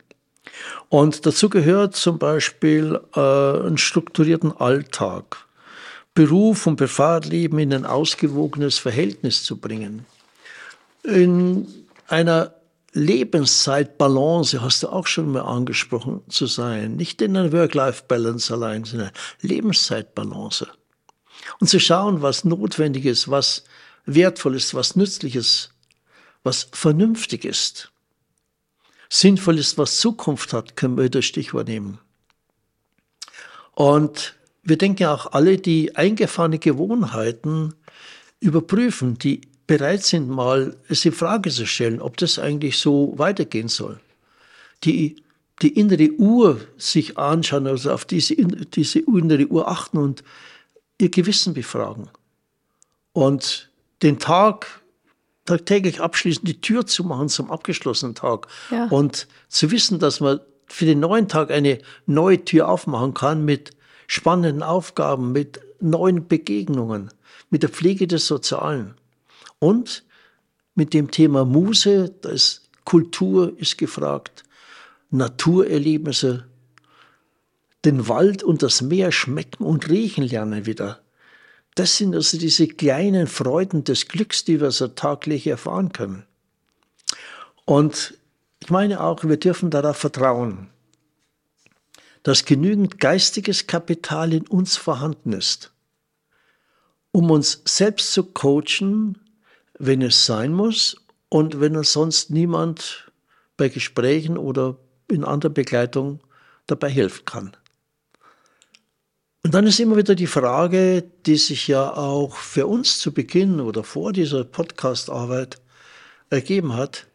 Und 0.88 1.26
dazu 1.26 1.48
gehört 1.48 1.96
zum 1.96 2.18
Beispiel 2.18 3.00
äh, 3.14 3.20
einen 3.20 3.78
strukturierten 3.78 4.52
Alltag, 4.52 5.46
Beruf 6.14 6.66
und 6.66 6.76
Privatleben 6.76 7.58
in 7.58 7.72
ein 7.72 7.86
ausgewogenes 7.86 8.78
Verhältnis 8.78 9.44
zu 9.44 9.56
bringen. 9.56 10.04
In 11.04 11.66
einer 12.08 12.54
Lebenszeitbalance, 12.92 14.60
hast 14.60 14.82
du 14.82 14.88
auch 14.88 15.06
schon 15.06 15.32
mal 15.32 15.42
angesprochen, 15.42 16.22
zu 16.28 16.46
sein. 16.46 16.96
Nicht 16.96 17.22
in 17.22 17.36
einer 17.36 17.52
Work-Life-Balance 17.52 18.52
allein, 18.52 18.84
sondern 18.84 19.10
Lebenszeitbalance. 19.40 20.66
Und 21.60 21.68
zu 21.68 21.78
schauen, 21.78 22.20
was 22.20 22.44
notwendig 22.44 23.06
ist, 23.06 23.30
was 23.30 23.64
wertvoll 24.06 24.56
ist, 24.56 24.74
was 24.74 24.96
nützlich 24.96 25.36
ist, 25.36 25.72
was 26.42 26.68
vernünftig 26.72 27.44
ist 27.44 27.90
sinnvoll 29.10 29.58
ist, 29.58 29.76
was 29.76 29.98
Zukunft 29.98 30.52
hat, 30.52 30.76
können 30.76 30.96
wir 30.96 31.10
das 31.10 31.24
Stichwort 31.26 31.68
nehmen. 31.68 31.98
Und 33.74 34.36
wir 34.62 34.78
denken 34.78 35.06
auch 35.06 35.32
alle, 35.32 35.58
die 35.58 35.96
eingefahrene 35.96 36.58
Gewohnheiten 36.58 37.74
überprüfen, 38.38 39.18
die 39.18 39.42
bereit 39.66 40.04
sind, 40.04 40.28
mal 40.28 40.76
es 40.88 41.04
in 41.04 41.12
Frage 41.12 41.50
zu 41.50 41.66
stellen, 41.66 42.00
ob 42.00 42.16
das 42.16 42.38
eigentlich 42.38 42.78
so 42.78 43.14
weitergehen 43.16 43.68
soll. 43.68 44.00
Die, 44.84 45.16
die 45.62 45.78
innere 45.78 46.10
Uhr 46.12 46.60
sich 46.76 47.18
anschauen, 47.18 47.66
also 47.66 47.92
auf 47.92 48.04
diese, 48.04 48.34
diese 48.36 49.00
innere 49.00 49.46
Uhr 49.46 49.68
achten 49.68 49.98
und 49.98 50.24
ihr 50.98 51.10
Gewissen 51.10 51.54
befragen. 51.54 52.08
Und 53.12 53.69
den 54.02 54.18
Tag 54.18 54.80
tagtäglich 55.44 56.00
abschließen, 56.00 56.44
die 56.44 56.60
Tür 56.60 56.86
zu 56.86 57.04
machen 57.04 57.28
zum 57.28 57.50
abgeschlossenen 57.50 58.14
Tag. 58.14 58.46
Ja. 58.70 58.86
Und 58.86 59.26
zu 59.48 59.70
wissen, 59.70 59.98
dass 59.98 60.20
man 60.20 60.40
für 60.66 60.84
den 60.84 61.00
neuen 61.00 61.28
Tag 61.28 61.50
eine 61.50 61.78
neue 62.06 62.44
Tür 62.44 62.68
aufmachen 62.68 63.14
kann 63.14 63.44
mit 63.44 63.72
spannenden 64.06 64.62
Aufgaben, 64.62 65.32
mit 65.32 65.60
neuen 65.80 66.28
Begegnungen, 66.28 67.10
mit 67.50 67.62
der 67.62 67.70
Pflege 67.70 68.06
des 68.06 68.26
Sozialen. 68.26 68.94
Und 69.58 70.04
mit 70.74 70.94
dem 70.94 71.10
Thema 71.10 71.44
Muse, 71.44 72.14
da 72.22 72.30
ist 72.30 72.70
Kultur 72.84 73.52
ist 73.58 73.78
gefragt, 73.78 74.44
Naturerlebnisse, 75.10 76.46
den 77.84 78.08
Wald 78.08 78.42
und 78.42 78.62
das 78.62 78.82
Meer 78.82 79.12
schmecken 79.12 79.64
und 79.64 79.88
riechen 79.88 80.24
lernen 80.24 80.66
wieder. 80.66 80.99
Das 81.74 81.96
sind 81.96 82.14
also 82.14 82.36
diese 82.36 82.66
kleinen 82.66 83.26
Freuden 83.26 83.84
des 83.84 84.08
Glücks, 84.08 84.44
die 84.44 84.60
wir 84.60 84.70
so 84.70 84.88
taglich 84.88 85.46
erfahren 85.46 85.92
können. 85.92 86.24
Und 87.64 88.14
ich 88.62 88.70
meine 88.70 89.00
auch, 89.00 89.24
wir 89.24 89.36
dürfen 89.36 89.70
darauf 89.70 89.96
vertrauen, 89.96 90.68
dass 92.22 92.44
genügend 92.44 92.98
geistiges 92.98 93.66
Kapital 93.66 94.32
in 94.32 94.46
uns 94.46 94.76
vorhanden 94.76 95.32
ist, 95.32 95.72
um 97.12 97.30
uns 97.30 97.62
selbst 97.64 98.12
zu 98.12 98.24
coachen, 98.24 99.18
wenn 99.78 100.02
es 100.02 100.26
sein 100.26 100.52
muss 100.52 100.96
und 101.28 101.60
wenn 101.60 101.76
uns 101.76 101.92
sonst 101.92 102.30
niemand 102.30 103.10
bei 103.56 103.68
Gesprächen 103.68 104.36
oder 104.36 104.76
in 105.08 105.24
anderer 105.24 105.52
Begleitung 105.52 106.20
dabei 106.66 106.90
helfen 106.90 107.24
kann. 107.24 107.56
Und 109.42 109.54
dann 109.54 109.66
ist 109.66 109.80
immer 109.80 109.96
wieder 109.96 110.14
die 110.14 110.26
Frage, 110.26 111.02
die 111.24 111.36
sich 111.36 111.66
ja 111.66 111.94
auch 111.94 112.36
für 112.36 112.66
uns 112.66 112.98
zu 112.98 113.12
Beginn 113.12 113.60
oder 113.60 113.84
vor 113.84 114.12
dieser 114.12 114.44
Podcast-Arbeit 114.44 115.60
ergeben 116.28 116.74
hat, 116.74 117.06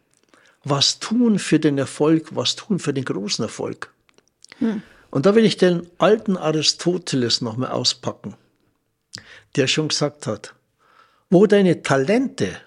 was 0.63 0.99
tun 0.99 1.37
für 1.37 1.59
den 1.59 1.77
Erfolg, 1.77 2.35
was 2.35 2.55
tun 2.55 2.79
für 2.79 2.93
den 2.93 3.05
großen 3.05 3.43
Erfolg? 3.43 3.93
Hm. 4.57 4.81
Und 5.11 5.27
da 5.27 5.35
will 5.35 5.45
ich 5.45 5.57
den 5.57 5.87
alten 5.99 6.35
Aristoteles 6.35 7.41
nochmal 7.41 7.71
auspacken, 7.71 8.35
der 9.55 9.67
schon 9.67 9.89
gesagt 9.89 10.25
hat, 10.25 10.55
wo 11.29 11.45
deine 11.45 11.83
Talente 11.83 12.57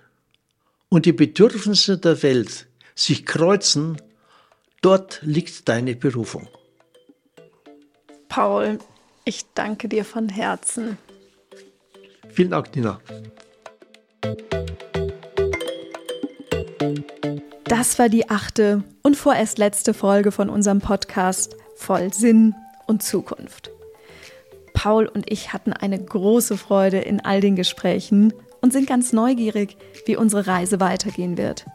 und 0.89 1.05
die 1.05 1.13
Bedürfnisse 1.13 1.99
der 1.99 2.23
Welt 2.23 2.69
sich 2.95 3.27
kreuzen, 3.27 4.01
dort 4.81 5.21
liegt 5.23 5.69
deine 5.69 5.97
Berufung. 5.97 6.49
Paul, 8.29 8.79
ich 9.29 9.45
danke 9.53 9.89
dir 9.89 10.07
von 10.07 10.31
Herzen. 10.31 10.97
Vielen 12.31 12.51
Dank, 12.51 12.75
Nina. 12.75 12.99
Das 17.65 17.99
war 17.99 18.09
die 18.09 18.31
achte 18.31 18.83
und 19.03 19.17
vorerst 19.17 19.59
letzte 19.59 19.93
Folge 19.93 20.33
von 20.33 20.49
unserem 20.49 20.81
Podcast 20.81 21.55
Voll 21.77 22.13
Sinn 22.15 22.55
und 22.87 23.03
Zukunft. 23.03 23.71
Paul 24.73 25.07
und 25.07 25.31
ich 25.31 25.53
hatten 25.53 25.75
eine 25.75 26.03
große 26.03 26.57
Freude 26.57 26.99
in 26.99 27.21
all 27.21 27.43
den 27.43 27.55
Gesprächen 27.55 28.33
und 28.63 28.73
sind 28.73 28.87
ganz 28.87 29.13
neugierig, 29.13 29.77
wie 30.07 30.17
unsere 30.17 30.47
Reise 30.47 30.81
weitergehen 30.81 31.37
wird. 31.37 31.67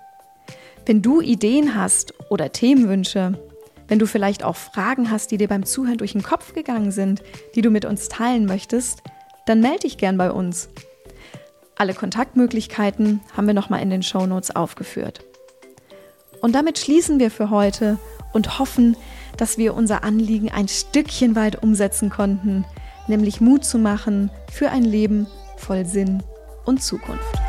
Wenn 0.88 1.04
du 1.04 1.22
Ideen 1.22 1.76
hast 1.76 2.16
oder 2.32 2.52
Themenwünsche, 2.52 3.38
wenn 3.88 4.00
du 4.00 4.06
vielleicht 4.06 4.44
auch 4.44 4.56
Fragen 4.56 5.12
hast, 5.12 5.32
die 5.32 5.38
dir 5.38 5.48
beim 5.48 5.66
Zuhören 5.66 5.98
durch 5.98 6.14
den 6.14 6.24
Kopf 6.24 6.54
gegangen 6.54 6.92
sind, 6.92 7.24
die 7.56 7.62
du 7.62 7.70
mit 7.70 7.86
uns 7.86 8.10
teilen 8.10 8.46
möchtest, 8.46 9.04
dann 9.46 9.60
melde 9.60 9.80
dich 9.80 9.98
gern 9.98 10.18
bei 10.18 10.32
uns. 10.32 10.70
Alle 11.76 11.94
Kontaktmöglichkeiten 11.94 13.22
haben 13.36 13.48
wir 13.48 13.54
nochmal 13.54 13.82
in 13.82 13.90
den 13.90 14.04
Show 14.04 14.26
Notes 14.26 14.56
aufgeführt. 14.56 15.26
Und 16.42 16.54
damit 16.54 16.78
schließen 16.78 17.20
wir 17.20 17.32
für 17.32 17.50
heute 17.50 17.98
und 18.32 18.60
hoffen, 18.60 18.98
dass 19.38 19.58
wir 19.58 19.74
unser 19.74 20.04
Anliegen 20.04 20.52
ein 20.52 20.68
Stückchen 20.68 21.36
weit 21.36 21.64
umsetzen 21.64 22.10
konnten, 22.10 22.66
nämlich 23.08 23.42
Mut 23.42 23.66
zu 23.66 23.78
machen 23.78 24.30
für 24.52 24.70
ein 24.70 24.84
Leben 24.84 25.28
voll 25.58 25.86
Sinn 25.86 26.22
und 26.66 26.84
Zukunft. 26.84 27.43